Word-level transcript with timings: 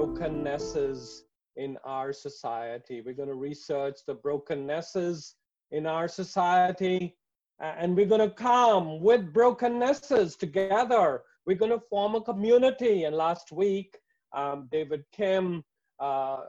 brokennesses 0.00 1.24
in 1.56 1.76
our 1.84 2.10
society. 2.10 3.02
We're 3.02 3.12
going 3.22 3.28
to 3.28 3.34
research 3.34 3.98
the 4.06 4.14
brokennesses 4.14 5.34
in 5.72 5.86
our 5.86 6.08
society, 6.08 7.18
and 7.60 7.94
we're 7.94 8.06
going 8.06 8.26
to 8.26 8.34
come 8.34 9.02
with 9.02 9.30
brokennesses 9.30 10.36
together. 10.36 11.20
We're 11.44 11.58
going 11.58 11.78
to 11.78 11.86
form 11.90 12.14
a 12.14 12.22
community. 12.22 13.04
And 13.04 13.14
last 13.14 13.52
week, 13.52 13.98
um, 14.34 14.68
David 14.72 15.04
Kim 15.12 15.62
uh, 15.98 16.44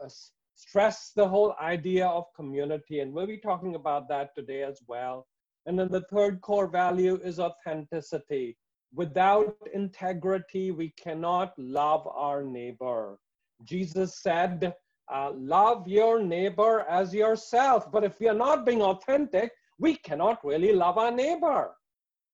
stressed 0.55 1.15
the 1.15 1.27
whole 1.27 1.53
idea 1.61 2.07
of 2.07 2.33
community, 2.33 3.01
and 3.01 3.11
we'll 3.11 3.27
be 3.27 3.37
talking 3.37 3.75
about 3.75 4.07
that 4.07 4.33
today 4.33 4.63
as 4.63 4.79
well. 4.87 5.27
And 5.65 5.77
then 5.77 5.89
the 5.89 6.05
third 6.09 6.39
core 6.39 6.67
value 6.67 7.19
is 7.21 7.37
authenticity. 7.37 8.55
Without 8.93 9.57
integrity, 9.73 10.71
we 10.71 10.91
cannot 10.91 11.51
love 11.57 12.07
our 12.07 12.43
neighbor. 12.45 13.17
Jesus 13.63 14.21
said, 14.21 14.73
uh, 15.11 15.31
Love 15.35 15.87
your 15.87 16.21
neighbor 16.21 16.85
as 16.89 17.13
yourself. 17.13 17.91
But 17.91 18.03
if 18.03 18.19
we 18.19 18.27
are 18.27 18.33
not 18.33 18.65
being 18.65 18.81
authentic, 18.81 19.51
we 19.79 19.95
cannot 19.97 20.43
really 20.43 20.73
love 20.73 20.97
our 20.97 21.11
neighbor. 21.11 21.71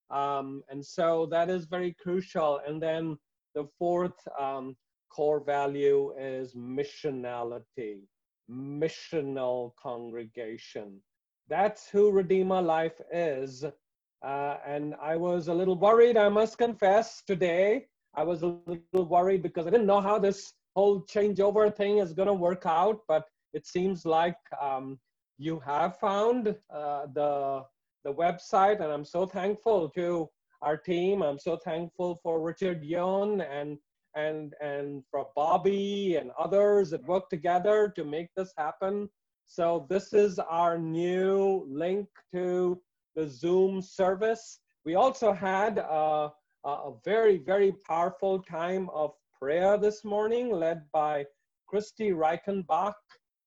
Um, 0.09 0.63
and 0.69 0.85
so 0.85 1.27
that 1.31 1.49
is 1.49 1.65
very 1.65 1.95
crucial. 2.01 2.59
And 2.67 2.81
then 2.81 3.17
the 3.55 3.67
fourth 3.79 4.19
um, 4.39 4.75
core 5.09 5.39
value 5.43 6.13
is 6.19 6.53
missionality, 6.53 8.01
missional 8.49 9.71
congregation. 9.81 11.01
That's 11.49 11.89
who 11.89 12.11
Redeemer 12.11 12.61
Life 12.61 12.99
is. 13.11 13.63
Uh, 14.25 14.57
and 14.65 14.95
I 15.01 15.15
was 15.15 15.47
a 15.47 15.53
little 15.53 15.77
worried, 15.77 16.17
I 16.17 16.29
must 16.29 16.57
confess, 16.57 17.23
today. 17.25 17.87
I 18.15 18.23
was 18.23 18.41
a 18.43 18.57
little 18.65 19.07
worried 19.07 19.43
because 19.43 19.67
I 19.67 19.69
didn't 19.69 19.85
know 19.85 20.01
how 20.01 20.17
this 20.17 20.53
whole 20.77 21.01
changeover 21.13 21.65
thing 21.75 21.97
is 21.97 22.13
going 22.13 22.27
to 22.27 22.33
work 22.49 22.63
out, 22.65 22.97
but 23.07 23.23
it 23.57 23.65
seems 23.65 24.05
like 24.05 24.37
um, 24.61 24.99
you 25.39 25.59
have 25.59 25.97
found 25.97 26.55
uh, 26.79 27.07
the, 27.15 27.63
the 28.05 28.13
website, 28.13 28.79
and 28.83 28.91
I'm 28.95 29.05
so 29.05 29.25
thankful 29.25 29.89
to 29.97 30.29
our 30.61 30.77
team. 30.77 31.23
I'm 31.23 31.39
so 31.39 31.57
thankful 31.57 32.19
for 32.21 32.41
Richard 32.41 32.83
Yon 32.83 33.41
and 33.41 33.77
and 34.15 34.53
and 34.61 35.03
for 35.11 35.27
Bobby 35.35 36.17
and 36.19 36.31
others 36.39 36.89
that 36.91 37.03
work 37.13 37.29
together 37.29 37.91
to 37.95 38.03
make 38.03 38.29
this 38.35 38.51
happen. 38.57 39.09
So 39.47 39.87
this 39.89 40.13
is 40.13 40.39
our 40.39 40.77
new 40.77 41.65
link 41.83 42.07
to 42.33 42.81
the 43.15 43.27
Zoom 43.27 43.81
service. 43.81 44.59
We 44.85 44.95
also 44.95 45.33
had 45.33 45.77
a, 45.77 46.31
a 46.65 46.91
very, 47.05 47.37
very 47.37 47.71
powerful 47.87 48.39
time 48.39 48.89
of 48.93 49.11
prayer 49.39 49.77
this 49.77 50.03
morning 50.03 50.51
led 50.51 50.81
by 50.91 51.25
Christy 51.67 52.11
Reichenbach. 52.11 52.93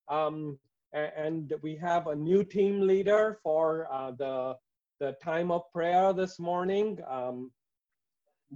Um, 0.09 0.59
and 0.93 1.53
we 1.63 1.77
have 1.77 2.07
a 2.07 2.15
new 2.15 2.45
team 2.45 2.81
leader 2.81 3.39
for 3.43 3.89
uh, 3.93 4.13
the, 4.13 4.57
the 4.99 5.17
time 5.23 5.51
of 5.51 5.63
prayer 5.73 6.13
this 6.13 6.39
morning. 6.39 6.99
Um, 7.09 7.51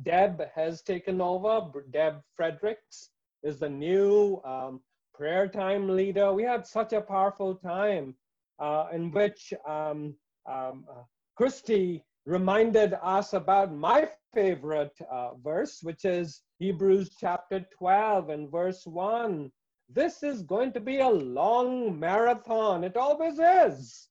Deb 0.02 0.42
has 0.54 0.82
taken 0.82 1.20
over. 1.20 1.70
Deb 1.90 2.20
Fredericks 2.36 3.10
is 3.42 3.58
the 3.58 3.68
new 3.68 4.40
um, 4.44 4.80
prayer 5.12 5.48
time 5.48 5.88
leader. 5.88 6.32
We 6.32 6.42
had 6.42 6.66
such 6.66 6.92
a 6.92 7.00
powerful 7.00 7.54
time 7.56 8.14
uh, 8.58 8.86
in 8.92 9.10
which 9.12 9.52
um, 9.66 10.14
um, 10.46 10.84
uh, 10.90 11.02
Christy 11.36 12.04
reminded 12.26 12.94
us 13.02 13.32
about 13.32 13.72
my 13.72 14.08
favorite 14.32 14.96
uh, 15.10 15.34
verse, 15.42 15.80
which 15.82 16.04
is 16.04 16.42
Hebrews 16.64 17.10
chapter 17.20 17.60
12 17.76 18.30
and 18.30 18.50
verse 18.50 18.86
1. 18.86 19.52
This 19.90 20.22
is 20.22 20.40
going 20.40 20.72
to 20.72 20.80
be 20.80 21.00
a 21.00 21.08
long 21.10 22.00
marathon. 22.00 22.84
It 22.84 22.96
always 22.96 23.38
is. 23.38 24.08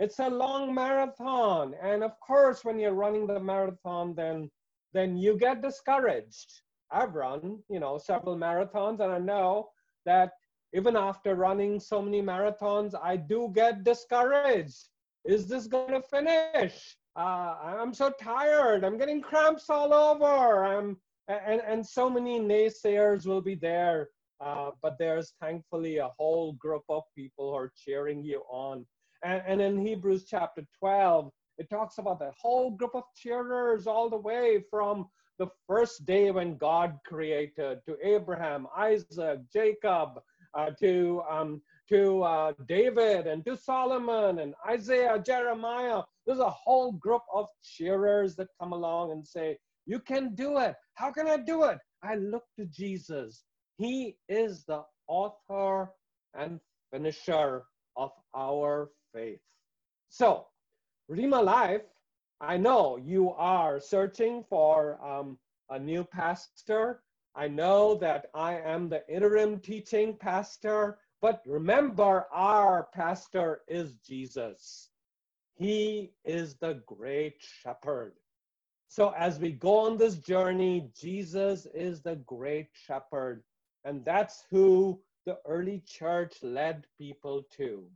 It's 0.00 0.18
a 0.18 0.28
long 0.28 0.74
marathon. 0.74 1.76
And 1.80 2.02
of 2.02 2.18
course, 2.18 2.64
when 2.64 2.80
you're 2.80 2.94
running 3.04 3.28
the 3.28 3.38
marathon, 3.38 4.12
then 4.16 4.50
then 4.92 5.16
you 5.16 5.38
get 5.38 5.62
discouraged. 5.62 6.62
I've 6.90 7.14
run, 7.14 7.60
you 7.68 7.78
know, 7.78 7.98
several 7.98 8.36
marathons, 8.36 8.98
and 8.98 9.12
I 9.12 9.18
know 9.18 9.68
that 10.04 10.32
even 10.72 10.96
after 10.96 11.36
running 11.36 11.78
so 11.78 12.02
many 12.02 12.20
marathons, 12.22 12.92
I 13.00 13.14
do 13.16 13.52
get 13.54 13.84
discouraged. 13.84 14.88
Is 15.24 15.46
this 15.46 15.68
going 15.68 15.92
to 15.92 16.02
finish? 16.02 16.96
Uh, 17.14 17.54
I'm 17.62 17.94
so 17.94 18.10
tired. 18.20 18.82
I'm 18.82 18.98
getting 18.98 19.20
cramps 19.20 19.70
all 19.70 19.94
over. 19.94 20.64
I'm, 20.64 20.96
and, 21.28 21.60
and 21.66 21.86
so 21.86 22.10
many 22.10 22.38
naysayers 22.38 23.26
will 23.26 23.40
be 23.40 23.54
there. 23.54 24.08
Uh, 24.40 24.70
but 24.82 24.96
there's 24.98 25.34
thankfully 25.40 25.98
a 25.98 26.10
whole 26.18 26.52
group 26.54 26.82
of 26.88 27.02
people 27.16 27.50
who 27.50 27.56
are 27.56 27.72
cheering 27.76 28.22
you 28.22 28.42
on. 28.50 28.84
And, 29.22 29.42
and 29.46 29.60
in 29.60 29.78
Hebrews 29.78 30.26
chapter 30.28 30.64
12, 30.78 31.30
it 31.58 31.70
talks 31.70 31.98
about 31.98 32.18
that 32.18 32.34
whole 32.38 32.70
group 32.72 32.94
of 32.94 33.04
cheerers 33.16 33.86
all 33.86 34.10
the 34.10 34.16
way 34.16 34.62
from 34.70 35.06
the 35.38 35.46
first 35.66 36.04
day 36.04 36.30
when 36.30 36.56
God 36.56 36.98
created 37.06 37.78
to 37.86 37.96
Abraham, 38.02 38.66
Isaac, 38.76 39.40
Jacob, 39.52 40.20
uh, 40.54 40.70
to 40.80 41.22
um, 41.28 41.60
to 41.88 42.22
uh, 42.22 42.52
David 42.66 43.26
and 43.26 43.44
to 43.44 43.56
Solomon 43.56 44.38
and 44.38 44.54
Isaiah, 44.68 45.22
Jeremiah. 45.24 46.02
There's 46.26 46.38
a 46.38 46.50
whole 46.50 46.92
group 46.92 47.22
of 47.32 47.48
cheerers 47.62 48.36
that 48.36 48.48
come 48.58 48.72
along 48.72 49.12
and 49.12 49.26
say, 49.26 49.58
"You 49.86 50.00
can 50.00 50.34
do 50.34 50.58
it. 50.58 50.74
How 50.94 51.12
can 51.12 51.28
I 51.28 51.36
do 51.38 51.64
it? 51.64 51.78
I 52.02 52.16
look 52.16 52.44
to 52.58 52.66
Jesus. 52.66 53.44
He 53.76 54.16
is 54.28 54.64
the 54.64 54.84
author 55.06 55.92
and 56.34 56.60
finisher 56.90 57.64
of 57.96 58.12
our 58.34 58.90
faith." 59.12 59.40
So 60.08 60.46
Redeemer 61.08 61.42
Life, 61.42 61.82
I 62.40 62.56
know 62.56 62.96
you 62.96 63.30
are 63.32 63.78
searching 63.78 64.44
for 64.48 65.02
um, 65.04 65.38
a 65.70 65.78
new 65.78 66.04
pastor. 66.04 67.02
I 67.34 67.48
know 67.48 67.94
that 67.96 68.26
I 68.34 68.58
am 68.58 68.88
the 68.88 69.02
interim 69.08 69.60
teaching 69.60 70.16
pastor, 70.16 70.98
but 71.20 71.42
remember, 71.46 72.26
our 72.32 72.88
pastor 72.94 73.62
is 73.68 73.96
Jesus. 73.96 74.90
He 75.56 76.12
is 76.24 76.56
the 76.56 76.82
great 76.86 77.34
shepherd. 77.38 78.14
So, 78.94 79.12
as 79.18 79.40
we 79.40 79.50
go 79.50 79.78
on 79.78 79.96
this 79.96 80.14
journey, 80.14 80.88
Jesus 80.96 81.66
is 81.74 82.00
the 82.00 82.14
great 82.14 82.68
shepherd, 82.86 83.42
and 83.84 84.04
that's 84.04 84.44
who 84.52 85.00
the 85.26 85.36
early 85.46 85.82
church 85.84 86.36
led 86.44 86.86
people 86.96 87.42
to. 87.56 87.90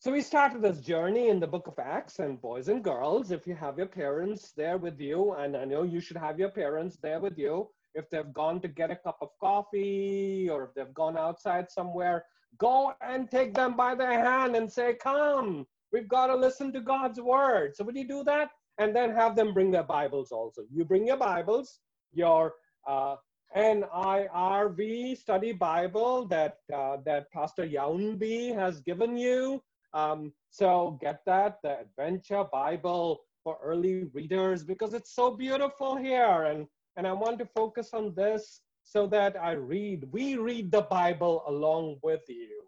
So 0.00 0.10
we 0.10 0.22
started 0.22 0.60
this 0.60 0.80
journey 0.80 1.28
in 1.28 1.38
the 1.38 1.46
book 1.46 1.68
of 1.68 1.78
Acts, 1.78 2.18
and 2.18 2.42
boys 2.42 2.66
and 2.66 2.82
girls, 2.82 3.30
if 3.30 3.46
you 3.46 3.54
have 3.54 3.78
your 3.78 3.86
parents 3.86 4.50
there 4.56 4.76
with 4.76 5.00
you, 5.00 5.34
and 5.34 5.56
I 5.56 5.66
know 5.66 5.84
you 5.84 6.00
should 6.00 6.16
have 6.16 6.40
your 6.40 6.50
parents 6.50 6.96
there 6.96 7.20
with 7.20 7.38
you, 7.38 7.68
if 7.94 8.10
they've 8.10 8.34
gone 8.34 8.60
to 8.62 8.66
get 8.66 8.90
a 8.90 8.96
cup 8.96 9.18
of 9.20 9.28
coffee 9.38 10.48
or 10.50 10.64
if 10.64 10.74
they've 10.74 10.94
gone 10.94 11.16
outside 11.16 11.70
somewhere, 11.70 12.24
go 12.58 12.92
and 13.02 13.30
take 13.30 13.54
them 13.54 13.76
by 13.76 13.94
the 13.94 14.04
hand 14.04 14.56
and 14.56 14.72
say, 14.72 14.94
Come, 14.94 15.64
we've 15.92 16.08
got 16.08 16.26
to 16.26 16.34
listen 16.34 16.72
to 16.72 16.80
God's 16.80 17.20
word. 17.20 17.76
So, 17.76 17.84
would 17.84 17.94
you 17.94 18.08
do 18.08 18.24
that? 18.24 18.50
And 18.78 18.94
then 18.94 19.14
have 19.14 19.36
them 19.36 19.52
bring 19.52 19.70
their 19.70 19.82
Bibles 19.82 20.32
also. 20.32 20.62
You 20.72 20.84
bring 20.84 21.06
your 21.06 21.18
Bibles, 21.18 21.80
your 22.12 22.54
uh, 22.86 23.16
NIRV 23.56 25.16
study 25.16 25.52
Bible 25.52 26.26
that, 26.28 26.58
uh, 26.72 26.98
that 27.04 27.30
Pastor 27.32 27.66
Yaunbi 27.66 28.54
has 28.54 28.80
given 28.80 29.16
you. 29.16 29.62
Um, 29.92 30.32
so 30.50 30.98
get 31.00 31.20
that, 31.26 31.58
the 31.62 31.80
Adventure 31.80 32.44
Bible 32.44 33.20
for 33.42 33.58
early 33.62 34.04
readers, 34.12 34.62
because 34.62 34.94
it's 34.94 35.14
so 35.14 35.30
beautiful 35.32 35.96
here. 35.96 36.44
And, 36.44 36.66
and 36.96 37.06
I 37.06 37.12
want 37.12 37.38
to 37.40 37.46
focus 37.46 37.90
on 37.92 38.14
this 38.14 38.60
so 38.82 39.06
that 39.08 39.36
I 39.40 39.52
read, 39.52 40.08
we 40.12 40.36
read 40.36 40.70
the 40.70 40.82
Bible 40.82 41.42
along 41.46 41.98
with 42.02 42.22
you. 42.28 42.62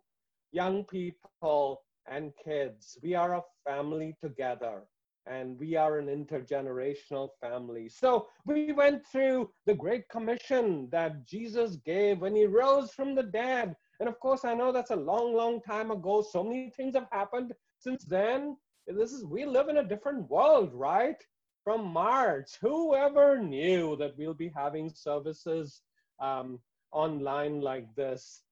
Young 0.53 0.85
people 0.85 1.83
and 2.11 2.33
kids, 2.45 2.99
we 3.03 3.15
are 3.15 3.37
a 3.37 3.43
family 3.65 4.17
together 4.21 4.83
and 5.27 5.59
we 5.59 5.77
are 5.77 5.99
an 5.99 6.07
intergenerational 6.07 7.29
family. 7.41 7.89
So 7.89 8.29
we 8.45 8.73
went 8.73 9.07
through 9.07 9.51
the 9.67 9.75
Great 9.75 10.09
Commission 10.09 10.89
that 10.91 11.27
Jesus 11.27 11.77
gave 11.77 12.21
when 12.21 12.35
he 12.35 12.47
rose 12.47 12.91
from 12.93 13.15
the 13.15 13.23
dead 13.23 13.77
and 14.03 14.09
of 14.09 14.19
course, 14.19 14.45
I 14.45 14.55
know 14.55 14.73
that's 14.73 14.91
a 14.91 14.97
long, 14.97 15.33
long 15.33 15.61
time 15.61 15.93
ago. 15.93 16.23
So 16.23 16.43
many 16.43 16.71
things 16.71 16.97
have 16.97 17.07
happened 17.13 17.53
since 17.79 18.05
then. 18.05 18.57
This 18.89 19.13
is 19.13 19.25
we 19.25 19.45
live 19.45 19.69
in 19.69 19.77
a 19.77 19.85
different 19.85 20.29
world, 20.29 20.75
right? 20.75 21.23
From 21.63 21.87
March, 21.87 22.51
whoever 22.61 23.39
knew 23.39 23.95
that 23.99 24.19
we'll 24.19 24.35
be 24.35 24.51
having 24.57 24.91
services 24.93 25.83
um, 26.19 26.59
online 26.91 27.61
like 27.61 27.95
this? 27.95 28.43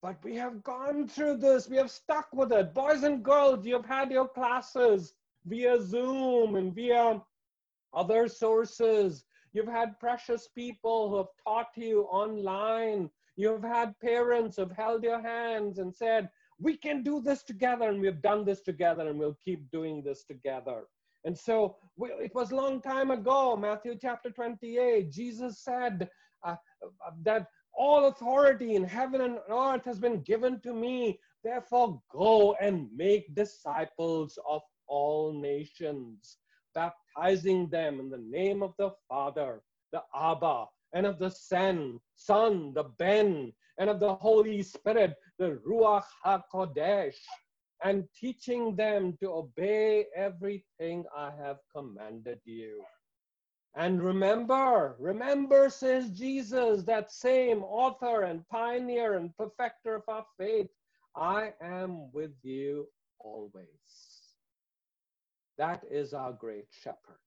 But 0.00 0.22
we 0.22 0.36
have 0.36 0.62
gone 0.62 1.08
through 1.08 1.38
this. 1.38 1.68
We 1.68 1.76
have 1.78 1.90
stuck 1.90 2.28
with 2.32 2.52
it. 2.52 2.72
Boys 2.72 3.02
and 3.02 3.20
girls, 3.20 3.66
you've 3.66 3.86
had 3.86 4.12
your 4.12 4.28
classes 4.28 5.14
via 5.46 5.80
Zoom 5.80 6.56
and 6.56 6.74
via 6.74 7.20
other 7.94 8.28
sources. 8.28 9.24
You've 9.52 9.68
had 9.68 9.98
precious 9.98 10.48
people 10.54 11.10
who 11.10 11.16
have 11.18 11.34
taught 11.44 11.70
you 11.76 12.02
online 12.02 13.10
You've 13.40 13.62
had 13.62 13.98
parents 14.00 14.56
who've 14.56 14.70
held 14.70 15.02
your 15.02 15.22
hands 15.22 15.78
and 15.78 15.94
said, 15.94 16.28
we 16.58 16.76
can 16.76 17.02
do 17.02 17.22
this 17.22 17.42
together 17.42 17.88
and 17.88 17.98
we've 17.98 18.20
done 18.20 18.44
this 18.44 18.60
together 18.60 19.08
and 19.08 19.18
we'll 19.18 19.38
keep 19.42 19.70
doing 19.70 20.02
this 20.02 20.24
together. 20.24 20.82
And 21.24 21.36
so 21.36 21.76
we, 21.96 22.10
it 22.10 22.34
was 22.34 22.50
a 22.50 22.56
long 22.56 22.82
time 22.82 23.10
ago, 23.10 23.56
Matthew 23.56 23.96
chapter 23.98 24.30
28, 24.30 25.10
Jesus 25.10 25.64
said 25.64 26.10
uh, 26.44 26.56
uh, 26.84 27.10
that 27.22 27.46
all 27.72 28.08
authority 28.08 28.74
in 28.74 28.84
heaven 28.84 29.22
and 29.22 29.38
earth 29.48 29.86
has 29.86 29.98
been 29.98 30.20
given 30.20 30.60
to 30.60 30.74
me. 30.74 31.18
Therefore, 31.42 31.98
go 32.12 32.56
and 32.60 32.88
make 32.94 33.34
disciples 33.34 34.38
of 34.46 34.60
all 34.90 35.32
nations, 35.32 36.36
baptizing 36.74 37.70
them 37.70 38.00
in 38.00 38.10
the 38.10 38.18
name 38.18 38.62
of 38.62 38.74
the 38.78 38.90
Father, 39.08 39.62
the 39.92 40.02
Abba, 40.14 40.66
and 40.92 41.06
of 41.06 41.18
the 41.18 41.30
Son, 41.30 41.98
Son, 42.16 42.72
the 42.74 42.84
Ben, 42.98 43.52
and 43.78 43.88
of 43.88 44.00
the 44.00 44.14
Holy 44.14 44.62
Spirit, 44.62 45.14
the 45.38 45.58
Ruach 45.66 46.04
HaKodesh, 46.26 47.16
and 47.82 48.04
teaching 48.18 48.76
them 48.76 49.16
to 49.20 49.30
obey 49.30 50.06
everything 50.14 51.04
I 51.16 51.30
have 51.42 51.58
commanded 51.74 52.40
you. 52.44 52.82
And 53.76 54.02
remember, 54.02 54.96
remember, 54.98 55.70
says 55.70 56.10
Jesus, 56.10 56.82
that 56.82 57.12
same 57.12 57.62
author 57.62 58.22
and 58.22 58.46
pioneer 58.48 59.14
and 59.14 59.34
perfecter 59.36 59.94
of 59.94 60.02
our 60.08 60.26
faith, 60.36 60.68
I 61.16 61.52
am 61.62 62.10
with 62.12 62.32
you 62.42 62.88
always. 63.20 64.09
That 65.60 65.84
is 65.90 66.14
our 66.14 66.32
great 66.32 66.68
shepherd. 66.70 67.20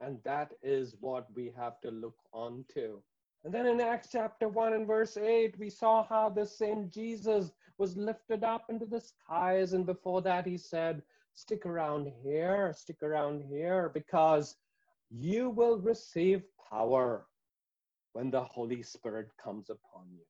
And 0.00 0.16
that 0.24 0.52
is 0.62 0.96
what 1.00 1.26
we 1.36 1.52
have 1.54 1.82
to 1.82 1.90
look 1.90 2.16
on 2.32 2.64
to. 2.72 3.02
And 3.44 3.52
then 3.52 3.66
in 3.66 3.78
Acts 3.78 4.08
chapter 4.10 4.48
1 4.48 4.72
and 4.72 4.86
verse 4.86 5.18
8, 5.18 5.58
we 5.58 5.68
saw 5.68 6.02
how 6.02 6.30
the 6.30 6.46
same 6.46 6.88
Jesus 6.88 7.50
was 7.76 7.94
lifted 7.94 8.42
up 8.42 8.70
into 8.70 8.86
the 8.86 9.02
skies. 9.02 9.74
And 9.74 9.84
before 9.84 10.22
that, 10.22 10.46
he 10.46 10.56
said, 10.56 11.02
Stick 11.34 11.66
around 11.66 12.10
here, 12.22 12.72
stick 12.74 13.02
around 13.02 13.42
here, 13.42 13.90
because 13.92 14.56
you 15.10 15.50
will 15.50 15.78
receive 15.78 16.44
power 16.70 17.26
when 18.14 18.30
the 18.30 18.44
Holy 18.44 18.82
Spirit 18.82 19.28
comes 19.36 19.68
upon 19.68 20.06
you. 20.10 20.24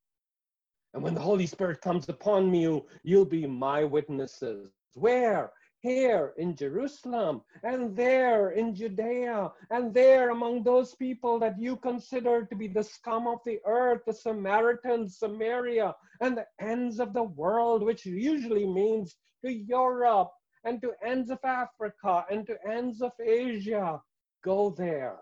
And 0.93 1.05
when 1.05 1.15
the 1.15 1.21
Holy 1.21 1.47
Spirit 1.47 1.83
comes 1.83 2.09
upon 2.09 2.53
you, 2.53 2.85
you'll 3.05 3.25
be 3.25 3.47
my 3.47 3.85
witnesses. 3.85 4.73
Where? 4.95 5.53
Here 5.83 6.33
in 6.39 6.55
Jerusalem, 6.55 7.43
and 7.65 7.97
there 7.97 8.51
in 8.51 8.73
Judea, 8.73 9.51
and 9.71 9.93
there 9.93 10.31
among 10.31 10.63
those 10.63 10.95
people 10.95 11.41
that 11.41 11.59
you 11.59 11.77
consider 11.77 12.47
to 12.47 12.55
be 12.55 12.69
the 12.69 12.85
scum 12.85 13.27
of 13.27 13.41
the 13.45 13.59
earth, 13.67 14.03
the 14.07 14.15
Samaritans, 14.15 15.19
Samaria, 15.19 15.93
and 16.21 16.37
the 16.37 16.47
ends 16.61 17.01
of 17.01 17.13
the 17.13 17.25
world, 17.25 17.83
which 17.83 18.07
usually 18.07 18.65
means 18.65 19.17
to 19.45 19.53
Europe, 19.53 20.31
and 20.65 20.81
to 20.83 20.93
ends 21.05 21.31
of 21.31 21.41
Africa, 21.43 22.25
and 22.31 22.47
to 22.47 22.57
ends 22.65 23.03
of 23.03 23.11
Asia. 23.21 24.01
Go 24.45 24.71
there 24.71 25.19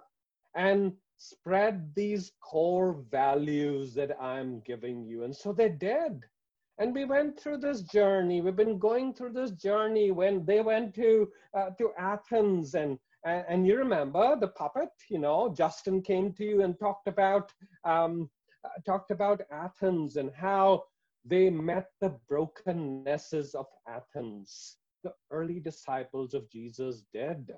and 0.55 0.93
spread 1.17 1.95
these 1.95 2.33
core 2.41 3.03
values 3.11 3.95
that 3.95 4.21
I'm 4.21 4.61
giving 4.61 5.07
you. 5.07 5.25
And 5.25 5.35
so 5.35 5.53
they 5.53 5.71
did. 5.71 6.25
And 6.81 6.95
we 6.95 7.05
went 7.05 7.39
through 7.39 7.59
this 7.59 7.83
journey. 7.83 8.41
We've 8.41 8.57
been 8.57 8.79
going 8.79 9.13
through 9.13 9.35
this 9.35 9.51
journey 9.51 10.13
when 10.13 10.47
they 10.47 10.63
went 10.63 10.95
to, 10.95 11.29
uh, 11.53 11.71
to 11.77 11.91
Athens. 11.99 12.75
And, 12.75 12.99
and, 13.23 13.67
you 13.67 13.77
remember 13.77 14.35
the 14.35 14.49
puppet, 14.49 14.89
you 15.11 15.19
know, 15.19 15.53
Justin 15.55 16.01
came 16.01 16.33
to 16.33 16.45
you 16.45 16.63
and 16.63 16.79
talked 16.79 17.07
about, 17.07 17.53
um, 17.85 18.31
uh, 18.65 18.71
talked 18.87 19.11
about 19.11 19.43
Athens 19.53 20.17
and 20.17 20.31
how 20.35 20.85
they 21.27 21.51
met 21.51 21.89
the 22.01 22.17
brokennesses 22.31 23.55
of 23.55 23.67
Athens. 23.87 24.79
The 25.05 25.13
early 25.31 25.61
disciples 25.61 26.33
of 26.33 26.51
Jesus 26.51 27.05
did. 27.13 27.53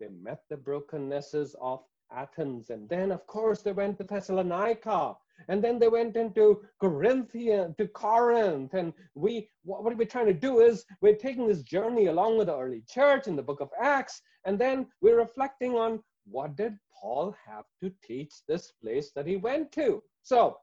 They 0.00 0.08
met 0.08 0.42
the 0.50 0.58
brokennesses 0.58 1.56
of 1.62 1.82
Athens. 2.12 2.70
And 2.70 2.88
then, 2.88 3.12
of 3.12 3.26
course, 3.26 3.62
they 3.62 3.72
went 3.72 3.98
to 3.98 4.04
Thessalonica. 4.04 5.16
And 5.48 5.62
then 5.62 5.78
they 5.78 5.88
went 5.88 6.16
into 6.16 6.62
Corinthia, 6.82 7.76
to 7.76 7.88
Corinth. 7.88 8.74
And 8.74 8.92
we, 9.14 9.48
what 9.64 9.84
we're 9.84 10.06
trying 10.06 10.26
to 10.26 10.34
do 10.34 10.60
is 10.60 10.84
we're 11.00 11.16
taking 11.16 11.46
this 11.46 11.62
journey 11.62 12.06
along 12.06 12.38
with 12.38 12.46
the 12.46 12.56
early 12.56 12.82
church 12.88 13.26
in 13.26 13.36
the 13.36 13.42
book 13.42 13.60
of 13.60 13.70
Acts. 13.80 14.22
And 14.44 14.58
then 14.58 14.86
we're 15.00 15.18
reflecting 15.18 15.74
on 15.74 16.02
what 16.24 16.56
did 16.56 16.76
Paul 17.00 17.34
have 17.46 17.64
to 17.82 17.92
teach 18.02 18.32
this 18.48 18.72
place 18.82 19.12
that 19.14 19.26
he 19.26 19.36
went 19.36 19.72
to? 19.72 20.02
So 20.22 20.58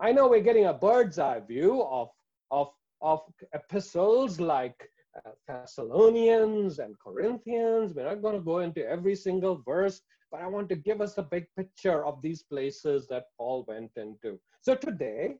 I 0.00 0.12
know 0.12 0.28
we're 0.28 0.40
getting 0.40 0.66
a 0.66 0.74
bird's 0.74 1.18
eye 1.18 1.40
view 1.40 1.82
of, 1.82 2.08
of, 2.50 2.70
of 3.00 3.20
epistles 3.52 4.38
like 4.38 4.90
Uh, 5.24 5.30
Thessalonians 5.46 6.78
and 6.78 6.98
Corinthians. 6.98 7.94
We're 7.94 8.04
not 8.04 8.22
going 8.22 8.34
to 8.34 8.40
go 8.40 8.58
into 8.58 8.86
every 8.86 9.14
single 9.14 9.62
verse, 9.64 10.02
but 10.30 10.40
I 10.40 10.46
want 10.46 10.68
to 10.68 10.76
give 10.76 11.00
us 11.00 11.18
a 11.18 11.22
big 11.22 11.46
picture 11.56 12.04
of 12.04 12.20
these 12.22 12.42
places 12.42 13.06
that 13.08 13.24
Paul 13.36 13.64
went 13.66 13.92
into. 13.96 14.38
So 14.60 14.74
today, 14.74 15.36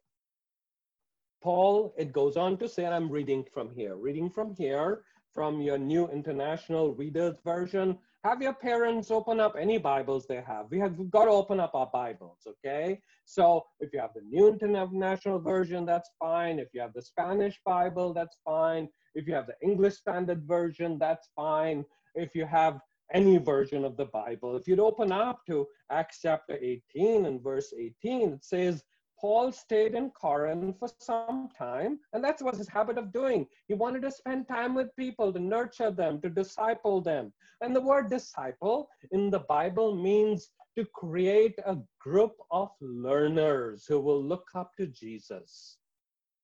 Paul, 1.42 1.94
it 1.98 2.12
goes 2.12 2.36
on 2.36 2.56
to 2.58 2.68
say, 2.68 2.84
and 2.84 2.94
I'm 2.94 3.10
reading 3.10 3.44
from 3.52 3.70
here, 3.70 3.96
reading 3.96 4.30
from 4.30 4.54
here, 4.54 5.02
from 5.32 5.60
your 5.60 5.78
New 5.78 6.08
International 6.08 6.94
Reader's 6.94 7.36
Version. 7.44 7.98
Have 8.24 8.42
your 8.42 8.54
parents 8.54 9.12
open 9.12 9.38
up 9.38 9.54
any 9.56 9.78
Bibles 9.78 10.26
they 10.26 10.42
have. 10.44 10.66
We 10.70 10.80
have 10.80 11.08
got 11.08 11.26
to 11.26 11.30
open 11.30 11.60
up 11.60 11.74
our 11.74 11.88
Bibles, 11.92 12.48
okay? 12.48 13.00
So 13.24 13.64
if 13.78 13.92
you 13.92 14.00
have 14.00 14.12
the 14.12 14.22
New 14.22 14.48
International 14.48 15.38
Version, 15.38 15.86
that's 15.86 16.10
fine. 16.18 16.58
If 16.58 16.68
you 16.72 16.80
have 16.80 16.94
the 16.94 17.02
Spanish 17.02 17.60
Bible, 17.64 18.12
that's 18.12 18.36
fine. 18.44 18.88
If 19.14 19.28
you 19.28 19.34
have 19.34 19.46
the 19.46 19.54
English 19.62 19.98
Standard 19.98 20.42
Version, 20.48 20.98
that's 20.98 21.28
fine. 21.36 21.84
If 22.16 22.34
you 22.34 22.44
have 22.44 22.80
any 23.14 23.38
version 23.38 23.84
of 23.84 23.96
the 23.96 24.06
Bible, 24.06 24.56
if 24.56 24.66
you'd 24.66 24.80
open 24.80 25.12
up 25.12 25.46
to 25.46 25.68
Acts 25.90 26.18
chapter 26.20 26.58
18 26.60 27.24
and 27.24 27.40
verse 27.40 27.72
18, 27.78 28.32
it 28.32 28.44
says, 28.44 28.82
Paul 29.20 29.50
stayed 29.50 29.94
in 29.94 30.10
Corinth 30.10 30.76
for 30.78 30.88
some 31.00 31.48
time, 31.56 31.98
and 32.12 32.22
that's 32.22 32.42
what 32.42 32.56
his 32.56 32.68
habit 32.68 32.98
of 32.98 33.12
doing. 33.12 33.46
He 33.66 33.74
wanted 33.74 34.02
to 34.02 34.10
spend 34.10 34.46
time 34.46 34.74
with 34.74 34.94
people, 34.96 35.32
to 35.32 35.40
nurture 35.40 35.90
them, 35.90 36.20
to 36.20 36.30
disciple 36.30 37.00
them. 37.00 37.32
And 37.60 37.74
the 37.74 37.80
word 37.80 38.10
disciple 38.10 38.88
in 39.10 39.30
the 39.30 39.40
Bible 39.40 39.94
means 39.94 40.50
to 40.76 40.84
create 40.94 41.58
a 41.66 41.76
group 42.00 42.36
of 42.52 42.70
learners 42.80 43.84
who 43.88 43.98
will 43.98 44.22
look 44.22 44.46
up 44.54 44.70
to 44.76 44.86
Jesus. 44.86 45.78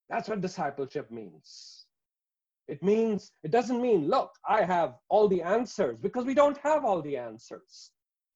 That's 0.09 0.29
what 0.29 0.41
discipleship 0.41 1.11
means. 1.11 1.87
It 2.67 2.83
means, 2.83 3.31
it 3.43 3.51
doesn't 3.51 3.81
mean, 3.81 4.09
look, 4.09 4.33
I 4.49 4.65
have 4.65 4.95
all 5.09 5.29
the 5.29 5.43
answers 5.43 5.99
because 5.99 6.25
we 6.25 6.35
don't 6.35 6.59
have 6.59 6.85
all 6.85 7.03
the 7.03 7.17
answers, 7.17 7.91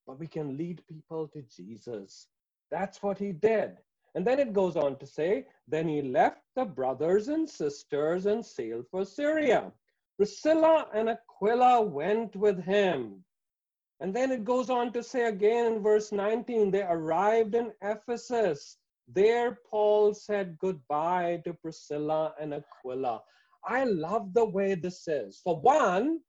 but 0.06 0.18
we 0.18 0.26
can 0.26 0.56
lead 0.56 0.82
people 0.88 1.28
to 1.28 1.42
Jesus. 1.42 2.28
That's 2.70 3.02
what 3.02 3.18
he 3.18 3.32
did. 3.32 3.78
And 4.14 4.26
then 4.26 4.38
it 4.38 4.52
goes 4.52 4.76
on 4.76 4.98
to 4.98 5.06
say, 5.06 5.46
then 5.66 5.88
he 5.88 6.02
left 6.02 6.40
the 6.56 6.64
brothers 6.64 7.28
and 7.28 7.48
sisters 7.48 8.26
and 8.26 8.44
sailed 8.44 8.86
for 8.90 9.04
Syria. 9.04 9.72
Priscilla 10.16 10.88
and 10.94 11.10
Aquila 11.10 11.82
went 11.82 12.34
with 12.34 12.62
him. 12.64 13.24
And 14.00 14.14
then 14.14 14.32
it 14.32 14.44
goes 14.44 14.70
on 14.70 14.92
to 14.92 15.02
say 15.02 15.26
again 15.26 15.74
in 15.74 15.82
verse 15.82 16.10
19, 16.12 16.70
they 16.70 16.82
arrived 16.82 17.54
in 17.54 17.72
Ephesus. 17.82 18.78
There 19.08 19.58
Paul 19.68 20.14
said 20.14 20.58
goodbye 20.58 21.42
to 21.44 21.54
Priscilla 21.54 22.34
and 22.40 22.54
Aquila. 22.54 23.22
I 23.64 23.84
love 23.84 24.32
the 24.34 24.44
way 24.44 24.74
this 24.74 25.06
is. 25.08 25.40
For 25.42 25.60
one, 25.60 26.20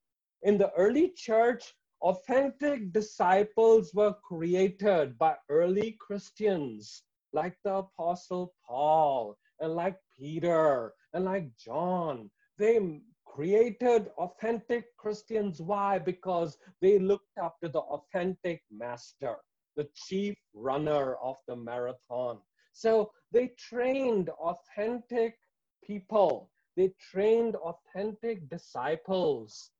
in 0.43 0.57
the 0.57 0.71
early 0.74 1.09
church, 1.15 1.74
authentic 2.01 2.91
disciples 2.91 3.93
were 3.93 4.15
created 4.24 5.17
by 5.17 5.36
early 5.50 5.98
Christians 6.00 7.03
like 7.33 7.55
the 7.63 7.75
Apostle 7.75 8.53
Paul 8.67 9.38
and 9.59 9.75
like 9.75 9.98
Peter 10.17 10.93
and 11.13 11.25
like 11.25 11.50
John. 11.57 12.29
They 12.57 13.01
created 13.25 14.09
authentic 14.17 14.95
Christians. 14.98 15.62
Why? 15.62 16.00
Because 16.00 16.57
they 16.81 17.00
looked 17.00 17.38
up 17.41 17.55
to 17.63 17.69
the 17.69 17.79
authentic 17.79 18.62
master, 18.71 19.38
the 19.75 19.88
chief 19.95 20.36
runner 20.53 21.15
of 21.15 21.38
the 21.48 21.55
marathon. 21.55 22.39
So 22.74 23.12
they 23.31 23.53
trained 23.57 24.29
authentic 24.29 25.38
people 25.83 26.50
they 26.79 26.93
trained 27.12 27.57
authentic 27.57 28.50
disciples. 28.50 29.71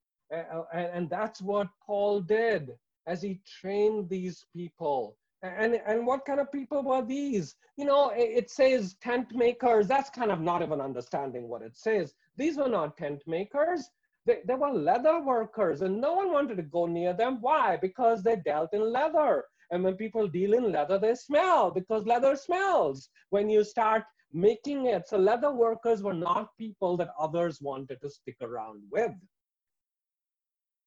And 0.74 1.10
that's 1.10 1.42
what 1.42 1.70
Paul 1.86 2.20
did 2.20 2.78
as 3.08 3.22
he 3.22 3.40
trained 3.62 4.10
these 4.10 4.46
people. 4.54 5.16
And, 5.42 5.80
and 5.86 6.06
what 6.06 6.26
kind 6.26 6.40
of 6.40 6.52
people 6.52 6.84
were 6.84 7.02
these? 7.02 7.56
You 7.78 7.86
know, 7.86 8.12
it 8.14 8.50
says 8.50 8.96
tent 9.02 9.34
makers. 9.34 9.88
That's 9.88 10.10
kind 10.10 10.32
of 10.32 10.42
not 10.42 10.62
even 10.62 10.82
understanding 10.82 11.48
what 11.48 11.62
it 11.62 11.78
says. 11.78 12.14
These 12.36 12.58
were 12.58 12.68
not 12.68 12.98
tent 12.98 13.24
makers. 13.26 13.90
They, 14.26 14.40
they 14.46 14.56
were 14.56 14.72
leather 14.72 15.22
workers, 15.22 15.82
and 15.82 16.02
no 16.02 16.14
one 16.14 16.34
wanted 16.34 16.58
to 16.58 16.64
go 16.64 16.86
near 16.86 17.14
them. 17.14 17.38
Why? 17.40 17.78
Because 17.78 18.22
they 18.22 18.36
dealt 18.36 18.74
in 18.74 18.92
leather. 18.92 19.46
And 19.72 19.84
when 19.84 19.96
people 19.96 20.28
deal 20.28 20.54
in 20.54 20.72
leather, 20.74 21.00
they 21.00 21.16
smell 21.16 21.72
because 21.72 22.06
leather 22.06 22.36
smells. 22.36 23.10
When 23.30 23.50
you 23.50 23.64
start 23.64 24.04
making 24.34 24.88
it 24.88 25.08
so 25.08 25.18
leather 25.18 25.52
workers 25.52 26.04
were 26.04 26.14
not 26.14 26.56
people 26.58 26.98
that 26.98 27.14
others 27.20 27.62
wanted 27.62 28.00
to 28.02 28.10
stick 28.10 28.36
around 28.42 28.82
with. 28.92 29.12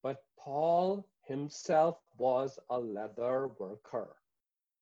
But 0.01 0.17
Paul 0.39 1.07
himself 1.25 1.97
was 2.17 2.59
a 2.69 2.77
leather 2.77 3.49
worker. 3.59 4.15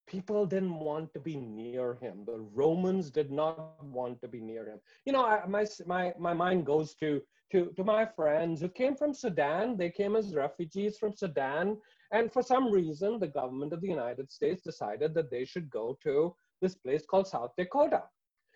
People 0.07 0.45
didn't 0.45 0.77
want 0.77 1.13
to 1.13 1.19
be 1.19 1.37
near 1.37 1.95
him. 1.95 2.23
The 2.25 2.45
Romans 2.53 3.09
did 3.09 3.31
not 3.31 3.83
want 3.83 4.19
to 4.21 4.27
be 4.27 4.41
near 4.41 4.67
him. 4.67 4.79
You 5.05 5.13
know, 5.13 5.25
I, 5.25 5.45
my, 5.47 5.65
my, 5.85 6.13
my 6.19 6.33
mind 6.33 6.65
goes 6.65 6.95
to, 6.95 7.21
to, 7.51 7.71
to 7.77 7.83
my 7.83 8.05
friends 8.05 8.59
who 8.59 8.69
came 8.69 8.95
from 8.95 9.13
Sudan. 9.13 9.77
They 9.77 9.89
came 9.89 10.15
as 10.15 10.35
refugees 10.35 10.97
from 10.97 11.13
Sudan. 11.15 11.77
And 12.11 12.31
for 12.31 12.41
some 12.41 12.71
reason, 12.71 13.19
the 13.19 13.27
government 13.27 13.71
of 13.71 13.81
the 13.81 13.87
United 13.87 14.29
States 14.31 14.61
decided 14.63 15.13
that 15.13 15.31
they 15.31 15.45
should 15.45 15.69
go 15.69 15.97
to 16.03 16.35
this 16.61 16.75
place 16.75 17.05
called 17.05 17.27
South 17.27 17.51
Dakota. 17.57 18.03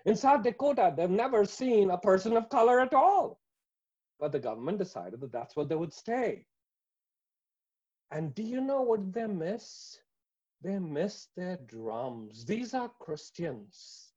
In 0.05 0.15
South 0.15 0.43
Dakota, 0.43 0.93
they've 0.95 1.09
never 1.09 1.45
seen 1.45 1.89
a 1.89 1.97
person 1.97 2.35
of 2.37 2.49
color 2.49 2.79
at 2.79 2.93
all. 2.93 3.39
But 4.19 4.31
the 4.31 4.39
government 4.39 4.77
decided 4.77 5.19
that 5.21 5.31
that's 5.31 5.55
where 5.55 5.65
they 5.65 5.75
would 5.75 5.93
stay. 5.93 6.45
And 8.11 8.35
do 8.35 8.43
you 8.43 8.61
know 8.61 8.81
what 8.81 9.13
they 9.13 9.25
miss? 9.25 9.99
They 10.61 10.79
miss 10.79 11.27
their 11.35 11.57
drums. 11.57 12.45
These 12.45 12.73
are 12.73 12.89
Christians. 12.99 14.13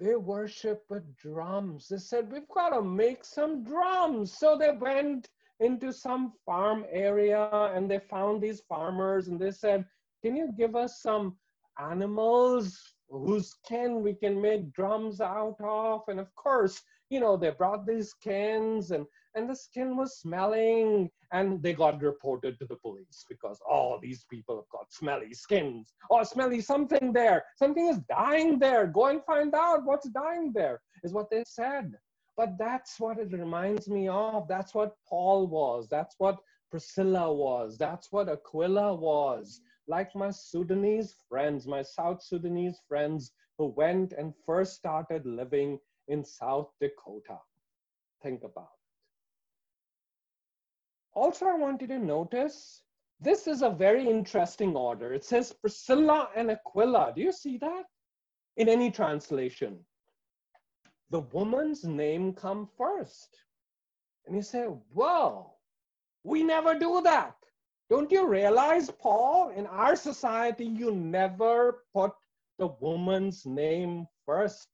They 0.00 0.16
worship 0.16 0.84
with 0.88 1.14
drums. 1.16 1.88
They 1.88 1.98
said, 1.98 2.32
We've 2.32 2.48
got 2.48 2.70
to 2.70 2.82
make 2.82 3.24
some 3.24 3.62
drums. 3.62 4.38
So 4.38 4.56
they 4.56 4.72
went 4.72 5.28
into 5.60 5.92
some 5.92 6.32
farm 6.46 6.86
area 6.90 7.48
and 7.74 7.90
they 7.90 7.98
found 7.98 8.40
these 8.40 8.62
farmers 8.62 9.28
and 9.28 9.38
they 9.38 9.50
said, 9.50 9.84
Can 10.24 10.34
you 10.36 10.52
give 10.56 10.74
us 10.74 11.02
some 11.02 11.36
animals 11.78 12.94
whose 13.10 13.50
skin 13.50 14.02
we 14.02 14.14
can 14.14 14.40
make 14.40 14.72
drums 14.72 15.20
out 15.20 15.56
of? 15.60 16.02
And 16.08 16.18
of 16.18 16.34
course, 16.34 16.82
you 17.10 17.20
know, 17.20 17.36
they 17.36 17.50
brought 17.50 17.86
these 17.86 18.10
skins 18.10 18.90
and 18.90 19.06
and 19.34 19.48
the 19.48 19.54
skin 19.54 19.96
was 19.96 20.18
smelling 20.18 21.10
and 21.32 21.62
they 21.62 21.72
got 21.72 22.02
reported 22.02 22.58
to 22.58 22.66
the 22.66 22.76
police 22.76 23.24
because 23.28 23.58
oh 23.68 23.98
these 24.02 24.24
people 24.30 24.56
have 24.56 24.68
got 24.70 24.92
smelly 24.92 25.32
skins 25.32 25.92
or 26.08 26.24
smelly 26.24 26.60
something 26.60 27.12
there. 27.12 27.44
Something 27.56 27.88
is 27.88 27.98
dying 28.08 28.58
there. 28.58 28.86
Go 28.86 29.06
and 29.06 29.24
find 29.24 29.54
out 29.54 29.84
what's 29.84 30.08
dying 30.08 30.52
there 30.54 30.80
is 31.04 31.12
what 31.12 31.30
they 31.30 31.44
said. 31.46 31.94
But 32.36 32.56
that's 32.58 32.98
what 32.98 33.18
it 33.18 33.32
reminds 33.32 33.88
me 33.88 34.08
of. 34.08 34.48
That's 34.48 34.74
what 34.74 34.96
paul 35.08 35.46
was. 35.46 35.88
That's 35.88 36.14
what 36.18 36.38
priscilla 36.70 37.32
was. 37.32 37.78
That's 37.78 38.10
what 38.10 38.28
aquila 38.28 38.94
was. 38.94 39.60
Like 39.86 40.14
my 40.14 40.30
sudanese 40.30 41.14
friends 41.28 41.66
my 41.66 41.82
south 41.82 42.22
sudanese 42.22 42.78
friends 42.88 43.32
who 43.58 43.66
went 43.76 44.12
and 44.12 44.32
first 44.46 44.74
started 44.74 45.26
living 45.26 45.78
in 46.08 46.24
south 46.24 46.70
dakota. 46.80 47.38
Think 48.22 48.42
about 48.42 48.79
also, 51.20 51.46
I 51.46 51.54
want 51.54 51.82
you 51.82 51.86
to 51.88 51.98
notice 51.98 52.82
this 53.20 53.46
is 53.46 53.60
a 53.60 53.68
very 53.68 54.08
interesting 54.08 54.74
order. 54.74 55.12
It 55.12 55.22
says 55.22 55.52
Priscilla 55.52 56.30
and 56.34 56.50
Aquila. 56.50 57.12
Do 57.14 57.20
you 57.20 57.30
see 57.30 57.58
that 57.58 57.84
in 58.56 58.70
any 58.70 58.90
translation? 58.90 59.78
The 61.10 61.20
woman's 61.20 61.84
name 61.84 62.32
come 62.32 62.66
first. 62.78 63.36
And 64.26 64.34
you 64.34 64.40
say, 64.40 64.64
whoa, 64.94 65.52
we 66.24 66.42
never 66.42 66.78
do 66.78 67.02
that. 67.02 67.36
Don't 67.90 68.10
you 68.10 68.26
realize, 68.26 68.90
Paul, 68.90 69.50
in 69.50 69.66
our 69.66 69.96
society, 69.96 70.64
you 70.64 70.90
never 70.92 71.82
put 71.92 72.12
the 72.58 72.68
woman's 72.80 73.44
name 73.44 74.06
first. 74.24 74.68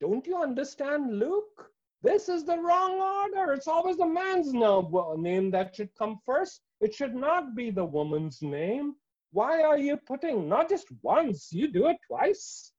Don't 0.00 0.26
you 0.28 0.40
understand, 0.40 1.18
Luke? 1.18 1.70
This 2.02 2.30
is 2.30 2.44
the 2.44 2.58
wrong 2.58 2.98
order. 2.98 3.52
It's 3.52 3.68
always 3.68 3.98
the 3.98 4.06
man's 4.06 4.54
name 4.54 5.50
that 5.50 5.76
should 5.76 5.94
come 5.98 6.18
first. 6.24 6.62
It 6.80 6.94
should 6.94 7.14
not 7.14 7.54
be 7.54 7.70
the 7.70 7.84
woman's 7.84 8.40
name. 8.40 8.94
Why 9.32 9.62
are 9.62 9.76
you 9.76 9.98
putting 9.98 10.48
not 10.48 10.70
just 10.70 10.86
once, 11.02 11.52
you 11.52 11.68
do 11.68 11.88
it 11.88 11.98
twice? 12.06 12.72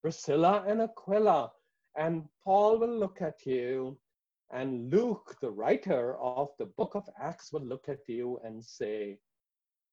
Priscilla 0.00 0.64
and 0.66 0.80
Aquila. 0.80 1.52
And 1.98 2.24
Paul 2.44 2.78
will 2.78 2.98
look 2.98 3.20
at 3.20 3.44
you, 3.44 3.98
and 4.50 4.90
Luke, 4.90 5.36
the 5.40 5.50
writer 5.50 6.16
of 6.18 6.50
the 6.58 6.66
book 6.66 6.94
of 6.94 7.08
Acts, 7.20 7.52
will 7.52 7.64
look 7.64 7.88
at 7.88 8.08
you 8.08 8.38
and 8.44 8.64
say, 8.64 9.18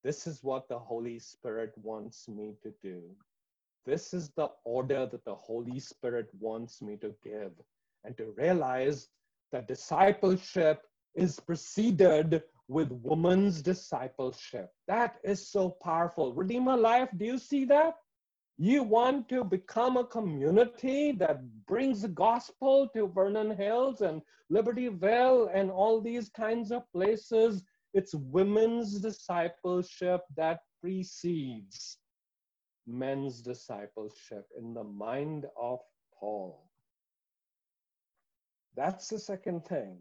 This 0.03 0.25
is 0.25 0.43
what 0.43 0.67
the 0.69 0.79
Holy 0.79 1.19
Spirit 1.19 1.73
wants 1.77 2.27
me 2.27 2.55
to 2.63 2.73
do. 2.81 3.01
This 3.85 4.13
is 4.13 4.29
the 4.31 4.49
order 4.63 5.05
that 5.05 5.25
the 5.25 5.35
Holy 5.35 5.79
Spirit 5.79 6.29
wants 6.39 6.81
me 6.81 6.97
to 6.97 7.13
give 7.23 7.51
and 8.03 8.17
to 8.17 8.33
realize 8.37 9.07
that 9.51 9.67
discipleship 9.67 10.81
is 11.15 11.39
preceded 11.39 12.43
with 12.67 12.91
woman's 12.91 13.61
discipleship. 13.61 14.71
That 14.87 15.17
is 15.23 15.47
so 15.47 15.69
powerful. 15.83 16.33
Redeemer 16.33 16.77
Life, 16.77 17.09
do 17.17 17.25
you 17.25 17.37
see 17.37 17.65
that? 17.65 17.95
You 18.57 18.83
want 18.83 19.29
to 19.29 19.43
become 19.43 19.97
a 19.97 20.05
community 20.05 21.11
that 21.13 21.41
brings 21.65 22.03
the 22.03 22.07
gospel 22.07 22.87
to 22.95 23.07
Vernon 23.07 23.55
Hills 23.55 24.01
and 24.01 24.21
Libertyville 24.51 25.49
and 25.53 25.71
all 25.71 25.99
these 25.99 26.29
kinds 26.29 26.71
of 26.71 26.89
places. 26.91 27.63
It's 27.93 28.13
women's 28.13 28.99
discipleship 28.99 30.21
that 30.35 30.59
precedes 30.81 31.97
men's 32.87 33.41
discipleship 33.41 34.47
in 34.57 34.73
the 34.73 34.83
mind 34.83 35.45
of 35.59 35.79
Paul. 36.19 36.69
That's 38.75 39.09
the 39.09 39.19
second 39.19 39.65
thing. 39.65 39.97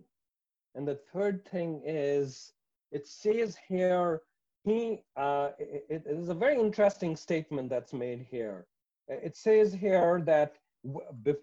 And 0.75 0.87
the 0.89 0.99
third 1.13 1.45
thing 1.45 1.83
is, 1.85 2.53
it 2.91 3.07
says 3.07 3.57
here, 3.69 4.23
he, 4.65 5.03
uh, 5.17 5.51
it, 5.59 5.85
it 5.89 6.03
is 6.07 6.29
a 6.29 6.35
very 6.35 6.59
interesting 6.59 7.17
statement 7.17 7.69
that's 7.69 7.93
made 7.93 8.27
here. 8.31 8.67
It 9.09 9.37
says 9.37 9.75
here 9.75 10.23
that 10.25 10.55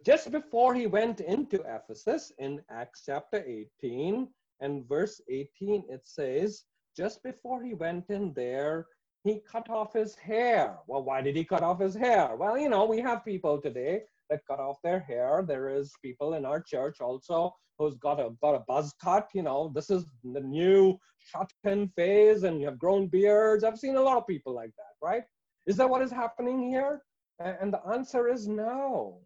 just 0.05 0.31
before 0.31 0.74
he 0.74 0.88
went 0.88 1.21
into 1.21 1.62
Ephesus 1.62 2.31
in 2.39 2.62
Acts 2.69 3.03
chapter 3.05 3.43
18 3.83 4.27
and 4.62 4.88
verse 4.88 5.21
18, 5.29 5.83
it 5.89 6.01
says, 6.05 6.63
just 6.98 7.21
before 7.24 7.62
he 7.63 7.74
went 7.74 8.09
in 8.09 8.33
there, 8.33 8.88
he 9.24 9.41
cut 9.50 9.69
off 9.69 9.93
his 9.93 10.15
hair. 10.15 10.77
Well, 10.88 11.03
why 11.03 11.21
did 11.21 11.36
he 11.36 11.43
cut 11.43 11.63
off 11.63 11.79
his 11.79 11.95
hair? 11.95 12.36
Well, 12.36 12.57
you 12.57 12.69
know, 12.69 12.86
we 12.86 13.00
have 13.01 13.24
people 13.24 13.62
today 13.62 14.03
that 14.29 14.45
cut 14.48 14.59
off 14.59 14.77
their 14.83 15.00
hair. 15.00 15.43
There 15.48 15.69
is 15.69 15.93
people 16.01 16.33
in 16.36 16.45
our 16.45 16.62
church 16.62 17.01
also 17.01 17.53
who's 17.77 17.95
got 17.95 18.19
a 18.19 18.29
got 18.41 18.55
a 18.55 18.63
buzz 18.67 18.93
cut. 19.01 19.29
You 19.33 19.43
know, 19.43 19.71
this 19.74 19.89
is 19.89 20.05
the 20.24 20.41
new 20.41 20.98
shotgun 21.17 21.89
phase, 21.95 22.43
and 22.43 22.59
you 22.59 22.67
have 22.67 22.79
grown 22.79 23.07
beards. 23.07 23.63
I've 23.63 23.79
seen 23.79 23.95
a 23.95 24.01
lot 24.01 24.17
of 24.17 24.27
people 24.27 24.53
like 24.53 24.71
that, 24.77 25.05
right? 25.05 25.24
Is 25.65 25.77
that 25.77 25.89
what 25.89 26.01
is 26.01 26.12
happening 26.12 26.62
here? 26.62 27.01
And 27.39 27.74
the 27.74 27.81
answer 27.88 28.27
is 28.27 28.48
no. 28.48 29.21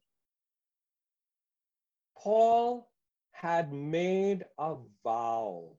Paul 2.18 2.90
had 3.32 3.74
made 3.74 4.46
a 4.60 4.76
vow, 5.04 5.76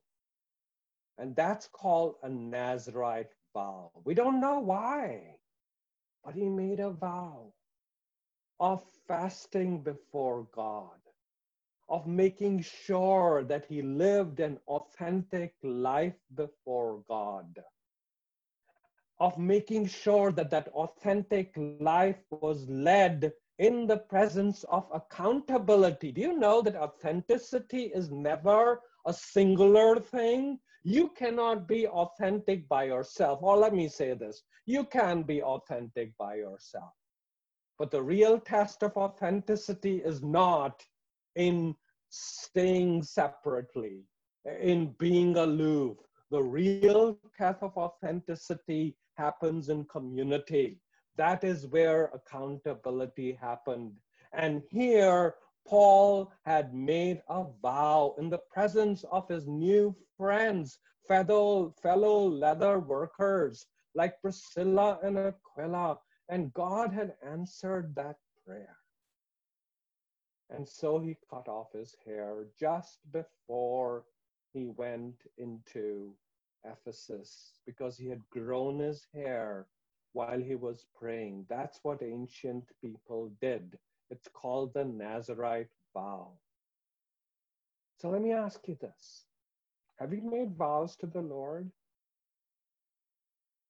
and 1.19 1.35
that's 1.37 1.69
called 1.69 2.17
a 2.23 2.29
Nazarite 2.29 3.33
vow. 3.55 3.93
We 4.05 4.15
don't 4.15 4.41
know 4.41 4.59
why, 4.59 5.37
but 6.25 6.35
he 6.35 6.49
made 6.49 6.81
a 6.81 6.91
vow 6.91 7.53
of 8.61 8.83
fasting 9.07 9.83
before 9.83 10.47
God, 10.55 11.01
of 11.89 12.07
making 12.07 12.63
sure 12.63 13.45
that 13.45 13.67
he 13.67 13.83
lived 13.83 14.41
an 14.41 14.59
authentic 14.69 15.55
life 15.63 16.19
before 16.35 17.03
God, 17.09 17.59
of 19.19 19.37
making 19.39 19.87
sure 19.87 20.33
that 20.33 20.51
that 20.51 20.69
authentic 20.69 21.53
life 21.81 22.23
was 22.31 22.69
led 22.69 23.33
in 23.59 23.87
the 23.87 23.99
presence 23.99 24.65
of 24.65 24.89
accountability. 24.93 26.13
Do 26.13 26.21
you 26.21 26.39
know 26.39 26.63
that 26.63 26.77
authenticity 26.77 27.85
is 27.95 28.11
never 28.11 28.81
a 29.07 29.13
singular 29.13 30.01
thing? 30.01 30.59
You 30.83 31.11
cannot 31.11 31.67
be 31.69 31.87
authentic 31.87 32.69
by 32.69 32.85
yourself. 32.85 33.43
Or 33.43 33.57
let 33.57 33.75
me 33.75 33.89
say 33.89 34.15
this 34.15 34.43
you 34.67 34.85
can 34.85 35.23
be 35.23 35.43
authentic 35.43 36.17
by 36.17 36.37
yourself. 36.37 36.93
But 37.79 37.91
the 37.91 38.03
real 38.03 38.39
test 38.39 38.83
of 38.83 38.97
authenticity 38.97 39.99
is 39.99 40.23
not 40.23 40.85
in 41.35 41.75
staying 42.09 43.03
separately, 43.03 44.05
in 44.61 44.95
being 44.99 45.37
aloof. 45.37 45.99
The 46.31 46.43
real 46.43 47.19
test 47.37 47.63
of 47.63 47.77
authenticity 47.77 48.97
happens 49.17 49.69
in 49.69 49.85
community. 49.87 50.81
That 51.17 51.45
is 51.45 51.67
where 51.67 52.11
accountability 52.15 53.33
happened. 53.33 53.93
And 54.33 54.63
here, 54.71 55.35
Paul 55.67 56.33
had 56.45 56.75
made 56.75 57.23
a 57.29 57.45
vow 57.63 58.15
in 58.19 58.29
the 58.29 58.43
presence 58.53 59.05
of 59.11 59.29
his 59.29 59.47
new 59.47 59.97
friends, 60.17 60.79
fellow, 61.09 61.75
fellow 61.83 62.29
leather 62.29 62.79
workers 62.79 63.67
like 63.95 64.21
Priscilla 64.21 64.99
and 65.03 65.17
Aquila, 65.19 65.99
and 66.29 66.53
God 66.55 66.93
had 66.93 67.15
answered 67.23 67.95
that 67.97 68.17
prayer. 68.47 68.77
And 70.51 70.69
so 70.69 70.99
he 70.99 71.17
cut 71.31 71.49
off 71.49 71.73
his 71.73 71.97
hair 72.05 72.47
just 72.59 72.99
before 73.13 74.05
he 74.53 74.67
went 74.67 75.17
into 75.39 76.15
Ephesus 76.65 77.59
because 77.67 77.97
he 77.97 78.09
had 78.09 78.29
grown 78.31 78.79
his 78.79 79.07
hair 79.13 79.67
while 80.13 80.41
he 80.41 80.55
was 80.55 80.87
praying. 80.99 81.47
That's 81.49 81.81
what 81.83 82.03
ancient 82.03 82.65
people 82.81 83.33
did. 83.41 83.79
It's 84.11 84.29
called 84.33 84.75
the 84.75 84.85
Nazarite 84.85 85.71
vow. 85.93 86.33
So 87.99 88.11
let 88.11 88.23
me 88.23 88.33
ask 88.33 88.67
you 88.69 88.77
this 88.81 89.25
Have 89.99 90.13
you 90.13 90.23
made 90.23 90.57
vows 90.57 90.97
to 90.97 91.07
the 91.07 91.23
Lord? 91.23 91.71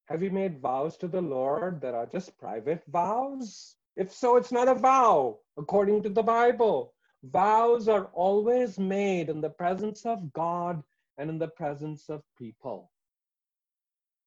Have 0.06 0.22
you 0.22 0.30
made 0.30 0.60
vows 0.60 0.96
to 0.98 1.08
the 1.08 1.22
Lord 1.22 1.80
that 1.80 1.94
are 1.94 2.06
just 2.06 2.38
private 2.38 2.82
vows? 2.88 3.76
If 3.96 4.12
so, 4.12 4.36
it's 4.36 4.52
not 4.52 4.68
a 4.68 4.74
vow 4.74 5.38
according 5.56 6.02
to 6.02 6.08
the 6.10 6.22
Bible. 6.22 6.92
Vows 7.22 7.88
are 7.88 8.06
always 8.12 8.78
made 8.78 9.30
in 9.30 9.40
the 9.40 9.48
presence 9.48 10.04
of 10.04 10.32
God 10.32 10.82
and 11.16 11.30
in 11.30 11.38
the 11.38 11.48
presence 11.48 12.10
of 12.10 12.22
people 12.36 12.90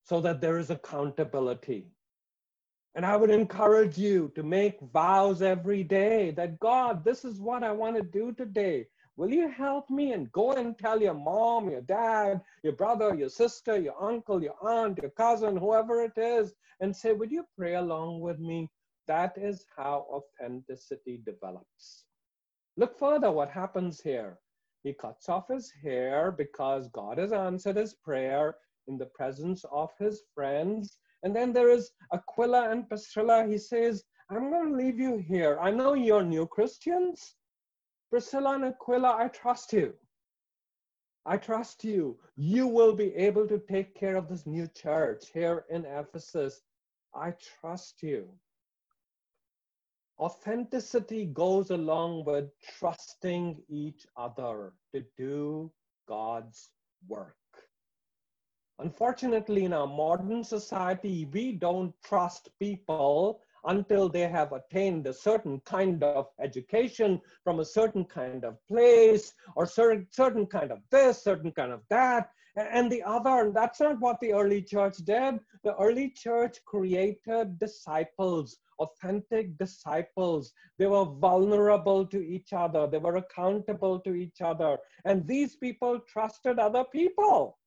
so 0.04 0.22
that 0.22 0.42
there 0.42 0.58
is 0.58 0.70
accountability. 0.70 1.92
And 2.96 3.06
I 3.06 3.16
would 3.16 3.30
encourage 3.30 3.98
you 3.98 4.32
to 4.36 4.42
make 4.42 4.80
vows 4.82 5.42
every 5.44 5.84
day 5.84 6.32
that 6.32 6.60
God, 6.60 7.04
this 7.04 7.24
is 7.24 7.40
what 7.40 7.64
I 7.64 7.72
want 7.72 7.98
to 7.98 8.02
do 8.02 8.32
today. 8.32 8.88
Will 9.18 9.34
you 9.34 9.50
help 9.50 9.90
me? 9.90 10.14
And 10.14 10.32
go 10.32 10.54
and 10.54 10.78
tell 10.78 11.02
your 11.02 11.16
mom, 11.16 11.70
your 11.70 11.82
dad, 11.82 12.40
your 12.64 12.74
brother, 12.74 13.16
your 13.16 13.30
sister, 13.30 13.78
your 13.80 14.02
uncle, 14.02 14.42
your 14.44 14.56
aunt, 14.62 15.00
your 15.02 15.10
cousin, 15.10 15.58
whoever 15.58 16.04
it 16.04 16.18
is, 16.18 16.54
and 16.80 16.96
say, 16.96 17.14
Would 17.14 17.32
you 17.32 17.44
pray 17.58 17.76
along 17.76 18.22
with 18.22 18.40
me? 18.40 18.70
That 19.08 19.34
is 19.36 19.66
how 19.76 20.06
authenticity 20.12 21.20
develops. 21.26 22.06
Look 22.76 22.98
further, 23.00 23.32
what 23.32 23.50
happens 23.50 24.00
here? 24.00 24.38
He 24.84 24.94
cuts 24.94 25.30
off 25.30 25.48
his 25.48 25.72
hair 25.84 26.32
because 26.32 26.88
God 26.90 27.18
has 27.18 27.32
answered 27.32 27.78
his 27.78 27.96
prayer 27.96 28.56
in 28.88 29.00
the 29.00 29.08
presence 29.08 29.66
of 29.72 29.90
his 29.98 30.22
friends. 30.36 30.98
And 31.24 31.36
then 31.36 31.52
there 31.54 31.70
is 31.70 31.90
Aquila 32.14 32.70
and 32.70 32.88
Priscilla. 32.88 33.48
He 33.48 33.58
says, 33.58 34.04
I'm 34.30 34.52
going 34.52 34.70
to 34.70 34.78
leave 34.78 35.00
you 35.00 35.18
here. 35.18 35.58
I 35.60 35.72
know 35.72 35.96
you're 35.96 36.24
new 36.24 36.46
Christians. 36.46 37.36
Priscilla 38.10 38.56
and 38.56 38.66
Aquila, 38.66 39.16
I 39.18 39.28
trust 39.28 39.74
you. 39.74 39.94
I 41.26 41.38
trust 41.38 41.84
you. 41.84 42.18
You 42.38 42.68
will 42.68 42.94
be 42.96 43.14
able 43.16 43.48
to 43.48 43.60
take 43.60 43.94
care 43.94 44.16
of 44.16 44.30
this 44.30 44.46
new 44.46 44.68
church 44.68 45.26
here 45.34 45.66
in 45.70 45.86
Ephesus. 45.86 46.62
I 47.14 47.34
trust 47.60 48.02
you. 48.02 48.30
Authenticity 50.20 51.26
goes 51.26 51.70
along 51.70 52.24
with 52.26 52.50
trusting 52.80 53.62
each 53.70 54.08
other 54.16 54.74
to 54.96 55.04
do 55.18 55.72
God's 56.08 56.70
work. 57.08 57.36
Unfortunately, 58.80 59.66
in 59.66 59.74
our 59.74 59.88
modern 59.88 60.44
society, 60.44 61.26
we 61.34 61.52
don't 61.52 61.94
trust 62.04 62.50
people 62.60 63.42
until 63.66 64.10
they 64.10 64.28
have 64.28 64.54
attained 64.54 65.08
a 65.08 65.14
certain 65.14 65.60
kind 65.62 66.04
of 66.04 66.28
education 66.40 67.22
from 67.44 67.60
a 67.60 67.66
certain 67.66 68.06
kind 68.06 68.44
of 68.44 68.58
place 68.68 69.34
or 69.56 69.66
certain, 69.66 70.08
certain 70.12 70.46
kind 70.46 70.72
of 70.72 70.80
this, 70.92 71.24
certain 71.24 71.52
kind 71.52 71.72
of 71.72 71.82
that. 71.90 72.30
And 72.58 72.92
the 72.92 73.04
other, 73.04 73.42
And 73.42 73.56
that's 73.56 73.80
not 73.80 74.00
what 74.00 74.20
the 74.20 74.34
early 74.34 74.64
church 74.64 74.98
did. 74.98 75.40
The 75.64 75.76
early 75.76 76.10
church 76.10 76.58
created 76.66 77.60
disciples, 77.60 78.58
authentic 78.80 79.58
disciples. 79.60 80.54
They 80.80 80.88
were 80.88 81.06
vulnerable 81.06 82.06
to 82.08 82.20
each 82.20 82.54
other, 82.54 82.88
they 82.88 82.98
were 82.98 83.18
accountable 83.18 84.00
to 84.00 84.16
each 84.16 84.42
other. 84.42 84.78
And 85.06 85.28
these 85.28 85.56
people 85.56 86.00
trusted 86.00 86.58
other 86.58 86.84
people. 86.84 87.60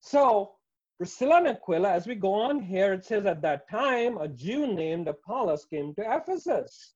So 0.00 0.52
Priscilla 0.96 1.38
and 1.38 1.48
Aquila, 1.48 1.90
as 1.90 2.06
we 2.06 2.14
go 2.14 2.32
on 2.32 2.60
here, 2.60 2.92
it 2.92 3.04
says 3.04 3.26
at 3.26 3.42
that 3.42 3.68
time, 3.68 4.16
a 4.16 4.28
Jew 4.28 4.72
named 4.72 5.08
Apollos 5.08 5.64
came 5.64 5.92
to 5.96 6.02
Ephesus. 6.02 6.94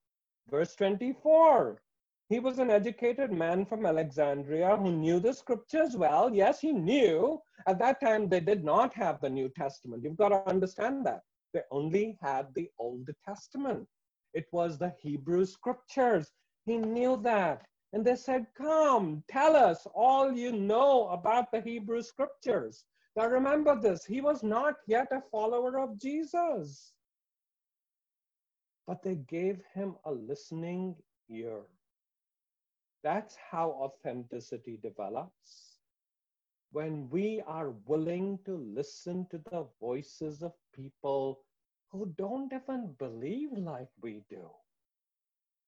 Verse 0.48 0.76
24. 0.76 1.82
He 2.28 2.38
was 2.38 2.60
an 2.60 2.70
educated 2.70 3.32
man 3.32 3.66
from 3.66 3.84
Alexandria 3.84 4.76
who 4.76 4.92
knew 4.92 5.18
the 5.18 5.32
scriptures 5.32 5.96
well. 5.96 6.32
Yes, 6.32 6.60
he 6.60 6.72
knew. 6.72 7.40
At 7.66 7.80
that 7.80 8.00
time, 8.00 8.28
they 8.28 8.38
did 8.38 8.62
not 8.62 8.94
have 8.94 9.20
the 9.20 9.30
New 9.30 9.48
Testament. 9.48 10.04
You've 10.04 10.16
got 10.16 10.28
to 10.28 10.48
understand 10.48 11.04
that. 11.06 11.22
They 11.52 11.62
only 11.72 12.18
had 12.22 12.54
the 12.54 12.70
Old 12.78 13.08
Testament. 13.26 13.88
It 14.32 14.46
was 14.52 14.78
the 14.78 14.94
Hebrew 15.00 15.44
scriptures. 15.44 16.30
He 16.66 16.76
knew 16.76 17.18
that. 17.22 17.66
And 17.92 18.04
they 18.04 18.14
said, 18.14 18.46
Come, 18.56 19.24
tell 19.28 19.56
us 19.56 19.86
all 19.92 20.30
you 20.30 20.52
know 20.52 21.08
about 21.08 21.50
the 21.50 21.62
Hebrew 21.62 22.02
scriptures. 22.02 22.84
Now 23.18 23.26
remember 23.26 23.74
this, 23.74 24.04
he 24.04 24.20
was 24.20 24.44
not 24.44 24.76
yet 24.86 25.08
a 25.10 25.20
follower 25.32 25.80
of 25.80 25.98
Jesus. 25.98 26.92
But 28.86 29.02
they 29.02 29.16
gave 29.16 29.60
him 29.74 29.96
a 30.04 30.12
listening 30.12 30.94
ear. 31.28 31.62
That's 33.02 33.36
how 33.50 33.70
authenticity 33.70 34.78
develops. 34.80 35.78
When 36.70 37.10
we 37.10 37.42
are 37.44 37.70
willing 37.86 38.38
to 38.44 38.54
listen 38.54 39.26
to 39.32 39.38
the 39.50 39.66
voices 39.80 40.44
of 40.44 40.52
people 40.72 41.40
who 41.90 42.14
don't 42.16 42.52
even 42.52 42.94
believe 43.00 43.50
like 43.50 43.88
we 44.00 44.22
do. 44.30 44.48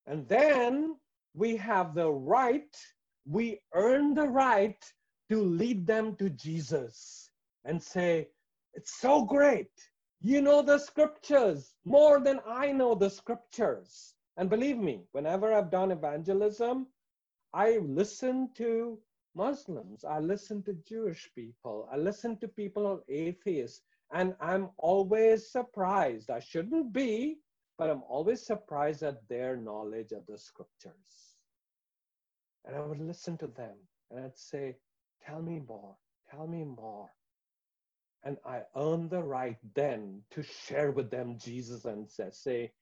And 0.06 0.28
then 0.28 0.94
we 1.34 1.56
have 1.56 1.96
the 1.96 2.12
right, 2.12 2.76
we 3.26 3.58
earn 3.74 4.14
the 4.14 4.28
right 4.28 4.80
to 5.30 5.42
lead 5.42 5.84
them 5.84 6.14
to 6.14 6.30
Jesus 6.30 7.29
and 7.64 7.82
say, 7.82 8.28
It's 8.74 9.00
so 9.00 9.24
great. 9.24 9.70
You 10.20 10.42
know 10.42 10.62
the 10.62 10.78
scriptures 10.78 11.74
more 11.84 12.20
than 12.20 12.40
I 12.46 12.72
know 12.72 12.94
the 12.94 13.10
scriptures. 13.10 14.14
And 14.36 14.50
believe 14.50 14.78
me, 14.78 15.04
whenever 15.12 15.52
I've 15.52 15.70
done 15.70 15.90
evangelism, 15.90 16.86
I 17.52 17.78
listen 17.78 18.50
to 18.56 18.98
Muslims, 19.34 20.04
I 20.04 20.18
listen 20.18 20.62
to 20.64 20.74
Jewish 20.86 21.30
people, 21.34 21.88
I 21.92 21.96
listen 21.96 22.36
to 22.38 22.48
people 22.48 22.86
of 22.86 23.02
atheists, 23.08 23.82
and 24.12 24.34
I'm 24.40 24.70
always 24.78 25.50
surprised. 25.50 26.30
I 26.30 26.40
shouldn't 26.40 26.92
be, 26.92 27.38
but 27.78 27.90
I'm 27.90 28.02
always 28.08 28.44
surprised 28.46 29.02
at 29.02 29.26
their 29.28 29.56
knowledge 29.56 30.12
of 30.12 30.26
the 30.26 30.38
scriptures. 30.38 31.34
And 32.64 32.76
I 32.76 32.80
would 32.80 33.00
listen 33.00 33.38
to 33.38 33.46
them 33.46 33.76
and 34.10 34.24
I'd 34.24 34.36
say, 34.36 34.76
Tell 35.26 35.42
me 35.42 35.60
more, 35.66 35.96
tell 36.30 36.46
me 36.46 36.64
more. 36.64 37.10
And 38.22 38.36
I 38.44 38.62
earn 38.76 39.08
the 39.08 39.22
right 39.22 39.58
then 39.74 40.22
to 40.32 40.42
share 40.42 40.90
with 40.90 41.10
them 41.10 41.38
Jesus 41.38 41.84
and 41.86 42.06
say, 42.32 42.72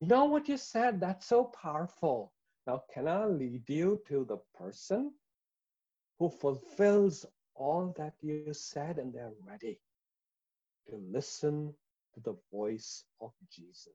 you 0.00 0.06
know 0.06 0.26
what 0.26 0.48
you 0.48 0.56
said? 0.56 1.00
That's 1.00 1.26
so 1.26 1.44
powerful. 1.44 2.32
Now, 2.66 2.82
can 2.92 3.08
I 3.08 3.26
lead 3.26 3.68
you 3.68 4.00
to 4.08 4.24
the 4.24 4.38
person 4.58 5.12
who 6.18 6.28
fulfills 6.28 7.26
all 7.54 7.94
that 7.96 8.14
you 8.20 8.52
said 8.52 8.98
and 8.98 9.12
they're 9.12 9.32
ready 9.46 9.78
to 10.88 10.96
listen 11.10 11.74
to 12.14 12.20
the 12.20 12.36
voice 12.52 13.04
of 13.20 13.32
Jesus? 13.50 13.94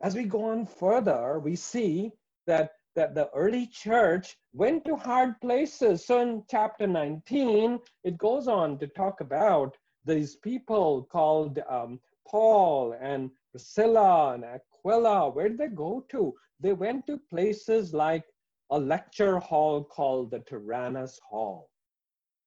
As 0.00 0.14
we 0.14 0.24
go 0.24 0.50
on 0.50 0.66
further, 0.66 1.38
we 1.38 1.56
see 1.56 2.12
that 2.46 2.72
that 2.94 3.14
the 3.14 3.28
early 3.34 3.66
church 3.66 4.36
went 4.52 4.84
to 4.84 4.96
hard 4.96 5.40
places. 5.40 6.06
So 6.06 6.20
in 6.20 6.44
chapter 6.50 6.86
19, 6.86 7.78
it 8.04 8.18
goes 8.18 8.48
on 8.48 8.78
to 8.78 8.86
talk 8.86 9.20
about 9.20 9.76
these 10.04 10.36
people 10.36 11.08
called 11.10 11.60
um, 11.68 12.00
Paul 12.28 12.96
and 13.00 13.30
Priscilla 13.50 14.34
and 14.34 14.44
Aquila. 14.44 15.30
Where 15.30 15.48
did 15.48 15.58
they 15.58 15.68
go 15.68 16.04
to? 16.10 16.34
They 16.60 16.72
went 16.72 17.06
to 17.06 17.20
places 17.30 17.92
like 17.92 18.24
a 18.70 18.78
lecture 18.78 19.38
hall 19.38 19.84
called 19.84 20.30
the 20.30 20.40
Tyrannus 20.40 21.18
Hall. 21.28 21.68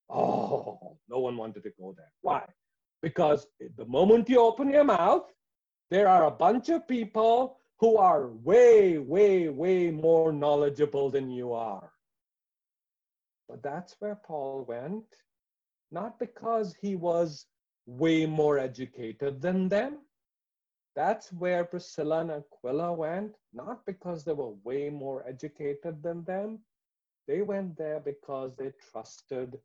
Oh, 0.09 0.97
no 1.09 1.19
one 1.19 1.37
wanted 1.37 1.63
to 1.63 1.71
go 1.79 1.93
there. 1.97 2.11
Why? 2.21 2.43
Because 3.01 3.47
the 3.77 3.85
moment 3.85 4.29
you 4.29 4.39
open 4.39 4.69
your 4.69 4.83
mouth, 4.83 5.31
there 5.91 6.07
are 6.07 6.25
a 6.25 6.31
bunch 6.31 6.69
of 6.69 6.87
people 6.87 7.56
who 7.79 7.97
are 7.97 8.27
way, 8.27 8.97
way, 8.97 9.49
way 9.49 9.91
more 9.91 10.31
knowledgeable 10.33 11.09
than 11.09 11.29
you 11.29 11.53
are. 11.53 11.91
But 13.47 13.61
that's 13.63 13.95
where 13.99 14.15
Paul 14.15 14.65
went, 14.67 15.05
not 15.91 16.19
because 16.19 16.75
he 16.81 16.95
was 16.95 17.45
way 17.85 18.25
more 18.25 18.57
educated 18.59 19.41
than 19.41 19.69
them. 19.69 19.99
That's 20.95 21.31
where 21.31 21.63
Priscilla 21.63 22.21
and 22.21 22.31
Aquila 22.31 22.93
went, 22.93 23.35
not 23.53 23.85
because 23.85 24.25
they 24.25 24.33
were 24.33 24.53
way 24.63 24.89
more 24.89 25.23
educated 25.27 26.01
than 26.01 26.23
them. 26.23 26.59
They 27.27 27.43
went 27.43 27.77
there 27.77 27.99
because 27.99 28.55
they 28.55 28.71
trusted 28.91 29.59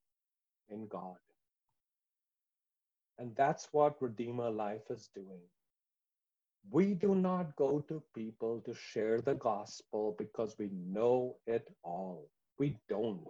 in 0.68 0.86
God. 0.88 1.16
And 3.18 3.34
that's 3.36 3.68
what 3.72 4.02
Redeemer 4.02 4.50
Life 4.50 4.90
is 4.90 5.08
doing. 5.14 5.40
We 6.70 6.94
do 6.94 7.14
not 7.14 7.56
go 7.56 7.80
to 7.88 8.02
people 8.14 8.60
to 8.64 8.74
share 8.74 9.20
the 9.20 9.34
gospel 9.34 10.14
because 10.18 10.56
we 10.58 10.70
know 10.86 11.36
it 11.46 11.68
all. 11.82 12.28
We 12.58 12.78
don't. 12.88 13.26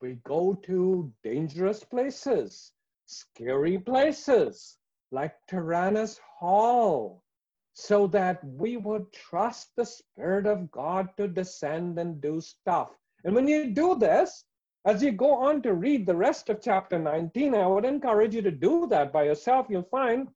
We 0.00 0.18
go 0.24 0.54
to 0.64 1.12
dangerous 1.22 1.84
places, 1.84 2.72
scary 3.06 3.78
places 3.78 4.78
like 5.10 5.34
Tyrannus 5.48 6.20
Hall, 6.38 7.22
so 7.72 8.06
that 8.08 8.42
we 8.44 8.76
would 8.76 9.12
trust 9.12 9.70
the 9.76 9.84
Spirit 9.84 10.46
of 10.46 10.70
God 10.70 11.08
to 11.16 11.28
descend 11.28 11.98
and 11.98 12.20
do 12.20 12.40
stuff. 12.40 12.90
And 13.24 13.34
when 13.34 13.48
you 13.48 13.72
do 13.72 13.96
this, 13.96 14.44
as 14.84 15.02
you 15.02 15.12
go 15.12 15.32
on 15.34 15.62
to 15.62 15.74
read 15.74 16.06
the 16.06 16.16
rest 16.16 16.48
of 16.48 16.62
chapter 16.62 16.98
19, 16.98 17.54
I 17.54 17.66
would 17.66 17.84
encourage 17.84 18.34
you 18.34 18.42
to 18.42 18.50
do 18.50 18.86
that 18.88 19.12
by 19.12 19.24
yourself. 19.24 19.66
You'll 19.68 19.82
find 19.82 20.28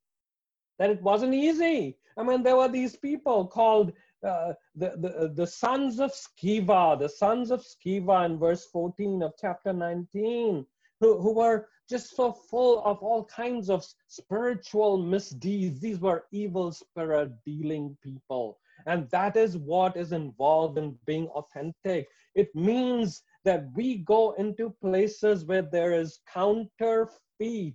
that 0.79 0.91
it 0.91 1.03
wasn't 1.03 1.35
easy. 1.35 1.97
I 2.17 2.23
mean, 2.23 2.43
there 2.43 2.57
were 2.57 2.69
these 2.69 2.97
people 2.97 3.47
called 3.47 3.93
uh, 4.27 4.53
the, 4.77 4.91
the, 4.99 5.33
the 5.35 5.47
sons 5.47 5.99
of 5.99 6.13
Sceva, 6.13 6.99
the 6.99 7.09
sons 7.09 7.51
of 7.51 7.65
Sceva 7.65 8.27
in 8.27 8.39
verse 8.39 8.67
14 8.67 9.23
of 9.23 9.33
chapter 9.41 9.73
19, 9.73 10.65
who, 11.01 11.19
who 11.21 11.33
were 11.35 11.69
just 11.91 12.15
so 12.15 12.33
full 12.33 12.83
of 12.85 12.99
all 13.03 13.25
kinds 13.25 13.69
of 13.69 13.85
spiritual 14.07 14.97
misdeeds. 14.99 15.81
These 15.81 15.99
were 15.99 16.25
evil 16.33 16.73
spirit 16.73 17.33
dealing 17.45 17.97
people. 18.03 18.59
And 18.87 19.09
that 19.11 19.37
is 19.37 19.57
what 19.59 19.97
is 19.97 20.13
involved 20.13 20.79
in 20.79 20.97
being 21.07 21.27
authentic. 21.29 22.09
It 22.35 22.55
means 22.55 23.23
that 23.45 23.67
we 23.75 23.99
go 23.99 24.33
into 24.33 24.75
places 24.81 25.45
where 25.45 25.63
there 25.63 25.93
is 25.93 26.21
counterfeit 26.33 27.75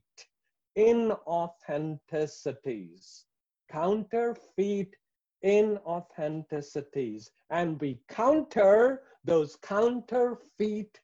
inauthenticities. 0.77 3.23
Counterfeit 3.69 4.95
inauthenticities. 5.43 7.29
And 7.49 7.81
we 7.81 7.99
counter 8.07 9.03
those 9.23 9.55
counterfeit 9.57 11.01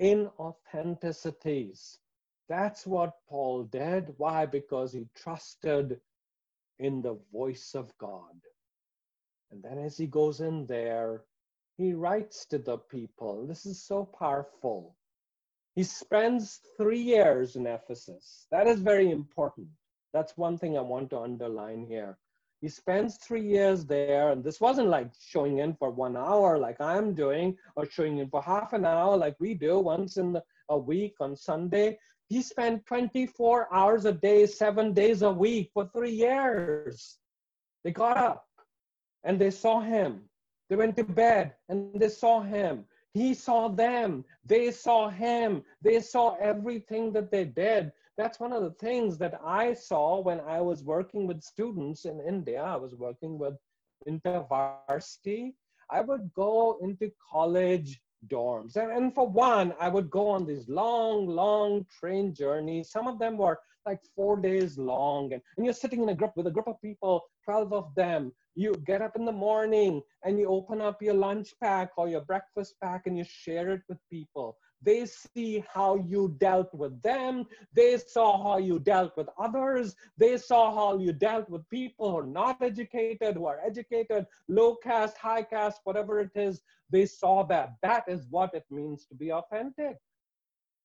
inauthenticities. 0.00 1.98
That's 2.48 2.86
what 2.86 3.14
Paul 3.28 3.64
did. 3.64 4.14
Why? 4.18 4.46
Because 4.46 4.92
he 4.92 5.08
trusted 5.14 6.00
in 6.78 7.00
the 7.00 7.18
voice 7.32 7.74
of 7.74 7.96
God. 7.98 8.36
And 9.50 9.62
then 9.62 9.78
as 9.78 9.96
he 9.96 10.06
goes 10.06 10.40
in 10.40 10.66
there, 10.66 11.24
he 11.76 11.94
writes 11.94 12.44
to 12.46 12.58
the 12.58 12.78
people. 12.78 13.46
This 13.46 13.66
is 13.66 13.82
so 13.82 14.04
powerful. 14.04 14.96
He 15.74 15.82
spends 15.82 16.60
three 16.76 17.00
years 17.00 17.56
in 17.56 17.66
Ephesus. 17.66 18.46
That 18.50 18.68
is 18.68 18.80
very 18.80 19.10
important. 19.10 19.68
That's 20.12 20.36
one 20.36 20.56
thing 20.56 20.78
I 20.78 20.80
want 20.80 21.10
to 21.10 21.18
underline 21.18 21.84
here. 21.84 22.16
He 22.60 22.68
spends 22.68 23.18
three 23.18 23.42
years 23.42 23.84
there, 23.84 24.30
and 24.30 24.42
this 24.42 24.60
wasn't 24.60 24.88
like 24.88 25.10
showing 25.20 25.58
in 25.58 25.74
for 25.74 25.90
one 25.90 26.16
hour 26.16 26.56
like 26.56 26.80
I'm 26.80 27.12
doing, 27.12 27.58
or 27.76 27.84
showing 27.90 28.18
in 28.18 28.30
for 28.30 28.40
half 28.40 28.72
an 28.72 28.84
hour 28.84 29.16
like 29.16 29.36
we 29.40 29.54
do 29.54 29.80
once 29.80 30.16
in 30.16 30.40
a 30.68 30.78
week 30.78 31.16
on 31.20 31.36
Sunday. 31.36 31.98
He 32.28 32.40
spent 32.40 32.86
24 32.86 33.74
hours 33.74 34.04
a 34.06 34.12
day, 34.12 34.46
seven 34.46 34.94
days 34.94 35.22
a 35.22 35.30
week 35.30 35.70
for 35.74 35.88
three 35.88 36.12
years. 36.12 37.18
They 37.82 37.90
got 37.90 38.16
up 38.16 38.46
and 39.24 39.38
they 39.38 39.50
saw 39.50 39.80
him. 39.80 40.22
They 40.70 40.76
went 40.76 40.96
to 40.96 41.04
bed 41.04 41.54
and 41.68 41.92
they 42.00 42.08
saw 42.08 42.40
him. 42.40 42.86
He 43.14 43.32
saw 43.32 43.68
them. 43.68 44.24
They 44.44 44.72
saw 44.72 45.08
him. 45.08 45.62
They 45.82 46.00
saw 46.00 46.34
everything 46.34 47.12
that 47.12 47.30
they 47.30 47.44
did. 47.44 47.92
That's 48.18 48.40
one 48.40 48.52
of 48.52 48.62
the 48.62 48.72
things 48.72 49.16
that 49.18 49.40
I 49.44 49.72
saw 49.72 50.20
when 50.20 50.40
I 50.40 50.60
was 50.60 50.82
working 50.82 51.26
with 51.28 51.42
students 51.42 52.04
in 52.04 52.20
India. 52.20 52.62
I 52.62 52.76
was 52.76 52.94
working 52.96 53.38
with 53.38 53.54
InterVarsity. 54.08 55.54
I 55.90 56.00
would 56.00 56.32
go 56.34 56.78
into 56.82 57.12
college 57.32 58.00
dorms. 58.28 58.76
And, 58.76 58.90
and 58.90 59.14
for 59.14 59.28
one, 59.28 59.74
I 59.78 59.88
would 59.88 60.10
go 60.10 60.28
on 60.28 60.44
these 60.44 60.68
long, 60.68 61.26
long 61.26 61.86
train 62.00 62.34
journeys. 62.34 62.90
Some 62.90 63.06
of 63.06 63.18
them 63.20 63.36
were 63.36 63.60
like 63.86 64.00
four 64.14 64.36
days 64.36 64.78
long. 64.78 65.32
And, 65.32 65.42
and 65.56 65.64
you're 65.64 65.74
sitting 65.74 66.02
in 66.02 66.08
a 66.08 66.14
group 66.14 66.32
with 66.36 66.46
a 66.46 66.50
group 66.50 66.68
of 66.68 66.80
people, 66.80 67.22
12 67.44 67.72
of 67.72 67.94
them. 67.94 68.32
You 68.54 68.74
get 68.86 69.02
up 69.02 69.16
in 69.16 69.24
the 69.24 69.32
morning 69.32 70.02
and 70.24 70.38
you 70.38 70.48
open 70.48 70.80
up 70.80 71.02
your 71.02 71.14
lunch 71.14 71.52
pack 71.60 71.90
or 71.96 72.08
your 72.08 72.20
breakfast 72.20 72.74
pack 72.82 73.06
and 73.06 73.18
you 73.18 73.24
share 73.24 73.70
it 73.70 73.82
with 73.88 73.98
people. 74.10 74.56
They 74.82 75.06
see 75.06 75.64
how 75.72 75.96
you 75.96 76.36
dealt 76.38 76.72
with 76.74 77.00
them. 77.02 77.46
They 77.72 77.96
saw 77.96 78.42
how 78.42 78.58
you 78.58 78.78
dealt 78.78 79.16
with 79.16 79.28
others. 79.38 79.96
They 80.18 80.36
saw 80.36 80.74
how 80.74 80.98
you 80.98 81.12
dealt 81.12 81.48
with 81.48 81.68
people 81.70 82.10
who 82.10 82.18
are 82.18 82.26
not 82.26 82.62
educated, 82.62 83.36
who 83.36 83.46
are 83.46 83.60
educated, 83.64 84.26
low 84.48 84.76
caste, 84.76 85.16
high 85.16 85.42
caste, 85.42 85.80
whatever 85.84 86.20
it 86.20 86.30
is. 86.34 86.60
They 86.90 87.06
saw 87.06 87.44
that. 87.44 87.76
That 87.82 88.04
is 88.08 88.26
what 88.28 88.54
it 88.54 88.64
means 88.70 89.06
to 89.06 89.14
be 89.14 89.32
authentic. 89.32 89.96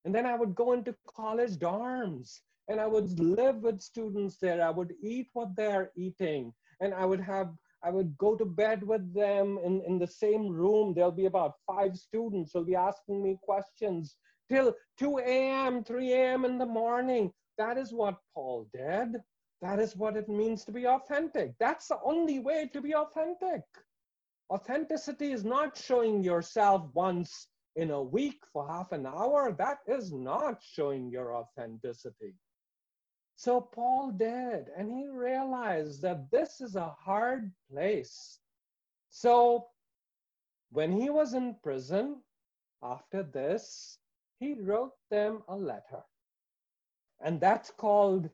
And 0.04 0.14
then 0.14 0.24
I 0.24 0.34
would 0.34 0.54
go 0.54 0.72
into 0.72 0.94
college 1.06 1.58
dorms 1.58 2.40
and 2.68 2.80
I 2.80 2.86
would 2.86 3.18
live 3.18 3.56
with 3.56 3.80
students 3.80 4.36
there. 4.38 4.62
I 4.62 4.70
would 4.70 4.94
eat 5.02 5.28
what 5.32 5.56
they're 5.56 5.90
eating, 5.96 6.52
and 6.80 6.94
I 6.94 7.04
would 7.04 7.20
have 7.20 7.50
I 7.82 7.90
would 7.90 8.16
go 8.18 8.36
to 8.36 8.44
bed 8.44 8.82
with 8.82 9.14
them 9.14 9.58
in, 9.64 9.80
in 9.86 9.98
the 9.98 10.06
same 10.06 10.48
room. 10.48 10.92
There'll 10.92 11.10
be 11.10 11.26
about 11.26 11.54
five 11.66 11.96
students 11.96 12.52
who'll 12.52 12.64
be 12.64 12.76
asking 12.76 13.22
me 13.22 13.38
questions 13.42 14.16
till 14.50 14.74
2 14.98 15.18
a.m., 15.18 15.82
3 15.82 16.12
a.m. 16.12 16.44
in 16.44 16.58
the 16.58 16.66
morning. 16.66 17.32
That 17.56 17.78
is 17.78 17.92
what 17.92 18.18
Paul 18.34 18.68
did. 18.74 19.16
That 19.62 19.78
is 19.78 19.96
what 19.96 20.16
it 20.16 20.28
means 20.28 20.64
to 20.64 20.72
be 20.72 20.86
authentic. 20.86 21.54
That's 21.58 21.88
the 21.88 21.98
only 22.04 22.38
way 22.38 22.68
to 22.72 22.80
be 22.80 22.94
authentic. 22.94 23.62
Authenticity 24.50 25.32
is 25.32 25.44
not 25.44 25.76
showing 25.76 26.22
yourself 26.22 26.86
once 26.92 27.48
in 27.76 27.90
a 27.90 28.02
week 28.02 28.40
for 28.52 28.66
half 28.66 28.92
an 28.92 29.06
hour. 29.06 29.54
That 29.56 29.78
is 29.86 30.12
not 30.12 30.62
showing 30.62 31.10
your 31.10 31.34
authenticity. 31.34 32.34
So 33.40 33.58
Paul 33.58 34.10
did, 34.10 34.66
and 34.76 34.92
he 34.92 35.08
realized 35.08 36.02
that 36.02 36.30
this 36.30 36.60
is 36.60 36.76
a 36.76 36.94
hard 37.00 37.50
place. 37.72 38.38
So 39.08 39.68
when 40.72 40.92
he 40.92 41.08
was 41.08 41.32
in 41.32 41.56
prison, 41.62 42.20
after 42.82 43.22
this, 43.22 43.96
he 44.40 44.52
wrote 44.52 44.92
them 45.10 45.42
a 45.48 45.56
letter. 45.56 46.02
And 47.24 47.40
that's 47.40 47.70
called 47.70 48.28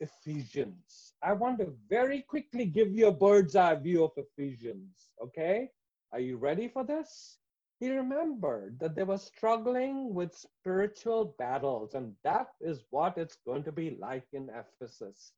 Ephesians. 0.00 1.14
I 1.22 1.32
want 1.32 1.58
to 1.60 1.72
very 1.88 2.20
quickly 2.20 2.66
give 2.66 2.92
you 2.92 3.06
a 3.06 3.12
bird's 3.12 3.56
eye 3.56 3.76
view 3.76 4.04
of 4.04 4.12
Ephesians. 4.18 5.08
Okay? 5.22 5.70
Are 6.12 6.20
you 6.20 6.36
ready 6.36 6.68
for 6.68 6.84
this? 6.84 7.38
He 7.84 7.90
remembered 7.90 8.78
that 8.80 8.94
they 8.94 9.02
were 9.02 9.18
struggling 9.18 10.14
with 10.14 10.34
spiritual 10.34 11.34
battles, 11.38 11.92
and 11.92 12.14
that 12.24 12.48
is 12.62 12.82
what 12.88 13.18
it's 13.18 13.36
going 13.44 13.62
to 13.64 13.72
be 13.72 13.98
like 14.00 14.24
in 14.32 14.48
Ephesus. 14.48 15.32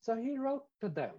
So 0.00 0.16
he 0.16 0.36
wrote 0.36 0.64
to 0.80 0.88
them. 0.88 1.14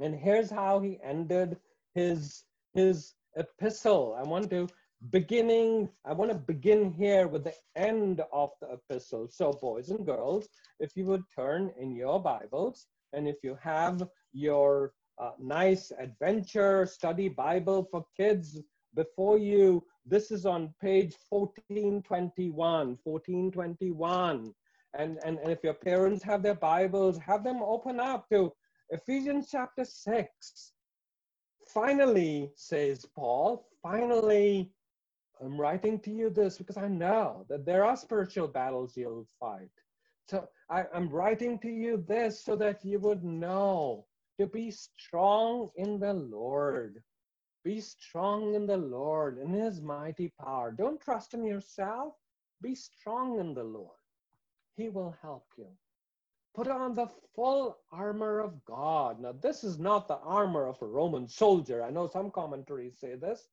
And 0.00 0.14
here's 0.14 0.50
how 0.50 0.80
he 0.80 0.98
ended 1.02 1.56
his, 1.94 2.44
his 2.74 3.14
epistle. 3.36 4.14
I 4.18 4.28
want 4.28 4.50
to 4.50 4.68
beginning, 5.10 5.88
I 6.04 6.12
want 6.12 6.30
to 6.30 6.36
begin 6.36 6.92
here 6.92 7.26
with 7.26 7.44
the 7.44 7.54
end 7.74 8.20
of 8.34 8.50
the 8.60 8.68
epistle. 8.74 9.28
So, 9.30 9.50
boys 9.52 9.88
and 9.88 10.04
girls, 10.04 10.46
if 10.78 10.94
you 10.94 11.06
would 11.06 11.24
turn 11.34 11.72
in 11.80 11.96
your 11.96 12.20
Bibles, 12.20 12.86
and 13.14 13.26
if 13.26 13.36
you 13.42 13.56
have 13.62 14.06
your 14.34 14.92
uh, 15.18 15.30
nice 15.40 15.90
adventure 15.98 16.84
study 16.84 17.30
Bible 17.30 17.88
for 17.90 18.04
kids 18.14 18.60
before 18.94 19.38
you, 19.38 19.84
this 20.06 20.30
is 20.30 20.46
on 20.46 20.72
page 20.80 21.14
1421, 21.30 22.98
1421. 23.02 24.54
And, 24.96 25.18
and, 25.24 25.38
and 25.38 25.50
if 25.50 25.64
your 25.64 25.74
parents 25.74 26.22
have 26.22 26.42
their 26.42 26.54
Bibles, 26.54 27.18
have 27.18 27.42
them 27.42 27.60
open 27.62 27.98
up 28.00 28.28
to 28.30 28.52
Ephesians 28.90 29.48
chapter 29.50 29.84
6. 29.84 30.72
Finally, 31.66 32.50
says 32.54 33.04
Paul, 33.16 33.66
finally, 33.82 34.70
I'm 35.42 35.60
writing 35.60 35.98
to 36.00 36.10
you 36.10 36.30
this 36.30 36.58
because 36.58 36.76
I 36.76 36.88
know 36.88 37.44
that 37.48 37.66
there 37.66 37.84
are 37.84 37.96
spiritual 37.96 38.48
battles 38.48 38.96
you'll 38.96 39.26
fight. 39.40 39.70
So 40.28 40.48
I, 40.70 40.84
I'm 40.94 41.08
writing 41.08 41.58
to 41.60 41.68
you 41.68 42.04
this 42.06 42.44
so 42.44 42.56
that 42.56 42.84
you 42.84 42.98
would 43.00 43.24
know 43.24 44.06
to 44.38 44.46
be 44.46 44.70
strong 44.70 45.70
in 45.76 45.98
the 45.98 46.14
Lord. 46.14 47.02
Be 47.64 47.80
strong 47.80 48.54
in 48.54 48.66
the 48.66 48.76
Lord 48.76 49.38
in 49.38 49.48
his 49.52 49.80
mighty 49.80 50.32
power. 50.38 50.70
Don't 50.70 51.00
trust 51.00 51.32
in 51.34 51.44
yourself. 51.44 52.14
Be 52.60 52.74
strong 52.74 53.40
in 53.40 53.54
the 53.54 53.64
Lord. 53.64 53.96
He 54.76 54.90
will 54.90 55.16
help 55.22 55.46
you. 55.56 55.68
Put 56.54 56.68
on 56.68 56.94
the 56.94 57.08
full 57.34 57.78
armor 57.90 58.38
of 58.40 58.64
God. 58.64 59.18
Now, 59.20 59.32
this 59.32 59.64
is 59.64 59.78
not 59.78 60.06
the 60.06 60.18
armor 60.18 60.66
of 60.66 60.80
a 60.82 60.86
Roman 60.86 61.26
soldier. 61.26 61.82
I 61.82 61.90
know 61.90 62.06
some 62.06 62.30
commentaries 62.30 62.98
say 63.00 63.16
this. 63.16 63.48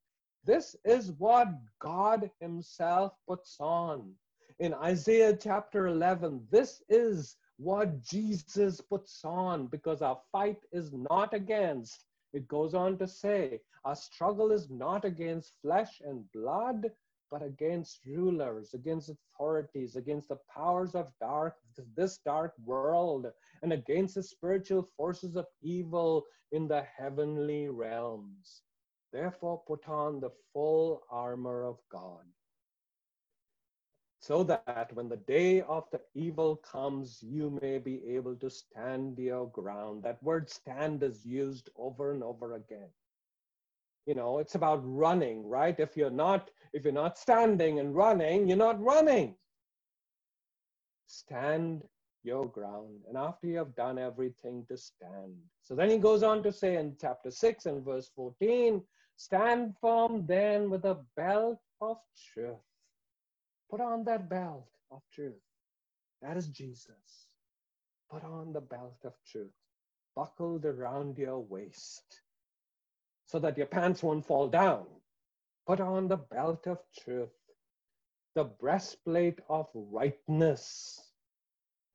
This 0.45 0.75
is 0.85 1.11
what 1.13 1.47
God 1.79 2.29
Himself 2.39 3.13
puts 3.27 3.57
on. 3.59 4.13
In 4.59 4.73
Isaiah 4.75 5.35
chapter 5.35 5.87
11, 5.87 6.47
this 6.51 6.83
is 6.89 7.37
what 7.57 8.03
Jesus 8.03 8.81
puts 8.81 9.23
on 9.23 9.67
because 9.67 10.01
our 10.01 10.19
fight 10.31 10.59
is 10.71 10.91
not 10.93 11.33
against. 11.33 12.05
It 12.33 12.47
goes 12.47 12.73
on 12.73 12.97
to 12.97 13.07
say, 13.07 13.61
our 13.83 13.95
struggle 13.95 14.51
is 14.51 14.69
not 14.69 15.05
against 15.05 15.59
flesh 15.61 16.01
and 16.05 16.31
blood, 16.31 16.91
but 17.29 17.41
against 17.41 18.05
rulers, 18.05 18.73
against 18.73 19.09
authorities, 19.09 19.95
against 19.95 20.29
the 20.29 20.39
powers 20.53 20.95
of 20.95 21.11
dark, 21.19 21.55
this 21.95 22.17
dark 22.17 22.53
world, 22.65 23.27
and 23.63 23.73
against 23.73 24.15
the 24.15 24.23
spiritual 24.23 24.83
forces 24.83 25.35
of 25.35 25.47
evil 25.61 26.25
in 26.51 26.67
the 26.67 26.83
heavenly 26.83 27.69
realms. 27.69 28.63
Therefore, 29.13 29.63
put 29.65 29.87
on 29.87 30.19
the 30.19 30.31
full 30.53 31.03
armor 31.09 31.63
of 31.63 31.77
God, 31.89 32.25
so 34.21 34.43
that 34.43 34.91
when 34.93 35.09
the 35.09 35.17
day 35.17 35.61
of 35.61 35.85
the 35.91 35.99
evil 36.13 36.55
comes, 36.57 37.23
you 37.23 37.57
may 37.59 37.79
be 37.79 38.03
able 38.07 38.35
to 38.35 38.51
stand 38.51 39.17
your 39.17 39.47
ground. 39.47 40.03
That 40.03 40.21
word 40.21 40.47
stand 40.47 41.01
is 41.01 41.25
used 41.25 41.71
over 41.75 42.11
and 42.11 42.23
over 42.23 42.53
again. 42.53 42.89
You 44.05 44.13
know 44.13 44.37
it's 44.37 44.55
about 44.55 44.81
running 44.83 45.47
right? 45.47 45.79
If 45.79 45.97
you're 45.97 46.09
not 46.11 46.49
if 46.73 46.83
you're 46.83 46.93
not 46.93 47.17
standing 47.17 47.79
and 47.79 47.95
running 47.95 48.47
you're 48.47 48.57
not 48.57 48.81
running. 48.81 49.35
Stand 51.07 51.83
your 52.23 52.47
ground. 52.47 52.99
And 53.07 53.17
after 53.17 53.47
you 53.47 53.57
have 53.57 53.75
done 53.75 53.97
everything 53.97 54.65
to 54.69 54.77
stand. 54.77 55.33
So 55.63 55.75
then 55.75 55.89
he 55.89 55.97
goes 55.97 56.21
on 56.21 56.43
to 56.43 56.51
say 56.51 56.77
in 56.77 56.95
chapter 56.99 57.31
6 57.31 57.65
and 57.65 57.83
verse 57.83 58.11
14 58.15 58.83
stand 59.15 59.73
firm 59.81 60.25
then 60.27 60.69
with 60.69 60.85
a 60.85 60.99
belt 61.15 61.59
of 61.81 61.97
truth 62.33 62.70
put 63.71 63.81
on 63.81 64.03
that 64.03 64.29
belt 64.29 64.67
of 64.91 65.01
truth 65.13 65.41
that 66.21 66.37
is 66.37 66.47
jesus 66.49 67.27
put 68.11 68.23
on 68.23 68.53
the 68.53 68.61
belt 68.61 68.99
of 69.05 69.13
truth 69.25 69.51
buckled 70.15 70.65
around 70.65 71.17
your 71.17 71.39
waist 71.39 72.21
so 73.31 73.39
that 73.39 73.57
your 73.57 73.67
pants 73.67 74.03
won't 74.03 74.25
fall 74.25 74.49
down. 74.49 74.85
Put 75.65 75.79
on 75.79 76.09
the 76.09 76.17
belt 76.17 76.67
of 76.67 76.79
truth, 77.01 77.29
the 78.35 78.43
breastplate 78.43 79.39
of 79.47 79.67
rightness, 79.73 80.99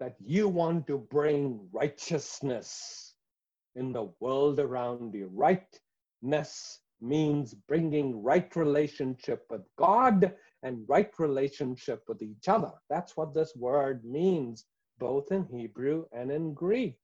that 0.01 0.17
you 0.19 0.49
want 0.49 0.87
to 0.87 0.97
bring 0.99 1.69
righteousness 1.73 3.15
in 3.75 3.93
the 3.93 4.09
world 4.21 4.61
around 4.61 5.15
you. 5.15 5.31
Rightness 5.35 6.81
means 7.03 7.53
bringing 7.53 8.23
right 8.23 8.55
relationship 8.57 9.45
with 9.51 9.63
God 9.77 10.33
and 10.67 10.85
right 10.89 11.13
relationship 11.21 12.03
with 12.09 12.21
each 12.23 12.49
other. 12.49 12.73
That's 12.91 13.17
what 13.17 13.33
this 13.33 13.55
word 13.55 14.05
means, 14.05 14.65
both 14.99 15.31
in 15.31 15.45
Hebrew 15.45 16.07
and 16.11 16.29
in 16.29 16.55
Greek. 16.55 16.99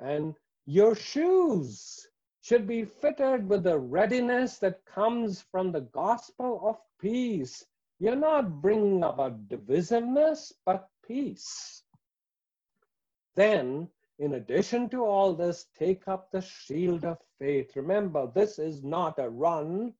And 0.00 0.34
your 0.64 0.94
shoes 0.94 2.06
should 2.40 2.66
be 2.66 2.86
fitted 2.86 3.46
with 3.46 3.64
the 3.64 3.78
readiness 3.78 4.56
that 4.60 4.82
comes 4.86 5.44
from 5.50 5.72
the 5.72 5.82
gospel 5.92 6.62
of 6.64 6.78
peace. 6.98 7.66
You're 8.00 8.16
not 8.16 8.62
bringing 8.62 9.02
about 9.02 9.46
divisiveness, 9.48 10.50
but 10.64 10.88
peace. 11.06 11.82
Then, 13.36 13.88
in 14.18 14.34
addition 14.34 14.88
to 14.88 15.04
all 15.04 15.34
this, 15.34 15.66
take 15.78 16.08
up 16.08 16.30
the 16.30 16.40
shield 16.40 17.04
of 17.04 17.18
faith. 17.38 17.76
Remember, 17.76 18.32
this 18.34 18.58
is 18.58 18.82
not 18.82 19.18
a 19.18 19.28
run 19.28 19.92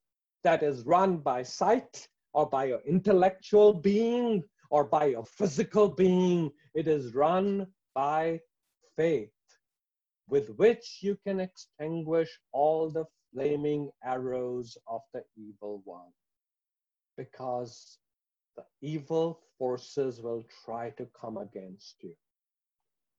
that 0.44 0.62
is 0.62 0.86
run 0.86 1.18
by 1.18 1.42
sight 1.42 2.08
or 2.32 2.48
by 2.48 2.66
your 2.66 2.80
intellectual 2.86 3.72
being 3.72 4.42
or 4.70 4.84
by 4.84 5.06
your 5.06 5.24
physical 5.24 5.88
being. 5.88 6.50
It 6.74 6.88
is 6.88 7.14
run 7.14 7.66
by 7.94 8.40
faith 8.96 9.30
with 10.28 10.48
which 10.56 10.98
you 11.00 11.16
can 11.26 11.40
extinguish 11.40 12.28
all 12.52 12.90
the 12.90 13.04
flaming 13.32 13.90
arrows 14.04 14.76
of 14.86 15.00
the 15.12 15.22
evil 15.36 15.82
one. 15.84 16.12
Because 17.16 17.98
the 18.56 18.64
evil 18.82 19.40
forces 19.58 20.20
will 20.20 20.44
try 20.64 20.90
to 20.90 21.06
come 21.18 21.38
against 21.38 21.96
you. 22.02 22.14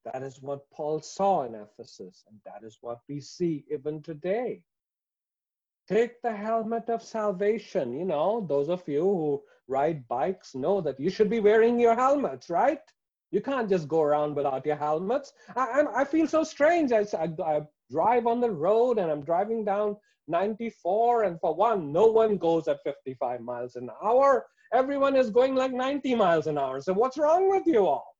That 0.06 0.24
is 0.24 0.41
what 0.41 0.69
Paul 0.72 1.02
saw 1.02 1.43
in 1.43 1.56
Ephesus, 1.56 2.24
and 2.30 2.39
that 2.45 2.65
is 2.65 2.78
what 2.82 3.00
we 3.10 3.19
see 3.19 3.65
even 3.72 4.02
today. 4.02 4.63
Take 5.89 6.21
the 6.21 6.32
helmet 6.32 6.88
of 6.88 7.02
salvation. 7.02 7.97
You 7.97 8.06
know, 8.06 8.45
those 8.47 8.69
of 8.69 8.88
you 8.88 9.02
who 9.02 9.41
ride 9.67 10.08
bikes 10.08 10.54
know 10.54 10.82
that 10.82 10.99
you 10.99 11.10
should 11.10 11.32
be 11.32 11.39
wearing 11.39 11.80
your 11.80 11.95
helmets, 11.95 12.47
right? 12.47 12.82
You 13.32 13.41
can't 13.41 13.67
just 13.67 13.88
go 13.88 14.02
around 14.02 14.36
without 14.36 14.67
your 14.67 14.75
helmets. 14.75 15.34
I, 15.56 15.82
I, 15.82 16.02
I 16.02 16.06
feel 16.06 16.28
so 16.28 16.43
strange. 16.43 16.91
I, 16.91 17.06
I, 17.17 17.30
I 17.43 17.62
drive 17.89 18.28
on 18.28 18.39
the 18.39 18.52
road 18.52 18.99
and 18.99 19.10
I'm 19.10 19.23
driving 19.23 19.65
down 19.65 19.97
94, 20.28 21.23
and 21.23 21.39
for 21.39 21.56
one, 21.56 21.91
no 21.91 22.06
one 22.06 22.38
goes 22.38 22.67
at 22.67 22.84
55 22.84 23.41
miles 23.41 23.75
an 23.75 23.89
hour. 24.04 24.45
Everyone 24.71 25.15
is 25.15 25.32
going 25.32 25.56
like 25.56 25.73
90 25.73 26.13
miles 26.13 26.45
an 26.45 26.60
hour. 26.60 26.82
So 26.82 26.93
what's 26.93 27.17
wrong 27.17 27.49
with 27.49 27.65
you 27.65 27.88
all? 27.88 28.15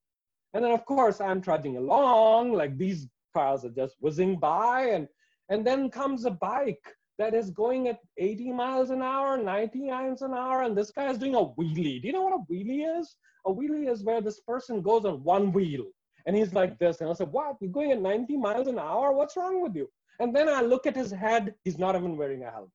And 0.56 0.66
then 0.66 0.72
of 0.72 0.86
course 0.86 1.22
I'm 1.22 1.40
trudging 1.40 1.78
along, 1.78 2.54
like 2.54 2.80
these 2.80 3.08
cars 3.36 3.64
are 3.64 3.70
just 3.70 3.96
whizzing 4.00 4.40
by, 4.40 4.88
and 4.88 5.08
and 5.50 5.66
then 5.66 5.92
comes 5.92 6.26
a 6.26 6.32
bike 6.32 6.96
that 7.20 7.36
is 7.36 7.52
going 7.52 7.88
at 7.90 8.00
80 8.18 8.52
miles 8.54 8.90
an 8.90 9.04
hour, 9.04 9.38
90 9.38 9.88
miles 9.92 10.22
an 10.24 10.34
hour, 10.34 10.64
and 10.64 10.76
this 10.76 10.90
guy 10.90 11.12
is 11.12 11.18
doing 11.20 11.36
a 11.36 11.46
wheelie. 11.46 12.02
Do 12.02 12.08
you 12.08 12.14
know 12.14 12.24
what 12.24 12.34
a 12.34 12.52
wheelie 12.52 13.00
is? 13.00 13.16
A 13.46 13.52
wheelie 13.52 13.92
is 13.92 14.04
where 14.04 14.22
this 14.22 14.40
person 14.40 14.82
goes 14.82 15.06
on 15.06 15.24
one 15.24 15.52
wheel 15.52 15.86
and 16.26 16.36
he's 16.36 16.54
like 16.54 16.78
this. 16.80 17.02
And 17.02 17.10
I 17.10 17.14
said, 17.14 17.32
What? 17.32 17.58
You're 17.60 17.72
going 17.72 17.92
at 17.92 18.02
90 18.02 18.38
miles 18.38 18.68
an 18.68 18.80
hour? 18.80 19.14
What's 19.14 19.38
wrong 19.38 19.62
with 19.62 19.76
you? 19.76 19.90
And 20.20 20.36
then 20.36 20.50
I 20.50 20.62
look 20.62 20.86
at 20.86 20.96
his 20.96 21.12
head, 21.12 21.56
he's 21.64 21.78
not 21.78 21.96
even 21.96 22.18
wearing 22.18 22.44
a 22.44 22.52
helmet. 22.52 22.72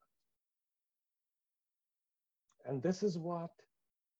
And 2.66 2.82
this 2.82 3.02
is 3.02 3.18
what 3.18 3.50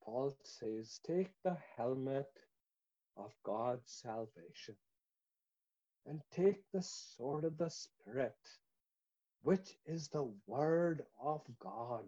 Paul 0.04 0.37
says 0.42 1.00
take 1.06 1.30
the 1.44 1.56
helmet 1.76 2.30
of 3.16 3.32
God's 3.44 3.90
salvation 3.90 4.76
and 6.06 6.20
take 6.30 6.60
the 6.72 6.82
sword 6.82 7.44
of 7.44 7.56
the 7.56 7.70
Spirit, 7.70 8.37
which 9.44 9.76
is 9.87 10.09
the 10.09 10.26
word 10.46 11.04
of 11.22 11.42
God. 11.61 12.04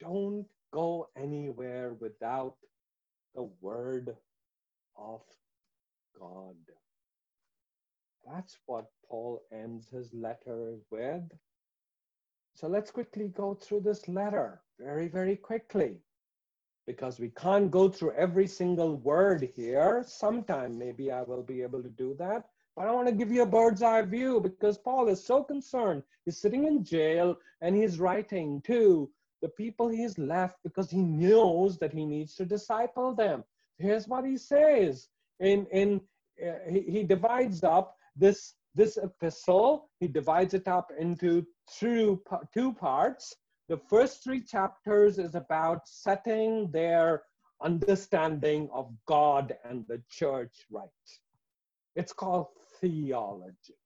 Don't 0.00 0.46
go 0.72 1.08
anywhere 1.16 1.94
without 2.00 2.56
the 3.34 3.48
word 3.60 4.16
of 4.96 5.20
God. 6.18 6.56
That's 8.26 8.56
what 8.66 8.86
Paul 9.08 9.42
ends 9.52 9.88
his 9.90 10.12
letter 10.14 10.76
with. 10.90 11.22
So 12.54 12.68
let's 12.68 12.90
quickly 12.90 13.28
go 13.28 13.54
through 13.54 13.80
this 13.80 14.08
letter 14.08 14.62
very, 14.78 15.08
very 15.08 15.36
quickly 15.36 15.98
because 16.86 17.20
we 17.20 17.30
can't 17.30 17.70
go 17.70 17.90
through 17.90 18.12
every 18.12 18.46
single 18.46 18.96
word 18.96 19.48
here. 19.54 20.04
Sometime 20.06 20.78
maybe 20.78 21.12
I 21.12 21.22
will 21.22 21.42
be 21.42 21.62
able 21.62 21.82
to 21.82 21.90
do 21.90 22.14
that. 22.18 22.44
But 22.76 22.88
I 22.88 22.92
want 22.92 23.06
to 23.08 23.14
give 23.14 23.30
you 23.30 23.42
a 23.42 23.46
bird's 23.46 23.82
eye 23.82 24.02
view 24.02 24.40
because 24.40 24.78
Paul 24.78 25.08
is 25.08 25.24
so 25.24 25.42
concerned. 25.42 26.02
He's 26.24 26.38
sitting 26.38 26.66
in 26.66 26.84
jail 26.84 27.36
and 27.60 27.76
he's 27.76 27.98
writing 27.98 28.62
to 28.62 29.10
the 29.42 29.48
people 29.48 29.88
he's 29.88 30.16
left 30.18 30.56
because 30.64 30.90
he 30.90 31.02
knows 31.02 31.76
that 31.78 31.92
he 31.92 32.06
needs 32.06 32.34
to 32.36 32.46
disciple 32.46 33.14
them. 33.14 33.44
Here's 33.78 34.08
what 34.08 34.24
he 34.24 34.38
says. 34.38 35.08
In, 35.40 35.66
in, 35.66 36.00
uh, 36.42 36.52
he, 36.70 36.80
he 36.80 37.02
divides 37.02 37.62
up 37.62 37.96
this, 38.16 38.54
this 38.74 38.96
epistle, 38.96 39.90
he 40.00 40.08
divides 40.08 40.54
it 40.54 40.68
up 40.68 40.90
into 40.98 41.44
two, 41.78 42.22
two 42.54 42.72
parts. 42.72 43.34
The 43.68 43.76
first 43.76 44.22
three 44.24 44.40
chapters 44.40 45.18
is 45.18 45.34
about 45.34 45.88
setting 45.88 46.70
their 46.70 47.24
understanding 47.62 48.68
of 48.72 48.90
God 49.06 49.56
and 49.64 49.84
the 49.88 50.02
church 50.10 50.54
right. 50.70 50.88
It's 51.94 52.12
called 52.12 52.46
theology. 52.82 53.78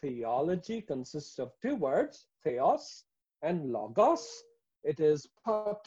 Theology 0.00 0.82
consists 0.82 1.38
of 1.38 1.52
two 1.62 1.76
words, 1.76 2.26
theos 2.44 3.04
and 3.42 3.72
logos. 3.72 4.42
It 4.84 5.00
is 5.00 5.28
put 5.44 5.78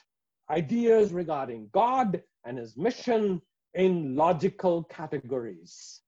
ideas 0.49 1.13
regarding 1.13 1.69
God 1.71 2.23
and 2.45 2.57
his 2.57 2.75
mission 2.77 3.41
in 3.73 4.15
logical 4.15 4.83
categories. 4.85 6.01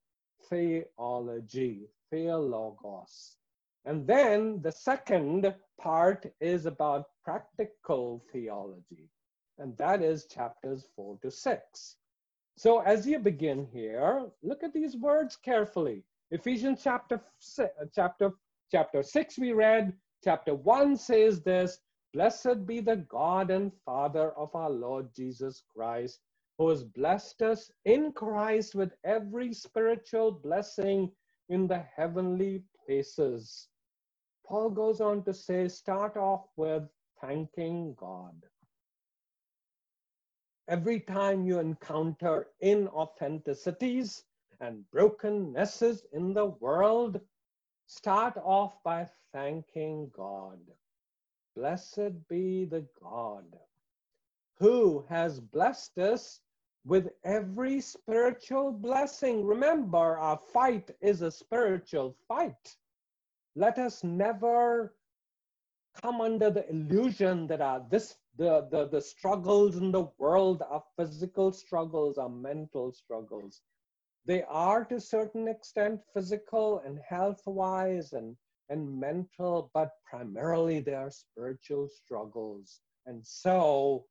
Theology, 0.50 1.88
theologos. 2.12 3.36
And 3.86 4.08
then 4.08 4.62
the 4.62 4.72
second 4.72 5.54
part 5.80 6.26
is 6.40 6.66
about 6.66 7.10
practical 7.24 8.24
theology, 8.32 9.10
and 9.60 9.76
that 9.78 10.02
is 10.02 10.26
chapters 10.26 10.86
four 10.96 11.18
to 11.22 11.30
six. 11.30 11.98
So 12.56 12.80
as 12.80 13.06
you 13.06 13.20
begin 13.20 13.68
here, 13.74 14.30
look 14.42 14.64
at 14.64 14.74
these 14.74 14.96
words 14.96 15.36
carefully. 15.36 16.04
Ephesians 16.34 16.82
chapter 16.84 17.22
six, 17.40 17.70
uh, 17.80 17.86
chapter 17.94 18.32
chapter 18.72 19.04
six 19.04 19.38
we 19.38 19.54
read. 19.54 19.94
Chapter 20.24 20.56
one 20.56 20.98
says 20.98 21.44
this: 21.44 21.78
Blessed 22.14 22.66
be 22.66 22.80
the 22.82 22.98
God 22.98 23.52
and 23.52 23.72
Father 23.86 24.32
of 24.32 24.54
our 24.56 24.72
Lord 24.72 25.10
Jesus 25.16 25.64
Christ, 25.74 26.22
who 26.58 26.70
has 26.70 26.84
blessed 26.84 27.44
us 27.44 27.72
in 27.86 28.12
Christ 28.14 28.74
with 28.74 28.94
every 29.06 29.54
spiritual 29.54 30.32
blessing 30.32 31.12
in 31.50 31.68
the 31.68 31.84
heavenly 31.96 32.64
places. 32.84 33.68
Paul 34.48 34.72
goes 34.72 35.02
on 35.02 35.24
to 35.26 35.36
say, 35.36 35.68
start 35.68 36.18
off 36.18 36.48
with 36.58 36.84
thanking 37.22 37.96
God. 37.96 38.36
Every 40.68 41.00
time 41.00 41.46
you 41.46 41.60
encounter 41.60 42.48
inauthenticities 42.64 44.24
and 44.64 44.90
brokennesses 44.92 46.06
in 46.14 46.34
the 46.34 46.46
world, 46.46 47.20
start 47.88 48.38
off 48.38 48.82
by 48.84 49.08
thanking 49.34 50.10
God. 50.16 50.60
Blessed 51.56 52.28
be 52.30 52.66
the 52.66 52.86
God 53.02 53.46
who 54.60 55.06
has 55.10 55.40
blessed 55.40 55.98
us 55.98 56.40
with 56.86 57.10
every 57.24 57.82
spiritual 57.82 58.72
blessing. 58.72 59.46
Remember, 59.46 60.18
our 60.18 60.38
fight 60.38 60.92
is 61.02 61.22
a 61.22 61.32
spiritual 61.32 62.16
fight. 62.28 62.78
Let 63.56 63.78
us 63.78 64.04
never 64.04 64.96
come 66.02 66.22
under 66.22 66.50
the 66.50 66.68
illusion 66.70 67.48
that 67.48 67.62
our 67.62 67.86
this 67.90 68.16
the, 68.36 68.68
the, 68.72 68.88
the 68.88 69.02
struggles 69.02 69.76
in 69.76 69.92
the 69.92 70.08
world 70.18 70.64
are 70.68 70.84
physical 70.98 71.52
struggles, 71.52 72.18
are 72.18 72.30
mental 72.30 72.92
struggles. 72.92 73.62
They 74.26 74.44
are 74.44 74.86
to 74.86 74.96
a 74.96 75.02
certain 75.02 75.48
extent 75.50 76.02
physical 76.14 76.82
and 76.86 76.98
health-wise 77.00 78.14
and, 78.14 78.38
and 78.70 79.00
mental, 79.00 79.70
but 79.74 79.92
primarily 80.10 80.80
they 80.80 80.94
are 80.94 81.12
spiritual 81.12 81.90
struggles. 81.90 82.80
And 83.06 83.26
so 83.26 84.06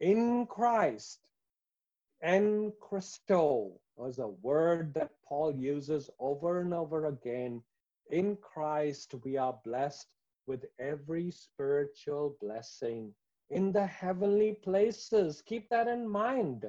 in 0.00 0.46
Christ, 0.46 1.18
en 2.22 2.72
Christo 2.80 3.72
was 3.96 4.18
a 4.18 4.28
word 4.28 4.94
that 4.94 5.10
Paul 5.28 5.54
uses 5.54 6.08
over 6.18 6.60
and 6.60 6.72
over 6.72 7.06
again. 7.06 7.62
In 8.10 8.36
Christ, 8.36 9.14
we 9.22 9.36
are 9.36 9.58
blessed 9.64 10.06
with 10.46 10.64
every 10.78 11.30
spiritual 11.30 12.36
blessing 12.40 13.12
in 13.50 13.70
the 13.70 13.86
heavenly 13.86 14.54
places. 14.54 15.42
Keep 15.42 15.68
that 15.68 15.88
in 15.88 16.08
mind 16.08 16.64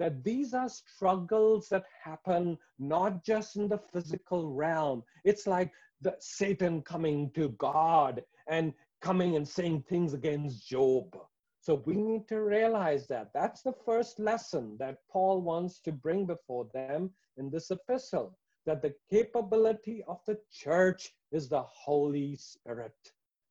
that 0.00 0.24
these 0.24 0.54
are 0.54 0.68
struggles 0.68 1.68
that 1.68 1.84
happen 2.02 2.58
not 2.78 3.22
just 3.22 3.56
in 3.56 3.68
the 3.68 3.78
physical 3.92 4.50
realm. 4.52 5.04
It's 5.24 5.46
like 5.46 5.70
the 6.00 6.16
Satan 6.18 6.80
coming 6.82 7.30
to 7.34 7.50
God 7.50 8.24
and 8.48 8.72
coming 9.02 9.36
and 9.36 9.46
saying 9.46 9.84
things 9.88 10.14
against 10.14 10.66
Job. 10.66 11.16
So 11.60 11.82
we 11.84 11.96
need 11.96 12.26
to 12.28 12.40
realize 12.40 13.06
that. 13.08 13.30
That's 13.34 13.60
the 13.60 13.74
first 13.84 14.18
lesson 14.18 14.76
that 14.78 14.96
Paul 15.12 15.42
wants 15.42 15.80
to 15.80 15.92
bring 15.92 16.24
before 16.24 16.66
them 16.72 17.10
in 17.36 17.50
this 17.50 17.70
epistle 17.70 18.38
that 18.64 18.80
the 18.80 18.94
capability 19.10 20.02
of 20.08 20.20
the 20.26 20.38
church 20.50 21.10
is 21.30 21.48
the 21.48 21.62
Holy 21.62 22.36
Spirit 22.36 22.96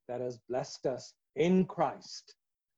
that 0.08 0.20
has 0.20 0.38
blessed 0.48 0.86
us 0.86 1.14
in 1.36 1.64
Christ. 1.64 2.34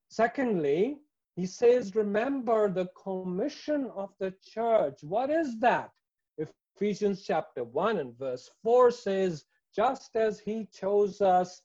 Secondly, 0.08 0.98
he 1.36 1.46
says, 1.46 1.94
remember 1.94 2.68
the 2.68 2.88
commission 3.02 3.90
of 3.96 4.10
the 4.20 4.34
church. 4.42 4.98
What 5.02 5.30
is 5.30 5.58
that? 5.60 5.90
Ephesians 6.36 7.24
chapter 7.24 7.64
1 7.64 7.98
and 7.98 8.18
verse 8.18 8.50
4 8.62 8.90
says, 8.90 9.44
just 9.74 10.14
as 10.16 10.40
he 10.40 10.68
chose 10.72 11.20
us 11.20 11.62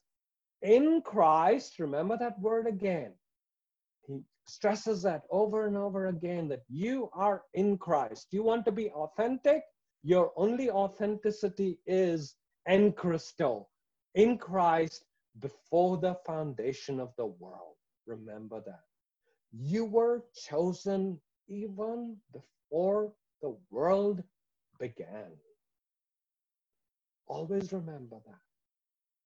in 0.62 1.02
Christ, 1.02 1.78
remember 1.78 2.16
that 2.18 2.40
word 2.40 2.66
again, 2.66 3.12
he 4.06 4.20
stresses 4.46 5.02
that 5.02 5.22
over 5.30 5.66
and 5.66 5.76
over 5.76 6.06
again 6.06 6.48
that 6.48 6.62
you 6.68 7.10
are 7.12 7.42
in 7.52 7.76
Christ. 7.76 8.28
You 8.30 8.42
want 8.42 8.64
to 8.64 8.72
be 8.72 8.90
authentic? 8.90 9.62
Your 10.02 10.32
only 10.36 10.70
authenticity 10.70 11.78
is 11.86 12.36
en 12.66 12.92
Christo, 12.92 13.68
in 14.14 14.38
Christ 14.38 15.04
before 15.40 15.98
the 15.98 16.16
foundation 16.26 17.00
of 17.00 17.12
the 17.16 17.26
world. 17.26 17.76
Remember 18.06 18.62
that. 18.64 18.87
You 19.52 19.84
were 19.84 20.22
chosen 20.34 21.20
even 21.48 22.16
before 22.32 23.12
the 23.42 23.56
world 23.70 24.22
began. 24.78 25.32
Always 27.26 27.72
remember 27.72 28.16
that. 28.26 28.40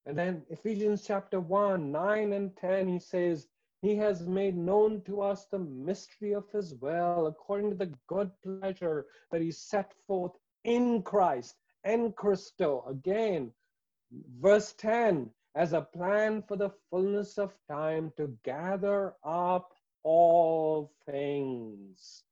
And 0.06 0.18
then 0.18 0.42
Ephesians 0.50 1.04
chapter 1.06 1.40
1, 1.40 1.92
9 1.92 2.32
and 2.32 2.56
10, 2.56 2.88
he 2.88 2.98
says, 2.98 3.46
he 3.82 3.96
has 3.96 4.26
made 4.26 4.56
known 4.56 5.02
to 5.02 5.20
us 5.22 5.46
the 5.46 5.58
mystery 5.58 6.35
of 6.35 6.48
his 6.52 6.74
will, 6.76 7.26
according 7.26 7.70
to 7.70 7.76
the 7.76 7.92
good 8.06 8.30
pleasure 8.42 9.06
that 9.32 9.42
he 9.42 9.50
set 9.50 9.92
forth 10.06 10.32
in 10.64 11.02
Christ, 11.02 11.56
en 11.85 12.12
Christo. 12.12 12.85
Again, 12.88 13.52
verse 14.40 14.72
10 14.74 15.30
as 15.56 15.72
a 15.72 15.82
plan 15.82 16.42
for 16.42 16.56
the 16.56 16.70
fullness 16.90 17.38
of 17.38 17.52
time 17.68 18.12
to 18.16 18.37
gather 18.44 19.14
up 19.24 19.72
all 20.02 20.92
things. 21.06 22.24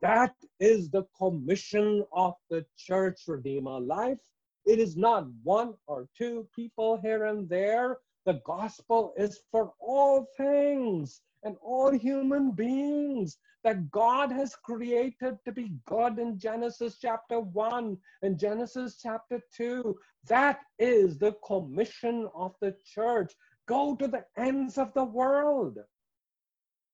That 0.00 0.34
is 0.60 0.90
the 0.90 1.04
commission 1.16 2.04
of 2.12 2.34
the 2.50 2.64
church 2.76 3.22
redeemer 3.26 3.80
life. 3.80 4.18
It 4.64 4.78
is 4.78 4.96
not 4.96 5.26
one 5.42 5.74
or 5.86 6.08
two 6.16 6.46
people 6.54 6.98
here 6.98 7.24
and 7.24 7.48
there. 7.48 7.98
The 8.26 8.40
gospel 8.44 9.14
is 9.16 9.40
for 9.50 9.72
all 9.80 10.26
things 10.36 11.20
and 11.42 11.56
all 11.62 11.90
human 11.90 12.52
beings 12.52 13.38
that 13.64 13.90
God 13.90 14.30
has 14.30 14.54
created 14.54 15.38
to 15.44 15.52
be 15.52 15.72
good 15.86 16.18
in 16.18 16.38
Genesis 16.38 16.98
chapter 17.00 17.40
1 17.40 17.96
and 18.22 18.38
Genesis 18.38 18.98
chapter 19.02 19.40
2. 19.56 19.96
That 20.26 20.60
is 20.78 21.18
the 21.18 21.32
commission 21.44 22.28
of 22.34 22.54
the 22.60 22.76
church. 22.84 23.32
Go 23.66 23.96
to 23.96 24.06
the 24.06 24.24
ends 24.36 24.78
of 24.78 24.92
the 24.94 25.04
world 25.04 25.78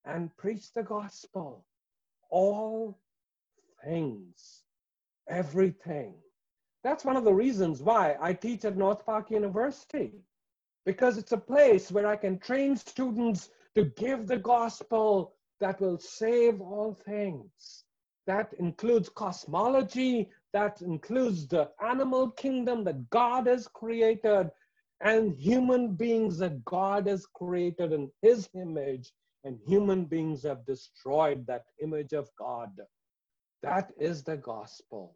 and 0.04 0.36
preach 0.36 0.72
the 0.72 0.82
gospel. 0.82 1.64
All 2.30 2.98
things, 3.84 4.62
everything. 5.28 6.14
That's 6.82 7.04
one 7.04 7.16
of 7.16 7.24
the 7.24 7.32
reasons 7.32 7.82
why 7.82 8.16
I 8.20 8.34
teach 8.34 8.64
at 8.64 8.76
North 8.76 9.06
Park 9.06 9.30
University 9.30 10.12
because 10.84 11.16
it's 11.16 11.32
a 11.32 11.38
place 11.38 11.90
where 11.90 12.06
I 12.06 12.16
can 12.16 12.38
train 12.38 12.76
students 12.76 13.50
to 13.74 13.86
give 13.96 14.26
the 14.26 14.38
gospel 14.38 15.34
that 15.60 15.80
will 15.80 15.98
save 15.98 16.60
all 16.60 16.94
things. 16.94 17.84
That 18.26 18.52
includes 18.58 19.08
cosmology, 19.08 20.30
that 20.52 20.82
includes 20.82 21.46
the 21.46 21.70
animal 21.84 22.30
kingdom 22.30 22.84
that 22.84 23.08
God 23.10 23.46
has 23.46 23.66
created, 23.68 24.50
and 25.00 25.36
human 25.38 25.94
beings 25.94 26.38
that 26.38 26.64
God 26.64 27.06
has 27.06 27.26
created 27.26 27.92
in 27.92 28.10
his 28.22 28.48
image, 28.54 29.12
and 29.44 29.58
human 29.66 30.04
beings 30.04 30.42
have 30.42 30.66
destroyed 30.66 31.46
that 31.46 31.66
image 31.82 32.12
of 32.12 32.28
God. 32.38 32.70
That 33.62 33.92
is 33.98 34.22
the 34.22 34.36
gospel. 34.36 35.14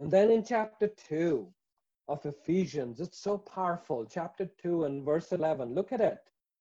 And 0.00 0.10
then 0.10 0.30
in 0.30 0.44
chapter 0.44 0.88
2, 1.08 1.52
of 2.08 2.24
Ephesians. 2.24 3.00
It's 3.00 3.20
so 3.20 3.38
powerful. 3.38 4.06
Chapter 4.10 4.48
2 4.60 4.84
and 4.84 5.04
verse 5.04 5.32
11. 5.32 5.74
Look 5.74 5.92
at 5.92 6.00
it. 6.00 6.18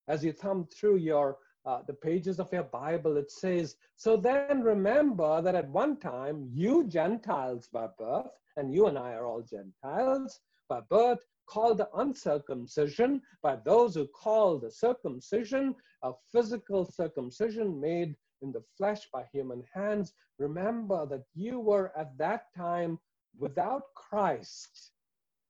As 0.07 0.23
you 0.23 0.31
thumb 0.31 0.67
through 0.71 0.97
your 0.97 1.37
uh, 1.65 1.81
the 1.85 1.93
pages 1.93 2.39
of 2.39 2.51
your 2.53 2.63
Bible, 2.63 3.17
it 3.17 3.29
says, 3.29 3.75
So 3.97 4.15
then 4.15 4.61
remember 4.61 5.41
that 5.41 5.53
at 5.55 5.69
one 5.69 5.97
time 5.97 6.47
you 6.49 6.85
Gentiles 6.85 7.67
by 7.73 7.87
birth, 7.99 8.31
and 8.55 8.73
you 8.73 8.87
and 8.87 8.97
I 8.97 9.11
are 9.13 9.25
all 9.25 9.41
Gentiles 9.41 10.39
by 10.69 10.79
birth, 10.89 11.19
called 11.47 11.77
the 11.77 11.89
uncircumcision 11.95 13.21
by 13.41 13.55
those 13.65 13.95
who 13.95 14.07
call 14.07 14.59
the 14.59 14.71
circumcision 14.71 15.75
a 16.03 16.11
physical 16.31 16.85
circumcision 16.85 17.79
made 17.79 18.15
in 18.41 18.51
the 18.51 18.63
flesh 18.77 19.07
by 19.11 19.23
human 19.31 19.63
hands. 19.73 20.13
Remember 20.37 21.05
that 21.07 21.23
you 21.33 21.59
were 21.59 21.91
at 21.97 22.15
that 22.17 22.43
time 22.55 22.99
without 23.39 23.83
Christ 23.95 24.91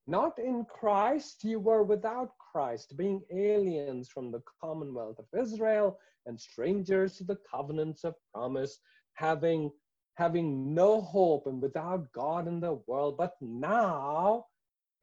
not 0.07 0.39
in 0.39 0.65
Christ, 0.65 1.43
you 1.43 1.59
were 1.59 1.83
without 1.83 2.31
Christ, 2.37 2.95
being 2.95 3.21
aliens 3.29 4.07
from 4.07 4.31
the 4.31 4.41
commonwealth 4.61 5.19
of 5.19 5.25
Israel 5.37 5.99
and 6.25 6.39
strangers 6.39 7.17
to 7.17 7.25
the 7.25 7.37
covenants 7.51 8.05
of 8.05 8.15
promise, 8.33 8.79
having, 9.15 9.69
having 10.15 10.73
no 10.73 11.01
hope 11.01 11.45
and 11.45 11.61
without 11.61 12.09
God 12.13 12.47
in 12.47 12.61
the 12.61 12.79
world. 12.87 13.17
But 13.17 13.33
now, 13.41 14.45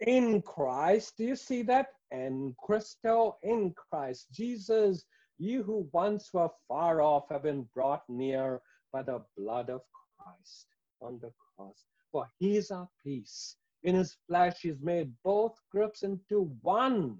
in 0.01 0.43
Christ, 0.43 1.15
do 1.17 1.25
you 1.25 1.37
see 1.37 1.63
that? 1.63 1.89
En 2.13 2.55
Christo, 2.63 3.37
in 3.43 3.75
Christ 3.75 4.29
Jesus, 4.33 5.05
you 5.39 5.63
who 5.63 5.89
once 5.93 6.31
were 6.33 6.51
far 6.69 7.03
off 7.03 7.29
have 7.31 7.43
been 7.43 7.69
brought 7.75 8.03
near 8.09 8.61
by 8.93 9.03
the 9.03 9.23
blood 9.37 9.71
of 9.71 9.83
Christ 10.19 10.67
on 11.01 11.19
the 11.21 11.33
cross. 11.57 11.85
For 12.13 12.29
he 12.39 12.57
is 12.57 12.71
our 12.71 12.89
peace 13.03 13.57
in 13.85 13.95
his 13.95 14.17
flesh, 14.27 14.61
he's 14.63 14.81
made 14.81 15.13
both 15.23 15.61
groups 15.71 16.03
into 16.03 16.51
one 16.63 17.19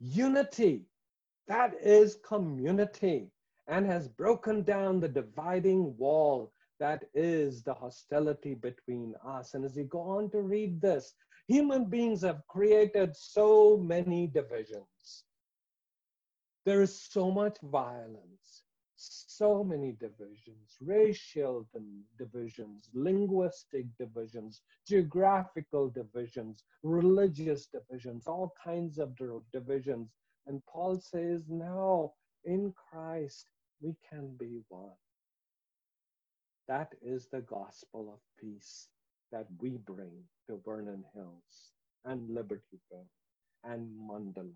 unity. 0.00 0.86
That 1.46 1.74
is 1.80 2.18
community. 2.26 3.30
and 3.68 3.84
has 3.86 4.08
broken 4.08 4.62
down 4.62 4.98
the 4.98 5.08
dividing 5.08 5.94
wall 5.98 6.50
that 6.80 7.04
is 7.12 7.62
the 7.62 7.74
hostility 7.74 8.54
between 8.54 9.14
us. 9.26 9.52
And 9.52 9.62
as 9.64 9.76
you 9.76 9.84
go 9.84 10.00
on 10.00 10.30
to 10.30 10.40
read 10.40 10.80
this, 10.80 11.12
human 11.48 11.86
beings 11.86 12.20
have 12.22 12.46
created 12.46 13.16
so 13.16 13.78
many 13.78 14.26
divisions. 14.26 15.24
There 16.66 16.82
is 16.82 17.00
so 17.10 17.30
much 17.30 17.56
violence, 17.62 18.64
so 18.96 19.64
many 19.64 19.92
divisions, 19.92 20.76
racial 20.82 21.66
divisions, 22.18 22.90
linguistic 22.92 23.86
divisions, 23.98 24.60
geographical 24.86 25.88
divisions, 25.88 26.64
religious 26.82 27.66
divisions, 27.66 28.26
all 28.26 28.52
kinds 28.62 28.98
of 28.98 29.16
divisions. 29.50 30.10
And 30.46 30.60
Paul 30.66 31.00
says, 31.00 31.44
now 31.48 32.12
in 32.44 32.74
Christ, 32.90 33.48
we 33.80 33.96
can 34.10 34.36
be 34.38 34.60
one. 34.68 34.92
That 36.66 36.92
is 37.00 37.28
the 37.28 37.40
gospel 37.40 38.12
of 38.12 38.20
peace 38.38 38.88
that 39.32 39.46
we 39.60 39.78
bring 39.86 40.24
to 40.46 40.60
Vernon 40.64 41.04
Hills 41.14 41.72
and 42.04 42.28
Libertyville 42.30 43.06
and 43.64 43.88
Mundelein 44.08 44.52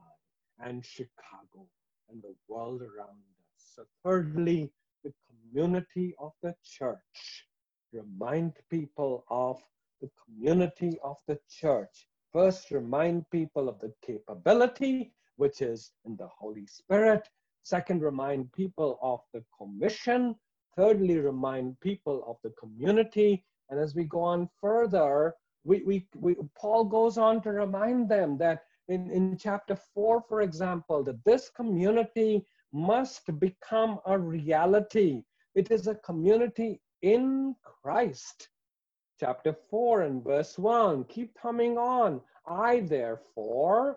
and 0.61 0.85
Chicago 0.85 1.66
and 2.11 2.23
the 2.23 2.35
world 2.49 2.83
around 2.83 3.18
us. 3.18 3.73
So, 3.75 3.85
thirdly, 4.05 4.73
the 5.05 5.12
community 5.29 6.14
of 6.18 6.33
the 6.43 6.55
church. 6.64 7.47
Remind 7.93 8.55
people 8.70 9.25
of 9.29 9.61
the 10.01 10.11
community 10.25 10.99
of 11.05 11.16
the 11.27 11.39
church. 11.51 12.09
First, 12.33 12.70
remind 12.70 13.29
people 13.31 13.68
of 13.68 13.79
the 13.81 13.93
capability, 14.05 15.12
which 15.37 15.61
is 15.61 15.93
in 16.05 16.16
the 16.16 16.29
Holy 16.29 16.66
Spirit. 16.66 17.29
Second, 17.62 18.03
remind 18.03 18.53
people 18.53 18.99
of 19.03 19.20
the 19.33 19.45
commission. 19.57 20.35
Thirdly, 20.77 21.18
remind 21.18 21.79
people 21.81 22.25
of 22.27 22.37
the 22.43 22.55
community. 22.59 23.45
And 23.70 23.80
as 23.80 23.94
we 23.94 24.04
go 24.04 24.20
on 24.20 24.48
further, 24.60 25.34
we, 25.64 25.82
we, 25.82 26.06
we, 26.16 26.36
Paul 26.58 26.84
goes 26.84 27.18
on 27.18 27.40
to 27.42 27.52
remind 27.52 28.08
them 28.08 28.36
that 28.38 28.64
in, 28.88 29.10
in 29.10 29.36
chapter 29.36 29.76
4, 29.94 30.24
for 30.28 30.42
example, 30.42 31.02
that 31.04 31.24
this 31.24 31.48
community 31.48 32.44
must 32.72 33.38
become 33.38 34.00
a 34.06 34.18
reality. 34.18 35.22
It 35.54 35.70
is 35.70 35.86
a 35.86 35.94
community 35.96 36.80
in 37.02 37.54
Christ. 37.62 38.48
Chapter 39.20 39.54
4 39.70 40.02
and 40.02 40.24
verse 40.24 40.58
1. 40.58 41.04
Keep 41.04 41.34
coming 41.40 41.78
on. 41.78 42.20
I, 42.46 42.80
therefore, 42.80 43.96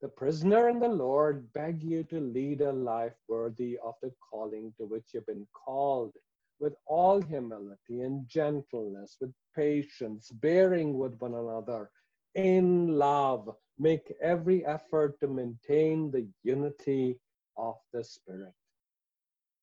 the 0.00 0.08
prisoner 0.08 0.68
in 0.68 0.78
the 0.78 0.88
Lord, 0.88 1.52
beg 1.52 1.82
you 1.82 2.04
to 2.04 2.20
lead 2.20 2.60
a 2.60 2.72
life 2.72 3.14
worthy 3.28 3.78
of 3.84 3.94
the 4.02 4.12
calling 4.30 4.72
to 4.78 4.86
which 4.86 5.06
you've 5.12 5.26
been 5.26 5.46
called, 5.52 6.12
with 6.60 6.74
all 6.86 7.20
humility 7.20 8.00
and 8.00 8.28
gentleness, 8.28 9.16
with 9.20 9.32
patience, 9.54 10.30
bearing 10.30 10.98
with 10.98 11.14
one 11.18 11.34
another, 11.34 11.90
in 12.34 12.98
love. 12.98 13.48
Make 13.78 14.12
every 14.20 14.66
effort 14.66 15.18
to 15.20 15.28
maintain 15.28 16.10
the 16.10 16.26
unity 16.42 17.18
of 17.56 17.76
the 17.92 18.02
Spirit. 18.02 18.52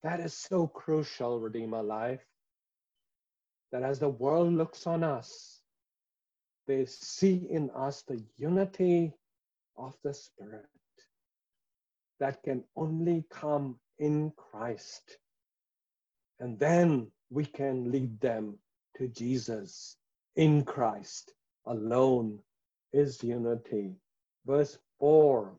That 0.04 0.20
is 0.20 0.34
so 0.34 0.68
crucial, 0.68 1.40
Redeemer 1.40 1.84
Life, 1.84 2.26
that 3.72 3.84
as 3.84 4.00
the 4.00 4.10
world 4.10 4.54
looks 4.54 4.88
on 4.88 5.04
us, 5.04 5.62
they 6.68 6.86
see 6.86 7.48
in 7.50 7.70
us 7.72 8.04
the 8.08 8.24
unity 8.38 9.14
of 9.78 9.96
the 10.04 10.14
Spirit 10.14 10.66
that 12.20 12.42
can 12.44 12.64
only 12.76 13.26
come 13.30 13.78
in 14.00 14.32
Christ. 14.38 15.18
And 16.40 16.60
then 16.60 17.12
we 17.30 17.46
can 17.46 17.92
lead 17.92 18.20
them 18.20 18.58
to 18.98 19.08
Jesus 19.08 19.98
in 20.36 20.64
Christ 20.64 21.34
alone 21.66 22.40
is 22.94 23.24
unity. 23.24 23.96
Verse 24.46 24.78
4 25.00 25.56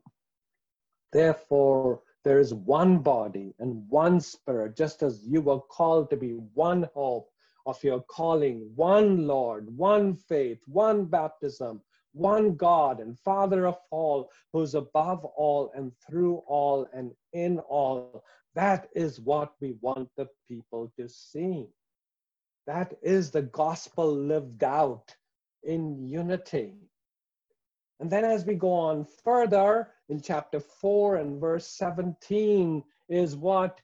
Therefore, 1.12 2.02
there 2.24 2.40
is 2.40 2.52
one 2.52 2.98
body 2.98 3.54
and 3.58 3.88
one 3.88 4.20
spirit, 4.20 4.76
just 4.76 5.02
as 5.02 5.24
you 5.26 5.40
were 5.40 5.60
called 5.60 6.10
to 6.10 6.16
be 6.16 6.32
one 6.54 6.88
hope 6.94 7.30
of 7.64 7.82
your 7.82 8.00
calling, 8.02 8.70
one 8.74 9.26
Lord, 9.26 9.74
one 9.76 10.14
faith, 10.14 10.58
one 10.66 11.04
baptism, 11.06 11.80
one 12.12 12.56
God 12.56 13.00
and 13.00 13.18
Father 13.18 13.66
of 13.66 13.78
all, 13.90 14.30
who's 14.52 14.74
above 14.74 15.24
all 15.24 15.70
and 15.74 15.92
through 16.06 16.42
all 16.46 16.86
and 16.92 17.12
in 17.32 17.60
all. 17.60 18.24
That 18.56 18.88
is 18.94 19.20
what 19.20 19.52
we 19.60 19.74
want 19.82 20.08
the 20.16 20.28
people 20.48 20.90
to 20.98 21.10
see. 21.10 21.66
That 22.66 22.94
is 23.02 23.30
the 23.30 23.42
gospel 23.42 24.10
lived 24.10 24.64
out 24.64 25.14
in 25.62 26.08
unity. 26.08 26.72
And 28.00 28.10
then 28.10 28.24
as 28.24 28.46
we 28.46 28.54
go 28.54 28.72
on 28.72 29.04
further 29.04 29.88
in 30.08 30.22
chapter 30.22 30.58
4 30.58 31.16
and 31.16 31.38
verse 31.38 31.66
17 31.68 32.82
is 33.10 33.36
what 33.36 33.78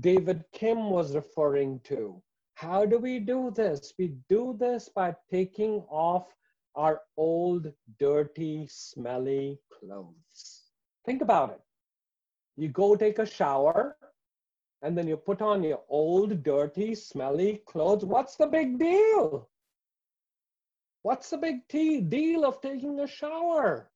David 0.00 0.44
Kim 0.52 0.90
was 0.90 1.14
referring 1.14 1.80
to. 1.84 2.22
How 2.56 2.84
do 2.84 2.98
we 2.98 3.20
do 3.20 3.50
this? 3.50 3.94
We 3.98 4.16
do 4.28 4.54
this 4.60 4.90
by 4.90 5.16
taking 5.30 5.82
off 5.88 6.26
our 6.74 7.00
old, 7.16 7.72
dirty, 7.98 8.66
smelly 8.70 9.58
clothes. 9.72 10.64
Think 11.06 11.22
about 11.22 11.52
it. 11.52 11.60
You 12.56 12.68
go 12.68 12.94
take 12.96 13.18
a 13.18 13.24
shower 13.24 13.96
and 14.82 14.96
then 14.96 15.06
you 15.06 15.16
put 15.16 15.42
on 15.42 15.62
your 15.62 15.82
old, 15.88 16.42
dirty, 16.42 16.94
smelly 16.94 17.62
clothes. 17.66 18.04
What's 18.04 18.36
the 18.36 18.46
big 18.46 18.78
deal? 18.78 19.48
What's 21.02 21.30
the 21.30 21.38
big 21.38 21.68
deal 21.68 22.44
of 22.44 22.60
taking 22.60 23.00
a 23.00 23.06
shower? 23.06 23.90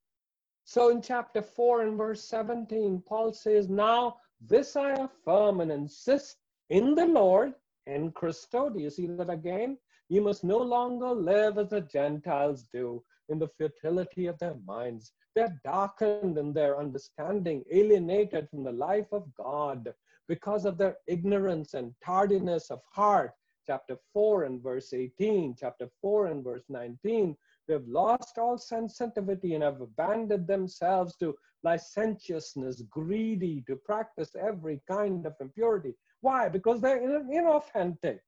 So 0.64 0.88
in 0.90 1.02
chapter 1.02 1.42
4 1.42 1.82
and 1.82 1.98
verse 1.98 2.24
17, 2.24 3.02
Paul 3.06 3.32
says, 3.32 3.68
Now 3.68 4.16
this 4.40 4.76
I 4.76 4.92
affirm 4.92 5.60
and 5.60 5.70
insist 5.70 6.36
in 6.70 6.94
the 6.94 7.06
Lord 7.06 7.54
en 7.86 8.10
Christo. 8.12 8.70
Do 8.70 8.80
you 8.80 8.90
see 8.90 9.06
that 9.06 9.30
again? 9.30 9.78
You 10.08 10.20
must 10.20 10.44
no 10.44 10.58
longer 10.58 11.10
live 11.10 11.58
as 11.58 11.70
the 11.70 11.80
Gentiles 11.80 12.68
do 12.72 13.02
in 13.28 13.38
the 13.38 13.48
futility 13.48 14.26
of 14.26 14.38
their 14.38 14.56
minds. 14.66 15.12
They're 15.34 15.60
darkened 15.64 16.38
in 16.38 16.52
their 16.52 16.78
understanding, 16.78 17.64
alienated 17.70 18.48
from 18.50 18.64
the 18.64 18.72
life 18.72 19.12
of 19.12 19.34
God 19.34 19.92
because 20.28 20.64
of 20.64 20.78
their 20.78 20.96
ignorance 21.06 21.74
and 21.74 21.94
tardiness 22.04 22.70
of 22.70 22.80
heart. 22.90 23.32
Chapter 23.66 23.96
4 24.12 24.44
and 24.44 24.62
verse 24.62 24.92
18, 24.92 25.56
chapter 25.58 25.88
4 26.00 26.26
and 26.26 26.44
verse 26.44 26.64
19. 26.68 27.36
They've 27.66 27.88
lost 27.88 28.36
all 28.36 28.58
sensitivity 28.58 29.54
and 29.54 29.62
have 29.62 29.80
abandoned 29.80 30.46
themselves 30.46 31.16
to 31.16 31.34
licentiousness, 31.62 32.82
greedy, 32.90 33.64
to 33.66 33.76
practice 33.76 34.36
every 34.38 34.82
kind 34.86 35.24
of 35.24 35.34
impurity. 35.40 35.94
Why? 36.20 36.48
Because 36.48 36.80
they're 36.80 37.00
inauthentic. 37.00 38.20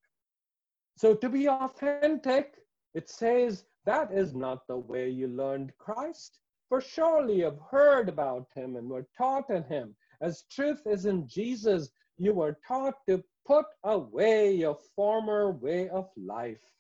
So 0.96 1.14
to 1.14 1.28
be 1.28 1.48
authentic, 1.48 2.54
it 2.94 3.10
says 3.10 3.64
that 3.84 4.10
is 4.10 4.34
not 4.34 4.66
the 4.66 4.78
way 4.78 5.10
you 5.10 5.28
learned 5.28 5.76
Christ. 5.76 6.38
For 6.68 6.80
surely 6.80 7.40
you've 7.40 7.60
heard 7.70 8.08
about 8.08 8.48
him 8.54 8.76
and 8.76 8.88
were 8.88 9.06
taught 9.16 9.50
in 9.50 9.62
him. 9.64 9.94
As 10.20 10.44
truth 10.50 10.86
is 10.86 11.06
in 11.06 11.26
Jesus, 11.28 11.90
you 12.16 12.32
were 12.32 12.58
taught 12.66 12.94
to 13.08 13.22
put 13.46 13.66
away 13.84 14.54
your 14.54 14.78
former 14.94 15.50
way 15.52 15.88
of 15.88 16.10
life, 16.16 16.72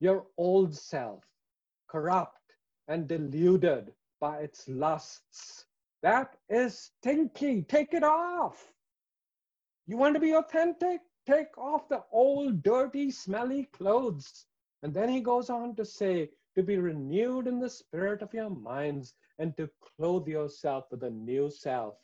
your 0.00 0.26
old 0.36 0.74
self, 0.74 1.24
corrupt 1.88 2.32
and 2.88 3.06
deluded 3.06 3.92
by 4.20 4.38
its 4.38 4.68
lusts. 4.68 5.66
That 6.02 6.36
is 6.48 6.90
stinky. 7.00 7.62
Take 7.62 7.94
it 7.94 8.04
off. 8.04 8.72
You 9.86 9.96
want 9.96 10.14
to 10.14 10.20
be 10.20 10.34
authentic? 10.34 11.00
Take 11.26 11.56
off 11.58 11.88
the 11.88 12.04
old, 12.12 12.62
dirty, 12.62 13.10
smelly 13.10 13.64
clothes. 13.72 14.46
And 14.82 14.94
then 14.94 15.08
he 15.08 15.20
goes 15.20 15.50
on 15.50 15.74
to 15.76 15.84
say, 15.84 16.30
to 16.54 16.62
be 16.62 16.78
renewed 16.78 17.46
in 17.46 17.60
the 17.60 17.68
spirit 17.68 18.22
of 18.22 18.32
your 18.32 18.50
minds 18.50 19.14
and 19.38 19.56
to 19.56 19.68
clothe 19.80 20.26
yourself 20.26 20.84
with 20.90 21.02
a 21.02 21.10
new 21.10 21.50
self, 21.50 21.96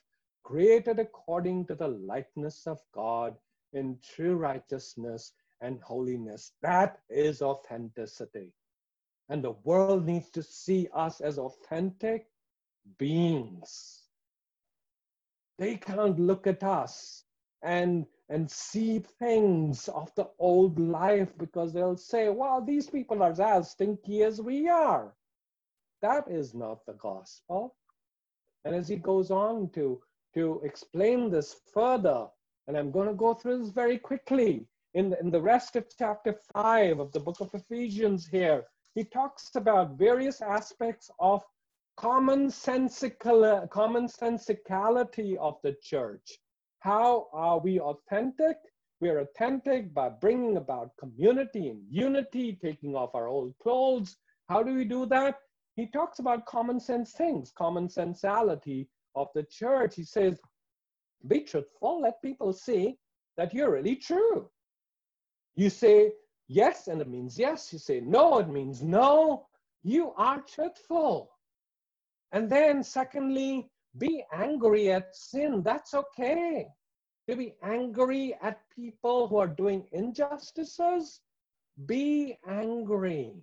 created 0.42 0.98
according 0.98 1.66
to 1.66 1.74
the 1.74 1.88
likeness 1.88 2.66
of 2.66 2.78
God 2.92 3.36
in 3.72 3.98
true 4.02 4.36
righteousness 4.36 5.32
and 5.60 5.80
holiness. 5.80 6.52
That 6.62 6.98
is 7.08 7.42
authenticity. 7.42 8.52
And 9.28 9.42
the 9.42 9.56
world 9.64 10.04
needs 10.04 10.30
to 10.30 10.42
see 10.42 10.88
us 10.92 11.20
as 11.20 11.38
authentic 11.38 12.26
beings. 12.98 14.02
They 15.58 15.76
can't 15.76 16.18
look 16.18 16.46
at 16.46 16.62
us 16.62 17.24
and 17.62 18.06
and 18.28 18.50
see 18.50 18.98
things 18.98 19.88
of 19.88 20.10
the 20.14 20.26
old 20.38 20.78
life 20.78 21.28
because 21.36 21.72
they'll 21.72 21.98
say, 21.98 22.30
well, 22.30 22.62
these 22.64 22.88
people 22.88 23.22
are 23.22 23.38
as 23.38 23.72
stinky 23.72 24.22
as 24.22 24.40
we 24.40 24.68
are. 24.70 25.12
That 26.00 26.30
is 26.30 26.54
not 26.54 26.86
the 26.86 26.94
gospel. 26.94 27.76
And 28.64 28.74
as 28.74 28.88
he 28.88 28.96
goes 28.96 29.30
on 29.30 29.68
to, 29.74 30.00
to 30.34 30.60
explain 30.64 31.30
this 31.30 31.60
further, 31.72 32.26
And 32.66 32.76
I'm 32.76 32.90
going 32.90 33.08
to 33.08 33.14
go 33.14 33.34
through 33.34 33.58
this 33.58 33.70
very 33.70 33.98
quickly. 33.98 34.66
In 34.94 35.10
the, 35.10 35.20
in 35.20 35.30
the 35.30 35.40
rest 35.40 35.76
of 35.76 35.86
chapter 35.98 36.38
5 36.54 37.00
of 37.00 37.12
the 37.12 37.20
book 37.20 37.40
of 37.40 37.54
Ephesians 37.54 38.26
here, 38.26 38.64
he 38.94 39.04
talks 39.04 39.50
about 39.54 39.98
various 39.98 40.42
aspects 40.42 41.10
of 41.18 41.42
common 41.96 42.50
sensical, 42.50 43.66
common 43.70 44.06
sensicality 44.06 45.36
of 45.38 45.58
the 45.62 45.76
church. 45.82 46.38
How 46.80 47.28
are 47.32 47.58
we 47.58 47.80
authentic? 47.80 48.56
We 49.00 49.08
are 49.08 49.20
authentic 49.20 49.92
by 49.94 50.10
bringing 50.10 50.56
about 50.56 50.96
community 50.98 51.68
and 51.68 51.82
unity, 51.88 52.58
taking 52.62 52.94
off 52.94 53.14
our 53.14 53.28
old 53.28 53.54
clothes. 53.62 54.16
How 54.48 54.62
do 54.62 54.74
we 54.74 54.84
do 54.84 55.06
that? 55.06 55.36
He 55.74 55.86
talks 55.86 56.18
about 56.18 56.46
common 56.46 56.78
sense 56.78 57.12
things, 57.12 57.50
common 57.50 57.88
sensality 57.88 58.88
of 59.14 59.28
the 59.34 59.44
church. 59.44 59.94
He 59.96 60.04
says, 60.04 60.40
be 61.28 61.40
truthful, 61.40 62.00
let 62.02 62.20
people 62.22 62.52
see 62.52 62.96
that 63.36 63.54
you're 63.54 63.72
really 63.72 63.96
true. 63.96 64.48
You 65.54 65.70
say 65.70 66.12
yes, 66.48 66.88
and 66.88 67.00
it 67.00 67.08
means 67.08 67.38
yes. 67.38 67.72
You 67.72 67.78
say 67.78 68.00
no, 68.00 68.38
it 68.38 68.48
means 68.48 68.82
no. 68.82 69.46
You 69.82 70.12
are 70.16 70.40
truthful. 70.40 71.30
And 72.32 72.48
then, 72.50 72.82
secondly, 72.82 73.68
be 73.98 74.24
angry 74.32 74.90
at 74.90 75.14
sin. 75.14 75.62
That's 75.62 75.92
okay. 75.94 76.66
To 77.28 77.36
be 77.36 77.54
angry 77.62 78.34
at 78.42 78.60
people 78.74 79.28
who 79.28 79.36
are 79.36 79.46
doing 79.46 79.86
injustices, 79.92 81.20
be 81.86 82.36
angry 82.48 83.34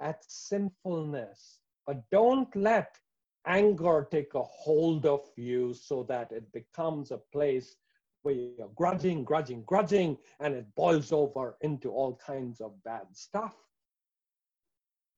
at 0.00 0.22
sinfulness. 0.28 1.60
But 1.86 2.02
don't 2.10 2.54
let 2.54 2.98
anger 3.46 4.06
take 4.10 4.34
a 4.34 4.42
hold 4.42 5.06
of 5.06 5.20
you 5.36 5.74
so 5.74 6.02
that 6.04 6.32
it 6.32 6.50
becomes 6.52 7.10
a 7.10 7.18
place 7.32 7.76
where 8.22 8.34
you're 8.34 8.70
grudging, 8.74 9.22
grudging, 9.22 9.62
grudging, 9.64 10.16
and 10.40 10.54
it 10.54 10.66
boils 10.74 11.12
over 11.12 11.56
into 11.60 11.90
all 11.90 12.18
kinds 12.26 12.60
of 12.60 12.72
bad 12.82 13.06
stuff. 13.12 13.54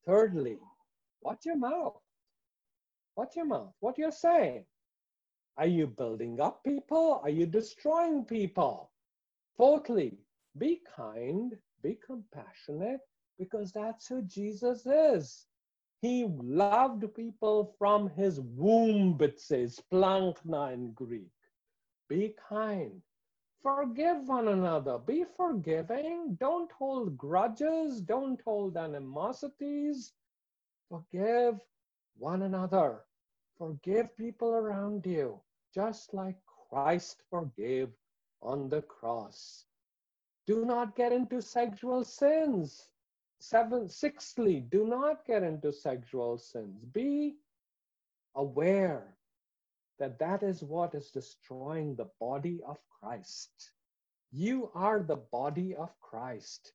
Thirdly, 0.05 0.57
watch 1.21 1.45
your 1.45 1.57
mouth. 1.57 1.97
Watch 3.15 3.35
your 3.35 3.45
mouth. 3.45 3.73
What 3.79 3.97
you're 3.97 4.11
saying. 4.11 4.65
Are 5.57 5.67
you 5.67 5.87
building 5.87 6.39
up 6.39 6.63
people? 6.63 7.19
Are 7.23 7.29
you 7.29 7.45
destroying 7.45 8.25
people? 8.25 8.91
Fourthly, 9.55 10.19
be 10.57 10.81
kind, 10.95 11.53
be 11.81 11.97
compassionate, 12.05 12.99
because 13.39 13.71
that's 13.71 14.07
who 14.07 14.21
Jesus 14.23 14.85
is. 14.85 15.47
He 16.01 16.25
loved 16.25 17.03
people 17.15 17.73
from 17.77 18.09
his 18.09 18.39
womb, 18.39 19.17
it 19.19 19.39
says, 19.39 19.81
plankna 19.91 20.73
in 20.73 20.91
Greek. 20.93 21.31
Be 22.07 22.35
kind. 22.49 23.01
Forgive 23.63 24.27
one 24.27 24.47
another. 24.49 24.99
Be 24.99 25.25
forgiving. 25.35 26.37
Don't 26.39 26.71
hold 26.71 27.17
grudges. 27.17 27.99
Don't 27.99 28.39
hold 28.43 28.77
animosities. 28.77 30.13
Forgive 30.89 31.59
one 32.17 32.43
another. 32.43 33.01
Forgive 33.57 34.15
people 34.15 34.53
around 34.53 35.05
you, 35.05 35.41
just 35.73 36.13
like 36.13 36.37
Christ 36.69 37.23
forgave 37.29 37.89
on 38.41 38.69
the 38.69 38.83
cross. 38.83 39.65
Do 40.45 40.63
not 40.63 40.95
get 40.95 41.11
into 41.11 41.41
sexual 41.41 42.03
sins. 42.03 42.87
Seven, 43.39 43.87
sixthly, 43.87 44.59
do 44.59 44.87
not 44.87 45.25
get 45.25 45.43
into 45.43 45.71
sexual 45.71 46.37
sins. 46.37 46.83
Be 46.85 47.37
aware 48.35 49.15
that 49.99 50.19
that 50.19 50.43
is 50.43 50.63
what 50.63 50.95
is 50.95 51.11
destroying 51.11 51.95
the 51.95 52.09
body 52.19 52.61
of 52.65 52.77
Christ. 52.99 53.71
You 54.31 54.71
are 54.73 55.01
the 55.01 55.17
body 55.31 55.75
of 55.75 55.89
Christ. 55.99 56.73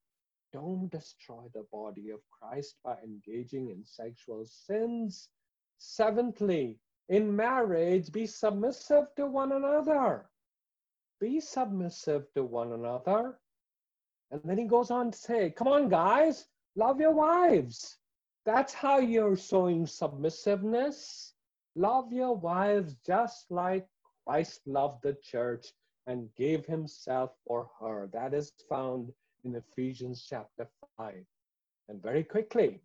Don't 0.53 0.91
destroy 0.91 1.45
the 1.53 1.67
body 1.73 2.11
of 2.11 2.21
Christ 2.31 2.77
by 2.85 2.97
engaging 3.03 3.71
in 3.71 3.85
sexual 3.85 4.45
sins. 4.47 5.29
Seventhly, 5.79 6.79
in 7.09 7.35
marriage, 7.35 8.13
be 8.13 8.27
submissive 8.27 9.07
to 9.17 9.27
one 9.27 9.53
another. 9.53 10.27
Be 11.21 11.41
submissive 11.41 12.33
to 12.35 12.45
one 12.45 12.73
another. 12.73 13.39
And 14.31 14.41
then 14.45 14.59
he 14.59 14.65
goes 14.65 14.91
on 14.91 15.11
to 15.11 15.19
say, 15.19 15.51
Come 15.51 15.69
on, 15.69 15.89
guys, 15.89 16.47
Love 16.75 17.01
your 17.01 17.13
wives. 17.13 17.99
That's 18.47 18.73
how 18.73 18.99
you're 18.99 19.37
showing 19.37 19.87
submissiveness. 19.87 21.35
Love 21.75 22.13
your 22.13 22.35
wives 22.35 22.97
just 23.07 23.51
like 23.51 23.87
Christ 24.27 24.61
loved 24.67 25.03
the 25.03 25.17
church 25.23 25.67
and 26.07 26.35
gave 26.35 26.65
himself 26.65 27.33
for 27.47 27.69
her. 27.79 28.09
That 28.13 28.33
is 28.33 28.53
found 28.69 29.13
in 29.45 29.55
Ephesians 29.55 30.27
chapter 30.29 30.69
5. 30.97 31.15
And 31.89 32.03
very 32.03 32.25
quickly, 32.25 32.81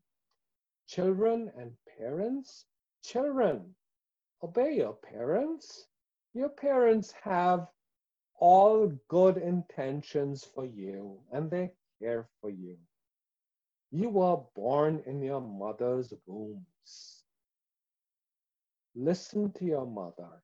children 0.87 1.51
and 1.57 1.71
parents, 1.97 2.65
children, 3.03 3.73
obey 4.43 4.75
your 4.75 4.93
parents. 4.93 5.87
Your 6.33 6.49
parents 6.49 7.13
have 7.23 7.67
all 8.39 8.91
good 9.07 9.37
intentions 9.37 10.43
for 10.43 10.65
you 10.65 11.19
and 11.31 11.49
they 11.49 11.71
care 11.99 12.27
for 12.41 12.49
you. 12.49 12.77
You 13.91 14.09
were 14.09 14.37
born 14.55 15.01
in 15.05 15.21
your 15.21 15.41
mother's 15.41 16.13
wombs. 16.25 17.23
Listen 18.95 19.51
to 19.53 19.65
your 19.65 19.85
mother. 19.85 20.43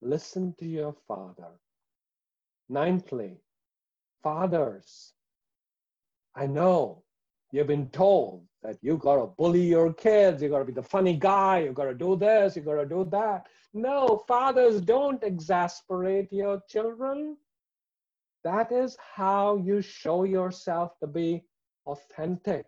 Listen 0.00 0.54
to 0.58 0.66
your 0.66 0.94
father. 1.06 1.58
Ninthly, 2.70 3.38
fathers, 4.22 5.14
I 6.34 6.46
know 6.46 7.02
you've 7.50 7.66
been 7.66 7.88
told 7.88 8.46
that 8.62 8.76
you 8.82 8.96
gotta 8.98 9.26
bully 9.26 9.66
your 9.66 9.92
kids, 9.92 10.42
you 10.42 10.48
gotta 10.48 10.64
be 10.64 10.72
the 10.72 10.82
funny 10.82 11.16
guy, 11.16 11.60
you 11.60 11.72
gotta 11.72 11.94
do 11.94 12.14
this, 12.14 12.54
you 12.54 12.62
gotta 12.62 12.86
do 12.86 13.04
that. 13.10 13.46
No, 13.74 14.22
fathers, 14.28 14.80
don't 14.80 15.22
exasperate 15.24 16.32
your 16.32 16.62
children. 16.68 17.36
That 18.44 18.70
is 18.70 18.96
how 19.14 19.56
you 19.56 19.80
show 19.80 20.24
yourself 20.24 20.98
to 21.00 21.06
be 21.06 21.44
authentic. 21.88 22.66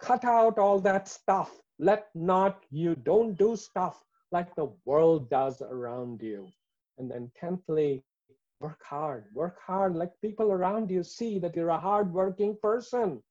Cut 0.00 0.24
out 0.24 0.58
all 0.58 0.80
that 0.80 1.08
stuff. 1.08 1.50
Let 1.78 2.08
not 2.14 2.64
you, 2.70 2.94
don't 2.94 3.36
do 3.36 3.56
stuff 3.56 4.02
like 4.32 4.54
the 4.54 4.72
world 4.84 5.28
does 5.28 5.60
around 5.60 6.22
you. 6.22 6.48
And 6.98 7.10
then, 7.10 7.30
tenthly, 7.38 8.02
work 8.60 8.82
hard. 8.82 9.24
Work 9.34 9.58
hard. 9.66 9.94
Let 9.94 10.20
people 10.22 10.50
around 10.50 10.90
you 10.90 11.02
see 11.02 11.38
that 11.40 11.54
you're 11.54 11.68
a 11.68 11.78
hardworking 11.78 12.56
person. 12.62 13.22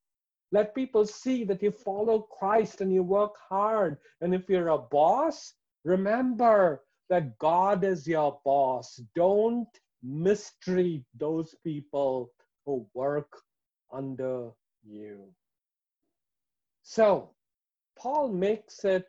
Let 0.51 0.75
people 0.75 1.05
see 1.05 1.43
that 1.45 1.63
you 1.63 1.71
follow 1.71 2.19
Christ 2.19 2.81
and 2.81 2.93
you 2.93 3.03
work 3.03 3.35
hard. 3.49 3.97
And 4.21 4.33
if 4.33 4.47
you're 4.47 4.69
a 4.69 4.77
boss, 4.77 5.53
remember 5.83 6.83
that 7.09 7.37
God 7.39 7.83
is 7.83 8.07
your 8.07 8.39
boss. 8.45 9.01
Don't 9.15 9.67
mistreat 10.03 11.03
those 11.15 11.55
people 11.63 12.31
who 12.65 12.87
work 12.93 13.31
under 13.91 14.51
you. 14.85 15.33
So, 16.83 17.31
Paul 17.97 18.29
makes 18.29 18.85
it 18.85 19.07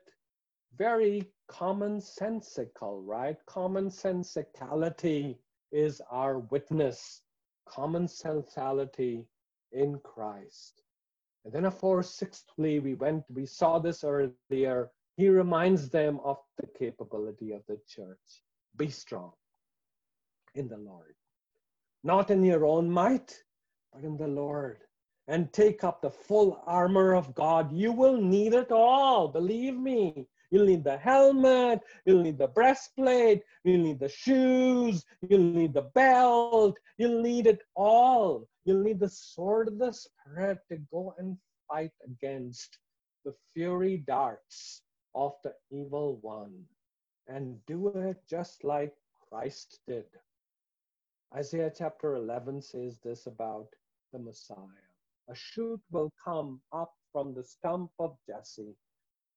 very 0.76 1.24
commonsensical, 1.50 3.02
right? 3.04 3.36
Common 3.46 3.90
sensicality 3.90 5.36
is 5.72 6.00
our 6.10 6.38
witness, 6.38 7.22
common 7.68 8.08
sensality 8.08 9.26
in 9.72 9.98
Christ. 10.02 10.82
And 11.44 11.52
then, 11.52 11.64
of 11.64 11.78
course, 11.78 12.10
sixthly, 12.14 12.80
we 12.80 12.94
went, 12.94 13.24
we 13.28 13.46
saw 13.46 13.78
this 13.78 14.04
earlier. 14.04 14.90
He 15.16 15.28
reminds 15.28 15.88
them 15.88 16.18
of 16.24 16.38
the 16.58 16.66
capability 16.78 17.52
of 17.52 17.62
the 17.68 17.78
church. 17.88 18.42
Be 18.76 18.90
strong 18.90 19.32
in 20.54 20.68
the 20.68 20.76
Lord, 20.78 21.14
not 22.02 22.30
in 22.30 22.44
your 22.44 22.66
own 22.66 22.90
might, 22.90 23.42
but 23.92 24.02
in 24.02 24.16
the 24.16 24.26
Lord 24.26 24.78
and 25.28 25.52
take 25.52 25.82
up 25.82 26.00
the 26.00 26.10
full 26.10 26.62
armor 26.66 27.14
of 27.14 27.34
God. 27.34 27.72
You 27.72 27.92
will 27.92 28.16
need 28.16 28.54
it 28.54 28.70
all, 28.70 29.28
believe 29.28 29.76
me. 29.76 30.28
You'll 30.50 30.66
need 30.66 30.84
the 30.84 30.96
helmet, 30.96 31.80
you'll 32.04 32.22
need 32.22 32.38
the 32.38 32.46
breastplate, 32.46 33.42
you'll 33.64 33.82
need 33.82 33.98
the 33.98 34.08
shoes, 34.08 35.04
you'll 35.28 35.40
need 35.40 35.74
the 35.74 35.90
belt, 35.94 36.78
you'll 36.98 37.20
need 37.20 37.48
it 37.48 37.62
all. 37.74 38.48
You'll 38.64 38.82
need 38.82 39.00
the 39.00 39.08
sword 39.08 39.68
of 39.68 39.78
the 39.78 39.92
Spirit 39.92 40.58
to 40.70 40.78
go 40.92 41.14
and 41.18 41.36
fight 41.68 41.92
against 42.04 42.78
the 43.24 43.34
fury 43.54 44.04
darts 44.06 44.82
of 45.14 45.34
the 45.42 45.54
evil 45.70 46.18
one. 46.22 46.64
And 47.28 47.58
do 47.66 47.88
it 47.88 48.18
just 48.28 48.62
like 48.62 48.94
Christ 49.28 49.80
did. 49.88 50.04
Isaiah 51.34 51.72
chapter 51.76 52.14
11 52.14 52.62
says 52.62 53.00
this 53.00 53.26
about 53.26 53.66
the 54.12 54.20
Messiah 54.20 54.85
a 55.28 55.34
shoot 55.34 55.80
will 55.90 56.12
come 56.22 56.60
up 56.72 56.92
from 57.12 57.34
the 57.34 57.44
stump 57.44 57.90
of 57.98 58.16
Jesse. 58.26 58.74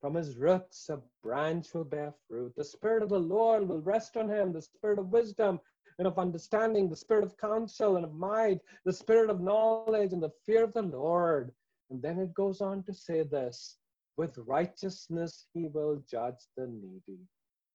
From 0.01 0.15
his 0.15 0.37
roots, 0.37 0.89
a 0.89 1.01
branch 1.23 1.73
will 1.73 1.83
bear 1.83 2.13
fruit. 2.27 2.53
The 2.55 2.63
Spirit 2.63 3.03
of 3.03 3.09
the 3.09 3.19
Lord 3.19 3.67
will 3.67 3.81
rest 3.81 4.15
on 4.15 4.29
him, 4.29 4.53
the 4.53 4.61
Spirit 4.61 4.99
of 4.99 5.11
wisdom 5.11 5.59
and 5.99 6.07
of 6.07 6.17
understanding, 6.17 6.89
the 6.89 6.95
spirit 6.95 7.25
of 7.25 7.37
counsel 7.37 7.97
and 7.97 8.05
of 8.05 8.13
might, 8.15 8.59
the 8.85 8.93
spirit 8.93 9.29
of 9.29 9.41
knowledge 9.41 10.13
and 10.13 10.23
the 10.23 10.31
fear 10.45 10.63
of 10.63 10.73
the 10.73 10.81
Lord. 10.81 11.51
And 11.89 12.01
then 12.01 12.19
it 12.19 12.33
goes 12.33 12.61
on 12.61 12.83
to 12.83 12.93
say 12.93 13.23
this 13.23 13.77
with 14.17 14.37
righteousness, 14.37 15.45
he 15.53 15.67
will 15.67 16.01
judge 16.09 16.47
the 16.55 16.67
needy. 16.67 17.19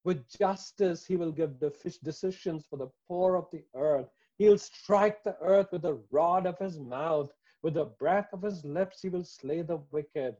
With 0.04 0.28
justice, 0.28 1.06
he 1.06 1.16
will 1.16 1.32
give 1.32 1.58
decisions 2.02 2.66
for 2.68 2.76
the 2.76 2.90
poor 3.08 3.36
of 3.36 3.46
the 3.50 3.62
earth. 3.74 4.08
He'll 4.38 4.58
strike 4.58 5.22
the 5.22 5.36
earth 5.40 5.68
with 5.72 5.82
the 5.82 6.00
rod 6.10 6.46
of 6.46 6.58
his 6.58 6.78
mouth. 6.78 7.30
With 7.64 7.74
the 7.74 7.86
breath 7.86 8.28
of 8.34 8.42
his 8.42 8.62
lips, 8.62 9.00
he 9.00 9.08
will 9.08 9.24
slay 9.24 9.62
the 9.62 9.78
wicked. 9.90 10.36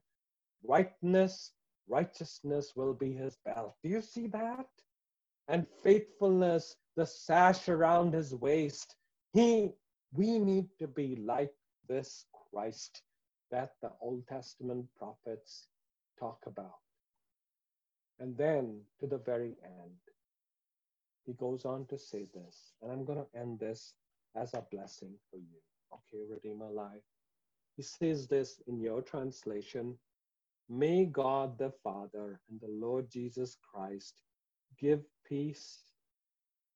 Rightness, 0.63 1.53
righteousness 1.89 2.73
will 2.77 2.93
be 2.93 3.15
his 3.15 3.39
belt. 3.47 3.77
Do 3.83 3.89
you 3.89 4.03
see 4.03 4.27
that? 4.27 4.67
And 5.49 5.67
faithfulness, 5.83 6.77
the 6.97 7.07
sash 7.07 7.71
around 7.71 8.13
his 8.13 8.35
waist. 8.35 8.97
He, 9.33 9.71
we 10.13 10.39
need 10.39 10.69
to 10.79 10.87
be 10.87 11.17
like 11.17 11.55
this 11.89 12.27
Christ 12.51 13.01
that 13.51 13.71
the 13.81 13.93
Old 14.03 14.27
Testament 14.29 14.85
prophets 14.95 15.69
talk 16.21 16.41
about. 16.47 16.83
And 18.21 18.37
then 18.37 18.83
to 19.01 19.07
the 19.07 19.19
very 19.19 19.57
end, 19.65 19.97
he 21.25 21.33
goes 21.33 21.65
on 21.65 21.87
to 21.87 21.99
say 21.99 22.27
this, 22.35 22.75
and 22.83 22.93
I'm 22.93 23.07
going 23.07 23.25
to 23.25 23.41
end 23.41 23.61
this 23.61 23.95
as 24.37 24.53
a 24.53 24.63
blessing 24.71 25.15
for 25.31 25.39
you. 25.39 25.63
Okay, 25.91 26.23
Redeemer 26.31 26.71
Life. 26.71 27.01
He 27.77 27.83
says 27.83 28.29
this 28.29 28.61
in 28.67 28.81
your 28.81 29.03
translation 29.03 29.99
May 30.69 31.05
God 31.07 31.59
the 31.59 31.73
Father 31.83 32.41
and 32.51 32.61
the 32.61 32.69
Lord 32.69 33.11
Jesus 33.11 33.57
Christ 33.71 34.15
give 34.81 35.03
peace 35.29 35.81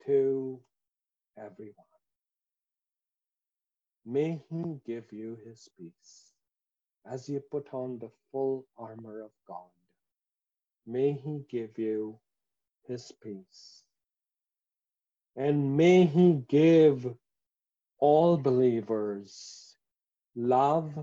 to 0.07 0.61
everyone. 1.39 1.75
May 4.07 4.43
He 4.51 4.81
give 4.87 5.13
you 5.13 5.39
His 5.47 5.69
peace 5.79 6.35
as 7.11 7.29
you 7.29 7.41
put 7.51 7.69
on 7.73 7.99
the 7.99 8.11
full 8.33 8.67
armor 8.79 9.23
of 9.23 9.31
God. 9.47 9.71
May 10.87 11.13
He 11.13 11.45
give 11.51 11.79
you 11.79 12.19
His 12.87 13.13
peace. 13.23 13.85
And 15.37 15.77
may 15.77 16.05
He 16.07 16.43
give 16.49 17.07
all 18.01 18.37
believers 18.37 19.68
love 20.39 20.95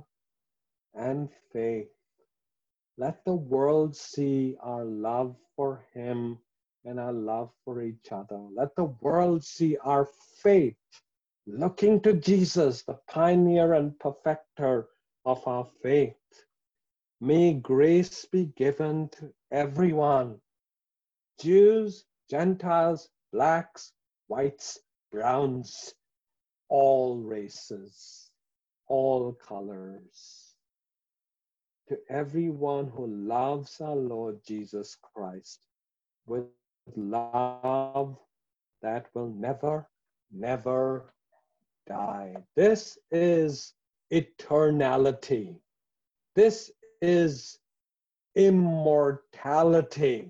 and 0.93 1.29
faith. 1.51 1.89
Let 2.97 3.23
the 3.25 3.35
world 3.35 3.95
see 3.95 4.55
our 4.61 4.85
love 4.85 5.35
for 5.57 5.83
Him 5.93 6.39
and 6.85 6.99
our 6.99 7.11
love 7.11 7.51
for 7.65 7.81
each 7.81 8.11
other. 8.11 8.39
Let 8.55 8.73
the 8.77 8.85
world 9.01 9.43
see 9.43 9.77
our 9.83 10.07
faith 10.41 10.77
looking 11.47 11.99
to 12.01 12.13
Jesus, 12.13 12.83
the 12.83 12.97
pioneer 13.09 13.73
and 13.73 13.99
perfecter 13.99 14.87
of 15.25 15.45
our 15.45 15.67
faith. 15.83 16.15
May 17.19 17.55
grace 17.55 18.25
be 18.31 18.45
given 18.55 19.09
to 19.19 19.33
everyone 19.51 20.39
Jews, 21.41 22.05
Gentiles, 22.29 23.09
blacks, 23.33 23.91
whites, 24.27 24.79
browns, 25.11 25.93
all 26.69 27.17
races, 27.19 28.24
all 28.87 29.33
colors. 29.33 30.55
To 31.89 31.97
everyone 32.09 32.87
who 32.87 33.07
loves 33.07 33.79
our 33.79 33.95
Lord 33.95 34.39
Jesus 34.45 34.97
Christ 35.13 35.59
with 36.25 36.45
love 36.95 38.17
that 38.81 39.07
will 39.13 39.29
never, 39.29 39.87
never 40.31 41.13
die. 41.87 42.35
This 42.55 42.97
is 43.11 43.73
eternality. 44.11 45.55
This 46.35 46.71
is 47.01 47.59
immortality 48.35 50.29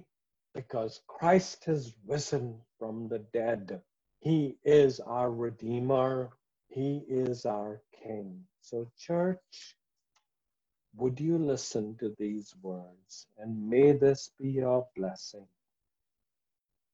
because 0.53 1.01
Christ 1.07 1.65
has 1.65 1.93
risen 2.07 2.55
from 2.79 3.07
the 3.07 3.19
dead. 3.33 3.81
He 4.19 4.57
is 4.63 4.99
our 4.99 5.31
Redeemer. 5.31 6.31
He 6.75 7.05
is 7.07 7.45
our 7.47 7.81
King. 8.03 8.43
So, 8.61 8.91
church, 8.99 9.77
would 10.97 11.21
you 11.21 11.37
listen 11.37 11.95
to 11.99 12.13
these 12.19 12.53
words 12.61 13.27
and 13.37 13.69
may 13.69 13.93
this 13.93 14.31
be 14.37 14.49
your 14.49 14.87
blessing? 14.97 15.47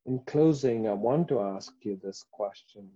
In 0.06 0.20
closing, 0.20 0.88
I 0.88 0.94
want 0.94 1.28
to 1.30 1.42
ask 1.42 1.74
you 1.82 2.00
this 2.04 2.24
question 2.32 2.92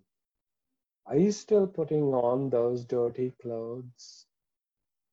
Are 1.08 1.18
you 1.18 1.32
still 1.32 1.68
putting 1.68 2.14
on 2.14 2.52
those 2.52 2.86
dirty 2.86 3.34
clothes? 3.42 4.28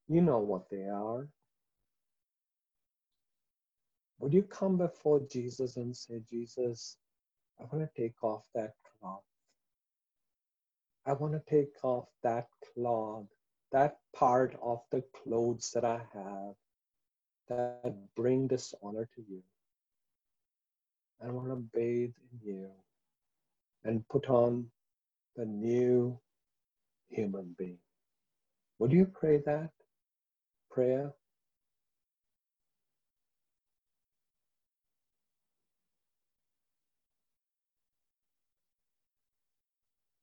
You 0.09 0.21
know 0.21 0.41
what 0.41 0.69
they 0.71 0.85
are. 0.89 1.27
Would 4.21 4.35
you 4.35 4.43
come 4.43 4.77
before 4.79 5.21
Jesus 5.31 5.77
and 5.79 5.97
say, 5.97 6.23
Jesus, 6.31 6.99
I 7.61 7.65
want 7.65 7.89
to 7.89 8.03
take 8.03 8.23
off 8.23 8.47
that 8.55 8.75
cloth. 9.01 9.32
I 11.07 11.13
want 11.15 11.33
to 11.33 11.43
take 11.51 11.73
off 11.83 12.09
that 12.23 12.49
cloth, 12.75 13.27
that 13.73 13.99
part 14.15 14.55
of 14.63 14.81
the 14.91 15.03
clothes 15.23 15.71
that 15.75 15.85
I 15.85 16.01
have 16.15 16.55
that 17.49 17.95
bring 18.15 18.47
dishonor 18.47 19.09
to 19.15 19.23
you. 19.29 19.43
I 21.25 21.31
want 21.31 21.49
to 21.49 21.57
bathe 21.75 22.15
in 22.33 22.41
you 22.43 22.71
and 23.85 24.07
put 24.09 24.29
on 24.29 24.67
the 25.37 25.45
new 25.45 26.19
human 27.09 27.55
being. 27.59 27.79
Would 28.79 28.93
you 28.93 29.07
pray 29.07 29.39
that 29.47 29.71
prayer? 30.71 31.13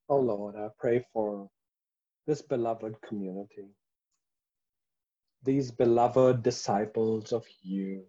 Oh 0.10 0.20
Lord, 0.20 0.55
I 0.57 0.70
pray 0.80 1.05
for 1.14 1.49
this 2.28 2.41
beloved 2.41 2.95
community, 3.07 3.70
these 5.43 5.72
beloved 5.72 6.43
disciples 6.43 7.34
of 7.34 7.45
you, 7.64 8.05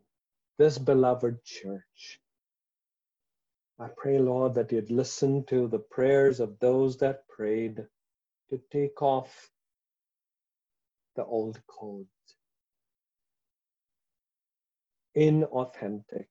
this 0.59 0.79
beloved 0.79 1.45
church. 1.45 2.21
I 3.81 3.89
pray, 3.97 4.19
Lord, 4.21 4.55
that 4.55 4.73
you'd 4.73 4.91
listen 4.91 5.45
to 5.47 5.69
the 5.69 5.81
prayers 5.81 6.41
of 6.41 6.59
those 6.61 6.99
that 6.99 7.29
prayed 7.29 7.77
to 8.51 8.61
take 8.73 9.03
off 9.03 9.51
the 11.17 11.25
old 11.25 11.61
codes, 11.69 12.09
inauthentic, 15.17 16.29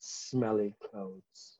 smelly 0.00 0.74
clothes 0.90 1.55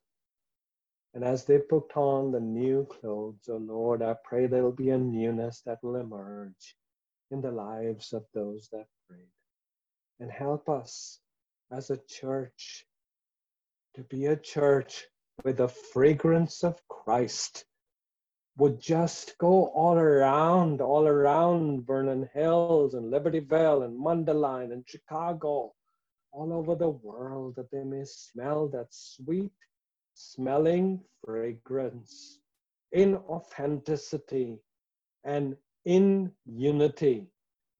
and 1.17 1.25
as 1.25 1.45
they 1.45 1.57
put 1.57 1.97
on 1.97 2.31
the 2.31 2.39
new 2.39 2.85
clothes, 2.85 3.49
O 3.49 3.53
oh 3.53 3.57
Lord, 3.57 4.03
I 4.03 4.13
pray 4.23 4.45
there 4.45 4.61
will 4.61 4.71
be 4.71 4.91
a 4.91 4.99
newness 4.99 5.63
that 5.65 5.81
will 5.81 5.95
emerge 5.95 6.75
in 7.31 7.41
the 7.41 7.49
lives 7.49 8.13
of 8.13 8.23
those 8.35 8.69
that 8.71 8.85
prayed. 9.09 9.33
And 10.19 10.29
help 10.29 10.69
us 10.69 11.19
as 11.71 11.89
a 11.89 11.97
church 12.07 12.85
to 13.95 14.03
be 14.03 14.27
a 14.27 14.35
church 14.35 15.07
where 15.41 15.55
the 15.55 15.69
fragrance 15.69 16.63
of 16.63 16.87
Christ 16.87 17.65
would 18.59 18.79
just 18.79 19.39
go 19.39 19.69
all 19.69 19.97
around, 19.97 20.81
all 20.81 21.07
around 21.07 21.87
Vernon 21.87 22.29
Hills 22.31 22.93
and 22.93 23.11
Libertyville 23.11 23.85
and 23.85 23.99
Mundelein 23.99 24.71
and 24.71 24.87
Chicago, 24.87 25.73
all 26.31 26.53
over 26.53 26.75
the 26.75 26.89
world, 26.89 27.55
that 27.55 27.71
they 27.71 27.83
may 27.83 28.03
smell 28.05 28.67
that 28.67 28.89
sweet 28.91 29.51
smelling 30.17 30.99
fragrance, 31.23 32.39
in 32.91 33.15
authenticity, 33.15 34.57
and 35.23 35.55
in 35.85 36.31
unity. 36.45 37.27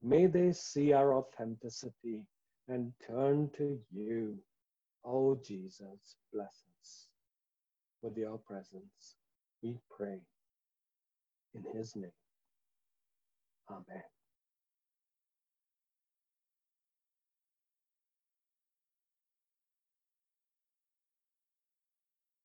May 0.04 0.28
they 0.28 0.52
see 0.52 0.94
our 0.94 1.16
authenticity 1.16 2.22
and 2.68 2.94
turn 3.06 3.50
to 3.58 3.80
you. 3.92 4.38
Oh, 5.04 5.40
Jesus, 5.44 6.18
bless 6.34 6.64
us 6.82 7.08
with 8.04 8.18
your 8.18 8.38
presence. 8.38 9.16
We 9.64 9.80
pray 9.90 10.20
in 11.56 11.66
his 11.76 11.96
name. 11.96 12.12
Amen. 13.72 14.04